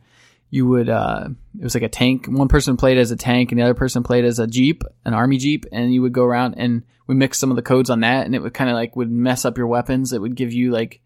you 0.50 0.66
would, 0.68 0.88
uh, 0.88 1.28
it 1.60 1.64
was 1.64 1.74
like 1.74 1.84
a 1.84 1.90
tank. 1.90 2.28
One 2.28 2.48
person 2.48 2.78
played 2.78 2.98
as 2.98 3.12
a 3.12 3.18
tank 3.18 3.52
and 3.52 3.60
the 3.60 3.66
other 3.66 3.74
person 3.74 4.04
played 4.04 4.24
as 4.24 4.40
a 4.40 4.48
Jeep, 4.48 4.86
an 5.04 5.14
army 5.14 5.38
Jeep. 5.38 5.66
And 5.74 5.94
you 5.94 6.02
would 6.04 6.14
go 6.14 6.24
around 6.24 6.54
and 6.56 6.84
we 7.06 7.14
mixed 7.14 7.42
some 7.42 7.50
of 7.50 7.58
the 7.58 7.62
codes 7.62 7.90
on 7.90 8.00
that 8.00 8.26
and 8.26 8.34
it 8.34 8.42
would 8.42 8.54
kind 8.54 8.70
of 8.70 8.76
like 8.76 8.96
would 8.96 9.12
mess 9.12 9.44
up 9.44 9.58
your 9.58 9.68
weapons. 9.68 10.14
It 10.14 10.22
would 10.22 10.36
give 10.36 10.54
you 10.54 10.72
like, 10.72 11.02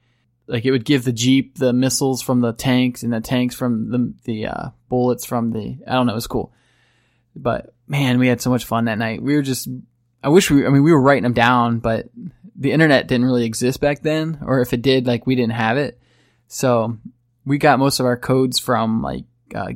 like 0.46 0.66
it 0.66 0.72
would 0.72 0.86
give 0.86 1.04
the 1.04 1.12
Jeep 1.12 1.58
the 1.58 1.74
missiles 1.74 2.22
from 2.22 2.42
the 2.42 2.54
tanks 2.54 3.02
and 3.02 3.12
the 3.12 3.20
tanks 3.20 3.56
from 3.56 3.90
the, 3.90 4.14
the, 4.26 4.46
uh, 4.46 4.70
bullets 4.88 5.26
from 5.26 5.50
the, 5.50 5.80
I 5.88 5.94
don't 5.94 6.06
know, 6.06 6.14
it 6.14 6.16
was 6.16 6.28
cool. 6.28 6.54
But 7.36 7.74
man, 7.88 8.20
we 8.20 8.28
had 8.28 8.40
so 8.40 8.52
much 8.52 8.66
fun 8.66 8.86
that 8.86 9.00
night. 9.00 9.24
We 9.24 9.34
were 9.34 9.42
just, 9.42 9.68
I 10.24 10.30
wish 10.30 10.52
we, 10.52 10.64
I 10.64 10.70
mean, 10.70 10.84
we 10.84 10.94
were 10.94 11.02
writing 11.02 11.24
them 11.24 11.34
down, 11.34 11.80
but 11.80 12.10
the 12.62 12.72
internet 12.72 13.08
didn't 13.08 13.26
really 13.26 13.46
exist 13.46 13.82
back 13.82 14.02
then. 14.04 14.38
Or 14.46 14.62
if 14.62 14.72
it 14.72 14.84
did, 14.84 15.08
like 15.08 15.26
we 15.26 15.36
didn't 15.36 15.54
have 15.54 15.78
it. 15.78 16.00
So 16.48 16.98
we 17.44 17.58
got 17.58 17.80
most 17.80 18.00
of 18.00 18.06
our 18.06 18.18
codes 18.18 18.60
from 18.60 19.02
like, 19.02 19.26
uh, 19.56 19.74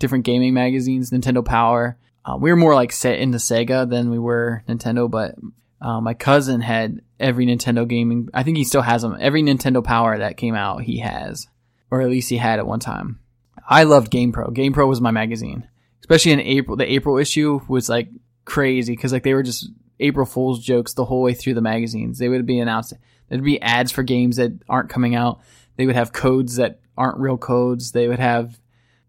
different 0.00 0.24
gaming 0.24 0.52
magazines, 0.52 1.10
Nintendo 1.10 1.44
Power. 1.44 1.96
Uh, 2.24 2.36
we 2.36 2.50
were 2.50 2.56
more 2.56 2.74
like 2.74 2.90
set 2.90 3.20
into 3.20 3.38
Sega 3.38 3.88
than 3.88 4.10
we 4.10 4.18
were 4.18 4.64
Nintendo, 4.68 5.08
but 5.08 5.36
uh, 5.80 6.00
my 6.00 6.14
cousin 6.14 6.60
had 6.60 7.00
every 7.20 7.46
Nintendo 7.46 7.86
gaming. 7.86 8.28
I 8.34 8.42
think 8.42 8.56
he 8.56 8.64
still 8.64 8.82
has 8.82 9.02
them. 9.02 9.16
Every 9.20 9.42
Nintendo 9.42 9.82
Power 9.82 10.18
that 10.18 10.36
came 10.36 10.56
out, 10.56 10.82
he 10.82 10.98
has, 10.98 11.46
or 11.92 12.02
at 12.02 12.10
least 12.10 12.28
he 12.28 12.38
had 12.38 12.58
at 12.58 12.66
one 12.66 12.80
time. 12.80 13.20
I 13.68 13.84
loved 13.84 14.12
GamePro. 14.12 14.52
GamePro 14.52 14.88
was 14.88 15.00
my 15.00 15.12
magazine, 15.12 15.68
especially 16.00 16.32
in 16.32 16.40
April. 16.40 16.76
The 16.76 16.92
April 16.92 17.18
issue 17.18 17.60
was 17.68 17.88
like 17.88 18.08
crazy 18.44 18.94
because 18.94 19.12
like 19.12 19.22
they 19.22 19.34
were 19.34 19.44
just 19.44 19.70
April 20.00 20.26
Fool's 20.26 20.62
jokes 20.62 20.94
the 20.94 21.04
whole 21.04 21.22
way 21.22 21.34
through 21.34 21.54
the 21.54 21.60
magazines. 21.60 22.18
They 22.18 22.28
would 22.28 22.46
be 22.46 22.58
announced. 22.58 22.94
There'd 23.28 23.42
be 23.42 23.60
ads 23.60 23.92
for 23.92 24.02
games 24.02 24.36
that 24.36 24.52
aren't 24.68 24.90
coming 24.90 25.14
out. 25.14 25.40
They 25.76 25.86
would 25.86 25.96
have 25.96 26.12
codes 26.12 26.56
that 26.56 26.80
aren't 26.96 27.18
real 27.18 27.38
codes. 27.38 27.92
They 27.92 28.08
would 28.08 28.18
have 28.18 28.58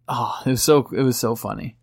oh, 0.07 0.41
it 0.45 0.51
was 0.51 0.63
so 0.63 0.89
it 0.91 1.01
was 1.01 1.17
so 1.17 1.35
funny. 1.35 1.75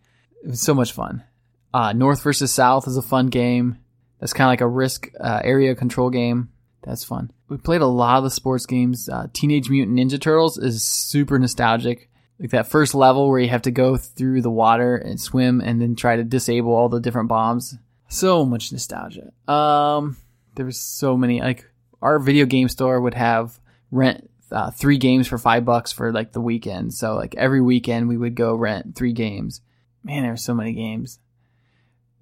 It 0.43 0.51
was 0.51 0.61
so 0.61 0.75
much 0.75 0.93
fun. 0.93 1.25
Uh, 1.73 1.93
North 1.93 2.23
versus 2.23 2.53
South 2.53 2.87
is 2.87 2.97
a 2.97 3.03
fun 3.03 3.29
game. 3.29 3.79
That's 4.21 4.33
kind 4.33 4.47
of 4.47 4.53
like 4.53 4.61
a 4.61 4.69
risk 4.69 5.11
uh, 5.21 5.41
area 5.43 5.75
control 5.75 6.11
game. 6.11 6.51
That's 6.83 7.05
fun. 7.05 7.31
We 7.49 7.57
played 7.57 7.81
a 7.81 7.87
lot 7.87 8.19
of 8.19 8.25
the 8.25 8.31
sports 8.31 8.67
games. 8.67 9.09
Uh, 9.09 9.27
Teenage 9.33 9.71
Mutant 9.71 9.99
Ninja 9.99 10.21
Turtles 10.21 10.59
is 10.59 10.83
super 10.83 11.39
nostalgic. 11.39 12.11
Like 12.39 12.51
that 12.51 12.69
first 12.69 12.95
level 12.95 13.29
where 13.29 13.41
you 13.41 13.49
have 13.49 13.63
to 13.63 13.71
go 13.71 13.97
through 13.97 14.43
the 14.43 14.51
water 14.51 14.97
and 14.97 15.21
swim 15.21 15.61
and 15.61 15.81
then 15.81 15.95
try 15.95 16.17
to 16.17 16.25
disable 16.25 16.73
all 16.73 16.89
the 16.89 17.01
different 17.01 17.29
bombs. 17.29 17.77
So 18.09 18.45
much 18.45 18.73
nostalgia. 18.73 19.33
Um, 19.51 20.17
there 20.55 20.67
was 20.67 20.79
so 20.79 21.17
many. 21.17 21.41
Like 21.41 21.69
our 22.01 22.19
video 22.19 22.47
game 22.47 22.69
store 22.69 23.01
would 23.01 23.15
have 23.15 23.59
rent 23.91 24.31
uh, 24.53 24.71
three 24.71 24.99
games 24.99 25.27
for 25.27 25.39
five 25.39 25.65
bucks 25.65 25.93
for 25.93 26.13
like 26.13 26.33
the 26.33 26.41
weekend. 26.41 26.95
So 26.95 27.15
like 27.15 27.35
every 27.37 27.61
weekend 27.61 28.09
we 28.09 28.17
would 28.17 28.35
go 28.35 28.55
rent 28.55 28.95
three 28.95 29.13
games. 29.13 29.61
Man, 30.03 30.23
there 30.23 30.33
were 30.33 30.37
so 30.37 30.55
many 30.55 30.73
games. 30.73 31.19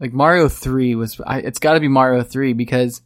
Like 0.01 0.13
Mario 0.13 0.49
Three 0.49 0.95
was. 0.95 1.21
I, 1.25 1.39
it's 1.39 1.59
got 1.59 1.75
to 1.75 1.81
be 1.81 1.89
Mario 1.89 2.23
Three 2.23 2.55
because 2.55 3.03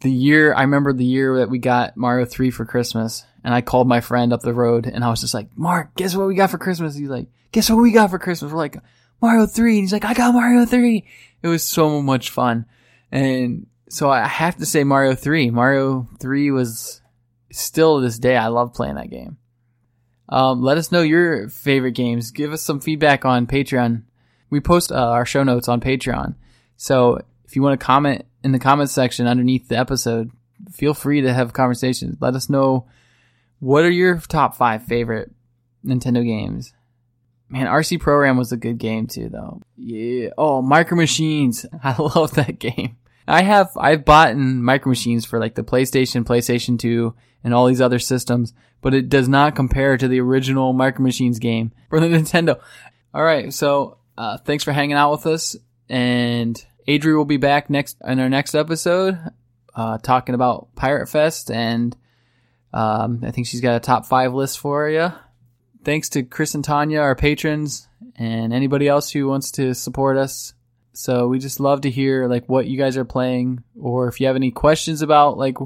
the 0.00 0.10
year 0.10 0.54
I 0.54 0.62
remember 0.62 0.92
the 0.92 1.04
year 1.04 1.38
that 1.38 1.50
we 1.50 1.58
got 1.58 1.96
Mario 1.96 2.24
Three 2.24 2.50
for 2.50 2.64
Christmas, 2.64 3.24
and 3.44 3.54
I 3.54 3.60
called 3.60 3.86
my 3.86 4.00
friend 4.00 4.32
up 4.32 4.40
the 4.40 4.54
road, 4.54 4.86
and 4.86 5.04
I 5.04 5.10
was 5.10 5.20
just 5.20 5.34
like, 5.34 5.56
"Mark, 5.56 5.94
guess 5.94 6.16
what 6.16 6.26
we 6.26 6.34
got 6.34 6.50
for 6.50 6.58
Christmas?" 6.58 6.96
He's 6.96 7.08
like, 7.08 7.28
"Guess 7.52 7.70
what 7.70 7.76
we 7.76 7.92
got 7.92 8.10
for 8.10 8.18
Christmas?" 8.18 8.50
We're 8.50 8.58
like, 8.58 8.78
"Mario 9.20 9.46
3. 9.46 9.72
and 9.72 9.80
he's 9.80 9.92
like, 9.92 10.04
"I 10.04 10.14
got 10.14 10.34
Mario 10.34 10.64
3. 10.64 11.04
It 11.42 11.48
was 11.48 11.62
so 11.62 12.02
much 12.02 12.30
fun, 12.30 12.66
and 13.10 13.66
so 13.88 14.10
I 14.10 14.26
have 14.26 14.56
to 14.56 14.66
say 14.66 14.84
Mario 14.84 15.14
3. 15.14 15.50
Mario 15.50 16.08
3 16.20 16.50
was 16.50 17.00
still 17.50 18.00
this 18.00 18.18
day 18.18 18.36
I 18.36 18.48
love 18.48 18.72
playing 18.72 18.94
that 18.94 19.10
game. 19.10 19.36
Um, 20.28 20.62
let 20.62 20.78
us 20.78 20.92
know 20.92 21.02
your 21.02 21.48
favorite 21.48 21.92
games. 21.92 22.30
Give 22.30 22.52
us 22.52 22.62
some 22.62 22.80
feedback 22.80 23.24
on 23.24 23.48
Patreon. 23.48 24.04
We 24.48 24.60
post 24.60 24.92
uh, 24.92 24.94
our 24.94 25.26
show 25.26 25.42
notes 25.42 25.68
on 25.68 25.80
Patreon. 25.80 26.36
So 26.76 27.20
if 27.44 27.56
you 27.56 27.62
want 27.62 27.78
to 27.78 27.84
comment 27.84 28.26
in 28.44 28.52
the 28.52 28.60
comment 28.60 28.90
section 28.90 29.26
underneath 29.26 29.68
the 29.68 29.76
episode, 29.76 30.30
feel 30.70 30.94
free 30.94 31.20
to 31.22 31.32
have 31.32 31.52
conversations. 31.52 32.16
Let 32.20 32.34
us 32.34 32.48
know 32.48 32.86
what 33.58 33.84
are 33.84 33.90
your 33.90 34.18
top 34.18 34.54
five 34.54 34.84
favorite 34.84 35.32
Nintendo 35.84 36.24
games. 36.24 36.72
Man, 37.50 37.66
R.C. 37.66 37.98
Pro-Am 37.98 38.36
was 38.36 38.52
a 38.52 38.56
good 38.56 38.78
game 38.78 39.08
too, 39.08 39.28
though. 39.28 39.60
Yeah. 39.76 40.30
Oh, 40.38 40.62
Micro 40.62 40.96
Machines. 40.96 41.66
I 41.82 42.00
love 42.00 42.34
that 42.34 42.58
game. 42.58 42.96
I 43.26 43.42
have 43.42 43.70
I've 43.76 44.04
bought 44.04 44.30
in 44.30 44.62
Micro 44.62 44.90
Machines 44.90 45.24
for 45.24 45.38
like 45.38 45.54
the 45.54 45.62
PlayStation, 45.62 46.24
PlayStation 46.24 46.78
2, 46.78 47.14
and 47.44 47.54
all 47.54 47.66
these 47.66 47.80
other 47.80 47.98
systems, 47.98 48.52
but 48.80 48.94
it 48.94 49.08
does 49.08 49.28
not 49.28 49.56
compare 49.56 49.96
to 49.96 50.08
the 50.08 50.20
original 50.20 50.72
Micro 50.72 51.02
Machines 51.02 51.38
game 51.38 51.72
for 51.90 52.00
the 52.00 52.06
Nintendo. 52.06 52.60
All 53.12 53.22
right, 53.22 53.52
so 53.52 53.98
uh, 54.16 54.38
thanks 54.38 54.64
for 54.64 54.72
hanging 54.72 54.96
out 54.96 55.12
with 55.12 55.26
us, 55.26 55.56
and 55.88 56.64
Adri 56.86 57.16
will 57.16 57.24
be 57.24 57.36
back 57.36 57.70
next 57.70 57.96
in 58.04 58.20
our 58.20 58.28
next 58.28 58.54
episode, 58.54 59.18
uh, 59.74 59.98
talking 59.98 60.34
about 60.34 60.68
Pirate 60.76 61.08
Fest, 61.08 61.50
and 61.50 61.96
um, 62.72 63.22
I 63.24 63.32
think 63.32 63.46
she's 63.46 63.60
got 63.60 63.76
a 63.76 63.80
top 63.80 64.06
five 64.06 64.32
list 64.34 64.58
for 64.58 64.88
you. 64.88 65.12
Thanks 65.84 66.10
to 66.10 66.22
Chris 66.22 66.54
and 66.54 66.64
Tanya, 66.64 67.00
our 67.00 67.14
patrons, 67.14 67.88
and 68.16 68.52
anybody 68.52 68.86
else 68.86 69.10
who 69.10 69.28
wants 69.28 69.50
to 69.52 69.74
support 69.74 70.16
us. 70.16 70.52
So 70.92 71.28
we 71.28 71.38
just 71.38 71.60
love 71.60 71.82
to 71.82 71.90
hear 71.90 72.26
like 72.26 72.46
what 72.48 72.66
you 72.66 72.76
guys 72.76 72.96
are 72.96 73.04
playing, 73.04 73.62
or 73.80 74.08
if 74.08 74.20
you 74.20 74.26
have 74.26 74.36
any 74.36 74.50
questions 74.50 75.02
about 75.02 75.38
like 75.38 75.56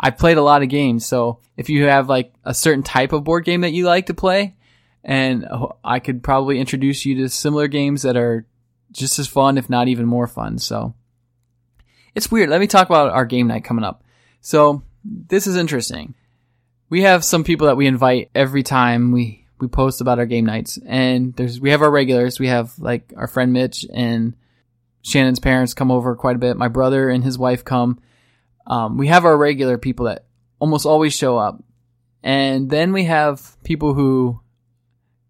I've 0.00 0.18
played 0.18 0.38
a 0.38 0.42
lot 0.42 0.62
of 0.62 0.68
games. 0.68 1.06
So 1.06 1.38
if 1.56 1.68
you 1.68 1.84
have 1.84 2.08
like 2.08 2.32
a 2.44 2.54
certain 2.54 2.82
type 2.82 3.12
of 3.12 3.22
board 3.22 3.44
game 3.44 3.60
that 3.60 3.72
you 3.72 3.86
like 3.86 4.06
to 4.06 4.14
play, 4.14 4.56
and 5.04 5.46
I 5.84 6.00
could 6.00 6.22
probably 6.22 6.58
introduce 6.58 7.06
you 7.06 7.16
to 7.16 7.28
similar 7.28 7.68
games 7.68 8.02
that 8.02 8.16
are 8.16 8.46
just 8.90 9.18
as 9.18 9.28
fun, 9.28 9.58
if 9.58 9.70
not 9.70 9.88
even 9.88 10.06
more 10.06 10.26
fun. 10.26 10.58
So 10.58 10.94
it's 12.14 12.30
weird. 12.30 12.50
Let 12.50 12.60
me 12.60 12.66
talk 12.66 12.88
about 12.88 13.12
our 13.12 13.24
game 13.24 13.46
night 13.46 13.64
coming 13.64 13.84
up. 13.84 14.02
So 14.40 14.82
this 15.04 15.46
is 15.46 15.56
interesting. 15.56 16.14
We 16.88 17.02
have 17.02 17.24
some 17.24 17.44
people 17.44 17.68
that 17.68 17.76
we 17.76 17.86
invite 17.86 18.30
every 18.34 18.62
time 18.62 19.12
we, 19.12 19.41
we 19.62 19.68
post 19.68 20.00
about 20.00 20.18
our 20.18 20.26
game 20.26 20.44
nights 20.44 20.76
and 20.84 21.34
there's, 21.36 21.60
we 21.60 21.70
have 21.70 21.82
our 21.82 21.90
regulars. 21.90 22.40
We 22.40 22.48
have 22.48 22.76
like 22.78 23.14
our 23.16 23.28
friend 23.28 23.52
Mitch 23.52 23.86
and 23.94 24.34
Shannon's 25.02 25.38
parents 25.38 25.72
come 25.72 25.92
over 25.92 26.16
quite 26.16 26.34
a 26.34 26.40
bit. 26.40 26.56
My 26.56 26.66
brother 26.66 27.08
and 27.08 27.22
his 27.22 27.38
wife 27.38 27.64
come. 27.64 28.00
Um, 28.66 28.98
we 28.98 29.06
have 29.06 29.24
our 29.24 29.36
regular 29.36 29.78
people 29.78 30.06
that 30.06 30.26
almost 30.58 30.84
always 30.84 31.14
show 31.14 31.38
up. 31.38 31.62
And 32.24 32.70
then 32.70 32.92
we 32.92 33.04
have 33.04 33.56
people 33.62 33.94
who 33.94 34.40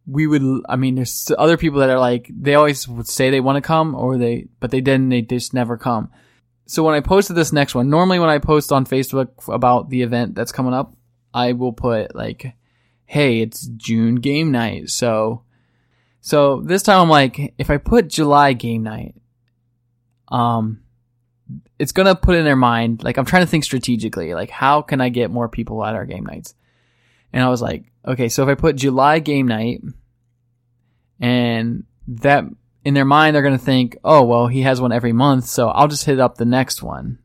we 0.07 0.27
would, 0.27 0.43
I 0.67 0.77
mean, 0.77 0.95
there's 0.95 1.31
other 1.39 1.59
people 1.59 1.81
that 1.81 1.91
are 1.91 2.01
like, 2.01 2.31
they 2.35 2.55
always 2.55 2.89
would 2.89 3.09
say 3.09 3.29
they 3.29 3.41
want 3.41 3.57
to 3.57 3.67
come 3.67 3.95
or 3.95 4.17
they, 4.17 4.49
but 4.61 4.71
they 4.71 4.81
didn't, 4.81 5.11
they 5.11 5.21
just 5.21 5.53
never 5.53 5.77
come. 5.77 6.11
So 6.65 6.83
when 6.83 6.95
I 6.95 7.01
posted 7.01 7.37
this 7.37 7.53
next 7.53 7.75
one, 7.75 7.91
normally 7.91 8.19
when 8.19 8.31
I 8.31 8.39
post 8.39 8.73
on 8.73 8.87
Facebook 8.87 9.29
about 9.53 9.91
the 9.91 10.01
event 10.01 10.35
that's 10.35 10.53
coming 10.53 10.73
up, 10.73 10.97
I 11.35 11.53
will 11.53 11.75
put 11.75 12.15
like, 12.15 12.55
hey, 13.13 13.43
it's 13.43 13.67
June 13.67 14.15
game 14.15 14.51
night. 14.53 14.89
So, 14.89 15.43
so 16.23 16.63
this 16.63 16.83
time 16.83 16.99
I'm 16.99 17.11
like, 17.11 17.53
if 17.59 17.69
I 17.69 17.77
put 17.77 18.09
July 18.09 18.55
game 18.55 18.85
night, 18.85 19.15
um, 20.29 20.81
it's 21.79 21.93
gonna 21.93 22.15
put 22.15 22.37
in 22.37 22.47
their 22.47 22.57
mind, 22.57 23.05
like 23.05 23.19
I'm 23.19 23.27
trying 23.27 23.43
to 23.43 23.47
think 23.47 23.65
strategically, 23.65 24.33
like 24.33 24.49
how 24.49 24.81
can 24.81 25.03
I 25.03 25.11
get 25.11 25.31
more 25.31 25.51
people 25.51 25.85
at 25.85 25.95
our 25.95 26.07
game 26.07 26.25
nights? 26.25 26.55
And 27.35 27.45
I 27.45 27.51
was 27.51 27.61
like, 27.61 27.85
okay, 28.09 28.31
so 28.31 28.45
if 28.45 28.49
I 28.49 28.59
put 28.59 28.77
July 28.77 29.19
game 29.19 29.47
night 29.47 29.83
and 31.21 31.85
that 32.09 32.45
in 32.83 32.95
their 32.95 33.05
mind, 33.05 33.37
they're 33.37 33.43
to 33.43 33.59
think, 33.59 33.99
oh, 34.03 34.25
well, 34.25 34.47
he 34.47 34.63
has 34.63 34.81
one 34.81 34.91
every 34.91 35.13
month. 35.13 35.45
So 35.45 35.69
I'll 35.69 35.89
just 35.89 36.07
hit 36.07 36.19
up 36.19 36.37
the 36.37 36.47
next 36.47 36.83
one. 36.83 37.19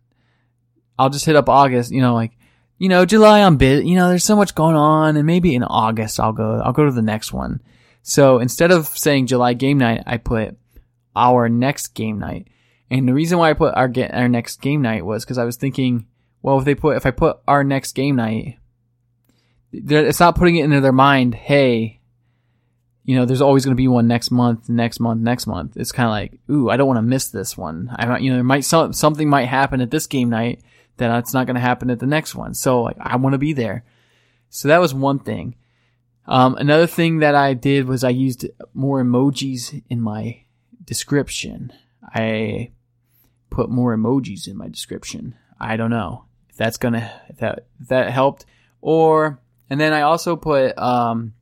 I'll 0.99 1.09
just 1.09 1.25
hit 1.25 1.37
up 1.37 1.47
August, 1.47 1.93
you 1.93 2.01
know, 2.01 2.13
like, 2.13 2.36
you 2.77 2.89
know, 2.89 3.05
July 3.05 3.41
I'm 3.41 3.57
bit, 3.57 3.85
you 3.85 3.95
know, 3.95 4.09
there's 4.09 4.23
so 4.23 4.35
much 4.35 4.55
going 4.55 4.75
on 4.75 5.17
and 5.17 5.25
maybe 5.25 5.55
in 5.55 5.63
August 5.63 6.19
I'll 6.19 6.33
go, 6.33 6.61
I'll 6.63 6.73
go 6.73 6.85
to 6.85 6.91
the 6.91 7.01
next 7.01 7.33
one. 7.33 7.61
So 8.03 8.39
instead 8.39 8.71
of 8.71 8.87
saying 8.87 9.27
July 9.27 9.53
game 9.53 9.79
night, 9.79 10.03
I 10.05 10.17
put 10.17 10.57
our 11.15 11.49
next 11.49 11.89
game 11.89 12.19
night. 12.19 12.47
And 12.89 13.07
the 13.07 13.13
reason 13.13 13.37
why 13.37 13.49
I 13.49 13.53
put 13.53 13.75
our, 13.75 13.87
get 13.87 14.13
our 14.13 14.29
next 14.29 14.61
game 14.61 14.81
night 14.81 15.05
was 15.05 15.25
because 15.25 15.37
I 15.37 15.43
was 15.43 15.57
thinking, 15.57 16.05
well, 16.41 16.59
if 16.59 16.65
they 16.65 16.75
put, 16.75 16.95
if 16.95 17.05
I 17.05 17.11
put 17.11 17.39
our 17.47 17.63
next 17.63 17.93
game 17.93 18.15
night, 18.15 18.59
it's 19.73 20.19
not 20.19 20.35
putting 20.35 20.55
it 20.55 20.63
into 20.63 20.79
their 20.79 20.93
mind, 20.93 21.35
hey, 21.35 21.99
you 23.03 23.15
know, 23.15 23.25
there's 23.25 23.41
always 23.41 23.65
going 23.65 23.75
to 23.75 23.81
be 23.81 23.87
one 23.87 24.07
next 24.07 24.31
month, 24.31 24.69
next 24.69 24.99
month, 24.99 25.21
next 25.21 25.47
month. 25.47 25.75
It's 25.75 25.91
kind 25.91 26.07
of 26.07 26.11
like, 26.11 26.39
ooh, 26.49 26.69
I 26.69 26.77
don't 26.77 26.87
want 26.87 26.97
to 26.97 27.01
miss 27.01 27.29
this 27.29 27.57
one. 27.57 27.89
I 27.93 28.17
you 28.19 28.29
know, 28.29 28.37
there 28.37 28.43
might 28.43 28.65
some, 28.65 28.93
something 28.93 29.29
might 29.29 29.45
happen 29.45 29.81
at 29.81 29.91
this 29.91 30.07
game 30.07 30.29
night 30.29 30.61
that 30.97 31.17
it's 31.19 31.33
not 31.33 31.45
going 31.45 31.55
to 31.55 31.61
happen 31.61 31.89
at 31.89 31.99
the 31.99 32.05
next 32.05 32.35
one. 32.35 32.53
So 32.53 32.81
like, 32.81 32.97
I 32.99 33.15
want 33.15 33.33
to 33.33 33.39
be 33.39 33.53
there. 33.53 33.83
So 34.49 34.67
that 34.67 34.79
was 34.79 34.93
one 34.93 35.19
thing. 35.19 35.55
Um, 36.25 36.55
another 36.55 36.87
thing 36.87 37.19
that 37.19 37.35
I 37.35 37.53
did 37.53 37.87
was 37.87 38.03
I 38.03 38.09
used 38.09 38.47
more 38.73 39.01
emojis 39.01 39.81
in 39.89 40.01
my 40.01 40.43
description. 40.83 41.71
I 42.03 42.71
put 43.49 43.69
more 43.69 43.95
emojis 43.95 44.47
in 44.47 44.57
my 44.57 44.67
description. 44.67 45.35
I 45.59 45.77
don't 45.77 45.89
know 45.89 46.25
if 46.49 46.55
that's 46.55 46.77
gonna 46.77 47.11
that 47.39 47.65
that 47.87 48.11
helped 48.11 48.45
or 48.81 49.39
and 49.69 49.79
then 49.79 49.93
I 49.93 50.01
also 50.01 50.35
put, 50.35 50.77
um, 50.77 51.33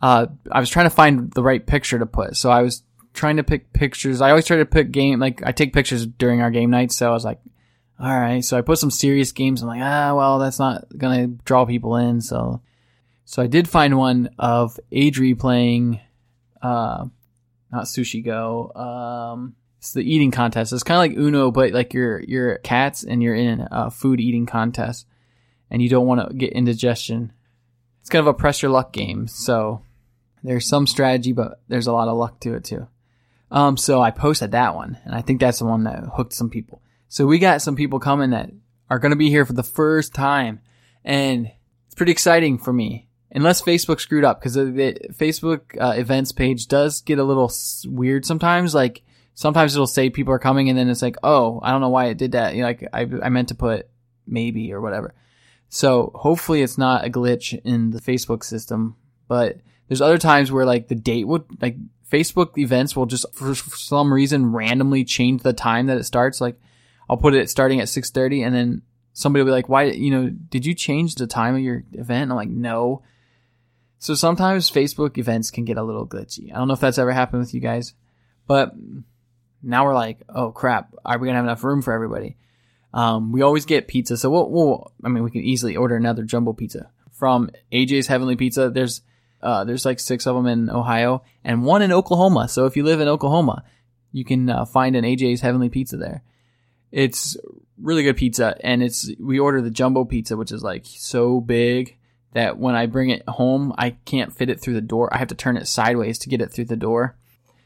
uh, 0.00 0.26
I 0.50 0.60
was 0.60 0.70
trying 0.70 0.86
to 0.86 0.94
find 0.94 1.30
the 1.32 1.42
right 1.42 1.64
picture 1.64 1.98
to 1.98 2.06
put. 2.06 2.36
So 2.36 2.50
I 2.50 2.62
was 2.62 2.82
trying 3.14 3.36
to 3.36 3.44
pick 3.44 3.72
pictures. 3.72 4.20
I 4.20 4.30
always 4.30 4.46
try 4.46 4.56
to 4.56 4.66
pick 4.66 4.90
game, 4.90 5.20
like 5.20 5.42
I 5.44 5.52
take 5.52 5.72
pictures 5.72 6.06
during 6.06 6.40
our 6.40 6.50
game 6.50 6.70
nights. 6.70 6.96
So 6.96 7.08
I 7.08 7.12
was 7.12 7.24
like, 7.24 7.38
all 8.02 8.18
right. 8.18 8.44
So 8.44 8.58
I 8.58 8.62
put 8.62 8.78
some 8.78 8.90
serious 8.90 9.30
games. 9.30 9.62
I'm 9.62 9.68
like, 9.68 9.80
ah, 9.80 10.12
well, 10.14 10.40
that's 10.40 10.58
not 10.58 10.90
to 10.90 11.38
draw 11.44 11.64
people 11.64 11.94
in. 11.96 12.20
So, 12.20 12.60
so 13.24 13.40
I 13.40 13.46
did 13.46 13.68
find 13.68 13.96
one 13.96 14.30
of 14.40 14.78
Adri 14.90 15.38
playing, 15.38 16.00
uh, 16.60 17.06
not 17.70 17.84
Sushi 17.84 18.24
Go. 18.24 18.72
Um, 18.74 19.54
it's 19.78 19.92
the 19.92 20.02
eating 20.02 20.32
contest. 20.32 20.72
It's 20.72 20.82
kind 20.82 20.96
of 20.96 21.16
like 21.16 21.24
Uno, 21.24 21.52
but 21.52 21.70
like 21.70 21.94
you're, 21.94 22.18
you're 22.20 22.58
cats 22.58 23.04
and 23.04 23.22
you're 23.22 23.36
in 23.36 23.68
a 23.70 23.88
food 23.88 24.20
eating 24.20 24.46
contest 24.46 25.06
and 25.70 25.80
you 25.80 25.88
don't 25.88 26.06
want 26.06 26.28
to 26.28 26.34
get 26.34 26.52
indigestion. 26.54 27.32
It's 28.00 28.10
kind 28.10 28.20
of 28.20 28.26
a 28.26 28.34
press 28.34 28.62
your 28.62 28.72
luck 28.72 28.92
game. 28.92 29.28
So 29.28 29.82
there's 30.42 30.66
some 30.66 30.88
strategy, 30.88 31.32
but 31.32 31.60
there's 31.68 31.86
a 31.86 31.92
lot 31.92 32.08
of 32.08 32.16
luck 32.16 32.40
to 32.40 32.54
it 32.54 32.64
too. 32.64 32.88
Um, 33.52 33.76
so 33.76 34.00
I 34.00 34.10
posted 34.10 34.52
that 34.52 34.74
one, 34.74 34.98
and 35.04 35.14
I 35.14 35.20
think 35.20 35.38
that's 35.38 35.60
the 35.60 35.66
one 35.66 35.84
that 35.84 36.02
hooked 36.16 36.32
some 36.32 36.50
people. 36.50 36.82
So 37.12 37.26
we 37.26 37.38
got 37.38 37.60
some 37.60 37.76
people 37.76 38.00
coming 38.00 38.30
that 38.30 38.50
are 38.88 38.98
going 38.98 39.10
to 39.10 39.16
be 39.16 39.28
here 39.28 39.44
for 39.44 39.52
the 39.52 39.62
first 39.62 40.14
time, 40.14 40.60
and 41.04 41.52
it's 41.84 41.94
pretty 41.94 42.10
exciting 42.10 42.56
for 42.56 42.72
me. 42.72 43.06
Unless 43.30 43.60
Facebook 43.60 44.00
screwed 44.00 44.24
up, 44.24 44.40
because 44.40 44.54
the 44.54 44.96
Facebook 45.12 45.78
uh, 45.78 45.92
events 45.94 46.32
page 46.32 46.68
does 46.68 47.02
get 47.02 47.18
a 47.18 47.22
little 47.22 47.52
weird 47.84 48.24
sometimes. 48.24 48.74
Like 48.74 49.02
sometimes 49.34 49.74
it'll 49.74 49.86
say 49.86 50.08
people 50.08 50.32
are 50.32 50.38
coming, 50.38 50.70
and 50.70 50.78
then 50.78 50.88
it's 50.88 51.02
like, 51.02 51.16
oh, 51.22 51.60
I 51.62 51.70
don't 51.70 51.82
know 51.82 51.90
why 51.90 52.06
it 52.06 52.16
did 52.16 52.32
that. 52.32 52.54
You 52.54 52.62
know, 52.62 52.68
like 52.68 52.88
I, 52.94 53.02
I 53.22 53.28
meant 53.28 53.48
to 53.48 53.54
put 53.54 53.90
maybe 54.26 54.72
or 54.72 54.80
whatever. 54.80 55.12
So 55.68 56.12
hopefully 56.14 56.62
it's 56.62 56.78
not 56.78 57.04
a 57.04 57.10
glitch 57.10 57.60
in 57.62 57.90
the 57.90 58.00
Facebook 58.00 58.42
system, 58.42 58.96
but 59.28 59.58
there's 59.86 60.00
other 60.00 60.16
times 60.16 60.50
where 60.50 60.64
like 60.64 60.88
the 60.88 60.94
date 60.94 61.26
would 61.26 61.44
like 61.60 61.76
Facebook 62.10 62.56
events 62.56 62.96
will 62.96 63.04
just 63.04 63.26
for, 63.34 63.54
for 63.54 63.76
some 63.76 64.10
reason 64.10 64.52
randomly 64.52 65.04
change 65.04 65.42
the 65.42 65.52
time 65.52 65.88
that 65.88 65.98
it 65.98 66.04
starts. 66.04 66.40
Like 66.40 66.58
I'll 67.12 67.18
put 67.18 67.34
it 67.34 67.50
starting 67.50 67.78
at 67.78 67.88
6:30 67.88 68.42
and 68.42 68.54
then 68.54 68.82
somebody 69.12 69.42
will 69.42 69.50
be 69.50 69.52
like, 69.52 69.68
"Why, 69.68 69.82
you 69.84 70.10
know, 70.10 70.30
did 70.30 70.64
you 70.64 70.72
change 70.72 71.16
the 71.16 71.26
time 71.26 71.54
of 71.54 71.60
your 71.60 71.84
event?" 71.92 72.22
And 72.22 72.32
I'm 72.32 72.36
like, 72.36 72.48
"No." 72.48 73.02
So 73.98 74.14
sometimes 74.14 74.70
Facebook 74.70 75.18
events 75.18 75.50
can 75.50 75.66
get 75.66 75.76
a 75.76 75.82
little 75.82 76.06
glitchy. 76.06 76.50
I 76.50 76.56
don't 76.56 76.68
know 76.68 76.74
if 76.74 76.80
that's 76.80 76.96
ever 76.96 77.12
happened 77.12 77.40
with 77.40 77.52
you 77.52 77.60
guys, 77.60 77.92
but 78.46 78.72
now 79.62 79.84
we're 79.84 79.92
like, 79.92 80.22
"Oh 80.30 80.52
crap, 80.52 80.94
are 81.04 81.18
we 81.18 81.28
to 81.28 81.34
have 81.34 81.44
enough 81.44 81.62
room 81.62 81.82
for 81.82 81.92
everybody?" 81.92 82.38
Um, 82.94 83.30
we 83.30 83.42
always 83.42 83.66
get 83.66 83.88
pizza, 83.88 84.16
so 84.16 84.30
we'll, 84.30 84.50
we'll, 84.50 84.92
I 85.04 85.10
mean, 85.10 85.22
we 85.22 85.30
can 85.30 85.42
easily 85.42 85.76
order 85.76 85.96
another 85.96 86.22
jumbo 86.22 86.54
pizza 86.54 86.90
from 87.10 87.50
AJ's 87.72 88.06
Heavenly 88.06 88.36
Pizza. 88.36 88.70
There's 88.70 89.02
uh, 89.42 89.64
there's 89.64 89.84
like 89.84 90.00
six 90.00 90.26
of 90.26 90.34
them 90.34 90.46
in 90.46 90.70
Ohio 90.70 91.24
and 91.44 91.62
one 91.62 91.82
in 91.82 91.92
Oklahoma. 91.92 92.48
So 92.48 92.64
if 92.64 92.74
you 92.74 92.84
live 92.84 93.02
in 93.02 93.08
Oklahoma, 93.08 93.64
you 94.12 94.24
can 94.24 94.48
uh, 94.48 94.64
find 94.64 94.96
an 94.96 95.04
AJ's 95.04 95.42
Heavenly 95.42 95.68
Pizza 95.68 95.98
there. 95.98 96.22
It's 96.92 97.36
really 97.80 98.02
good 98.02 98.16
pizza, 98.16 98.54
and 98.60 98.82
it's 98.82 99.10
we 99.18 99.38
order 99.38 99.60
the 99.60 99.70
jumbo 99.70 100.04
pizza, 100.04 100.36
which 100.36 100.52
is 100.52 100.62
like 100.62 100.84
so 100.86 101.40
big 101.40 101.96
that 102.34 102.58
when 102.58 102.74
I 102.74 102.86
bring 102.86 103.10
it 103.10 103.26
home, 103.28 103.74
I 103.76 103.90
can't 104.04 104.32
fit 104.32 104.50
it 104.50 104.60
through 104.60 104.74
the 104.74 104.80
door. 104.80 105.12
I 105.12 105.18
have 105.18 105.28
to 105.28 105.34
turn 105.34 105.56
it 105.56 105.66
sideways 105.66 106.18
to 106.20 106.28
get 106.28 106.40
it 106.40 106.52
through 106.52 106.66
the 106.66 106.76
door. 106.76 107.16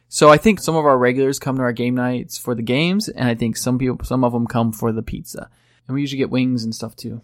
So 0.08 0.30
I 0.30 0.36
think 0.36 0.60
some 0.60 0.76
of 0.76 0.84
our 0.84 0.96
regulars 0.96 1.38
come 1.38 1.56
to 1.56 1.62
our 1.62 1.72
game 1.72 1.96
nights 1.96 2.38
for 2.38 2.54
the 2.54 2.62
games, 2.62 3.08
and 3.08 3.28
I 3.28 3.34
think 3.34 3.56
some 3.56 3.78
people, 3.78 4.04
some 4.04 4.24
of 4.24 4.32
them 4.32 4.46
come 4.46 4.72
for 4.72 4.92
the 4.92 5.02
pizza, 5.02 5.50
and 5.86 5.94
we 5.94 6.00
usually 6.00 6.18
get 6.18 6.30
wings 6.30 6.62
and 6.62 6.74
stuff 6.74 6.94
too. 6.94 7.20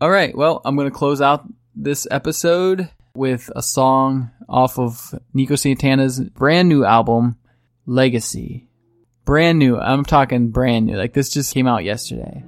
All 0.00 0.10
right, 0.10 0.34
well, 0.34 0.62
I'm 0.64 0.76
gonna 0.76 0.90
close 0.90 1.20
out 1.20 1.46
this 1.74 2.06
episode 2.10 2.88
with 3.14 3.50
a 3.54 3.62
song 3.62 4.30
off 4.48 4.78
of 4.78 5.14
Nico 5.34 5.56
Santana's 5.56 6.20
brand 6.20 6.68
new 6.68 6.84
album, 6.84 7.36
Legacy. 7.84 8.69
Brand 9.30 9.60
new. 9.60 9.78
I'm 9.78 10.04
talking 10.04 10.48
brand 10.48 10.86
new. 10.86 10.96
Like 10.96 11.12
this 11.12 11.28
just 11.28 11.54
came 11.54 11.68
out 11.68 11.84
yesterday. 11.84 12.42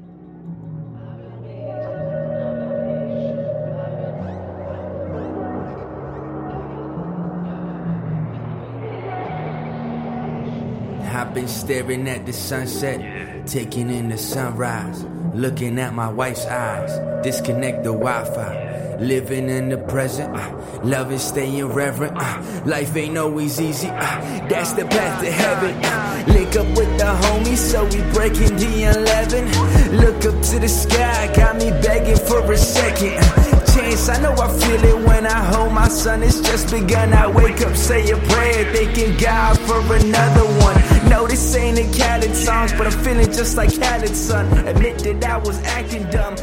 I've 11.05 11.33
been 11.33 11.47
staring 11.47 12.09
at 12.09 12.27
the 12.27 12.33
sunset, 12.33 13.47
taking 13.47 13.89
in 13.89 14.09
the 14.09 14.19
sunrise, 14.19 15.05
looking 15.35 15.79
at 15.79 15.95
my 15.95 16.09
wife's 16.09 16.47
eyes, 16.47 17.23
disconnect 17.23 17.85
the 17.85 17.93
Wi 17.93 18.25
Fi, 18.25 18.72
living 19.03 19.49
in 19.49 19.69
the 19.69 19.79
present, 19.79 20.35
uh, 20.35 20.81
love 20.85 21.13
is 21.13 21.23
staying 21.23 21.67
reverent, 21.67 22.17
uh, 22.17 22.63
life 22.65 22.97
ain't 22.97 23.19
always 23.19 23.61
easy, 23.61 23.89
uh, 23.89 24.49
that's 24.49 24.73
the 24.73 24.85
path 24.85 25.21
to 25.23 25.31
heaven. 25.31 25.75
Uh, 25.85 26.25
link 26.29 26.55
up 26.57 26.67
with 26.77 26.99
the 26.99 27.05
homies, 27.05 27.59
so 27.59 27.85
we 27.85 28.01
breaking 28.13 28.57
the 28.57 28.85
11. 28.95 29.97
Look 29.99 30.25
up 30.25 30.43
to 30.51 30.59
the 30.59 30.69
sky, 30.69 31.33
got 31.35 31.57
me 31.57 31.71
begging 31.83 32.17
for 32.17 32.41
a 32.53 32.57
second. 32.57 33.21
Chance. 33.75 34.09
I 34.09 34.21
know 34.21 34.33
I 34.33 34.49
feel 34.59 34.85
it 34.85 35.07
when 35.07 35.27
I 35.27 35.45
hold 35.53 35.73
my 35.73 35.89
son. 35.89 36.23
It's 36.23 36.41
just 36.41 36.71
begun. 36.71 37.15
I 37.15 37.27
wake 37.27 37.63
up, 37.63 37.75
say 37.75 38.11
a 38.11 38.17
prayer, 38.17 38.73
thanking 38.73 39.17
God 39.17 39.59
for 39.61 39.81
another 39.95 40.45
one. 40.61 41.09
No, 41.09 41.27
this 41.27 41.55
ain't 41.57 41.79
a 41.79 41.85
Khaled 41.99 42.37
song, 42.37 42.69
but 42.77 42.87
I'm 42.87 42.99
feeling 43.05 43.33
just 43.33 43.57
like 43.57 43.71
Khaled's 43.71 44.19
son. 44.19 44.47
Admit 44.69 44.99
that 44.99 45.25
I 45.25 45.39
was 45.39 45.59
acting 45.65 46.05
dumb. 46.11 46.37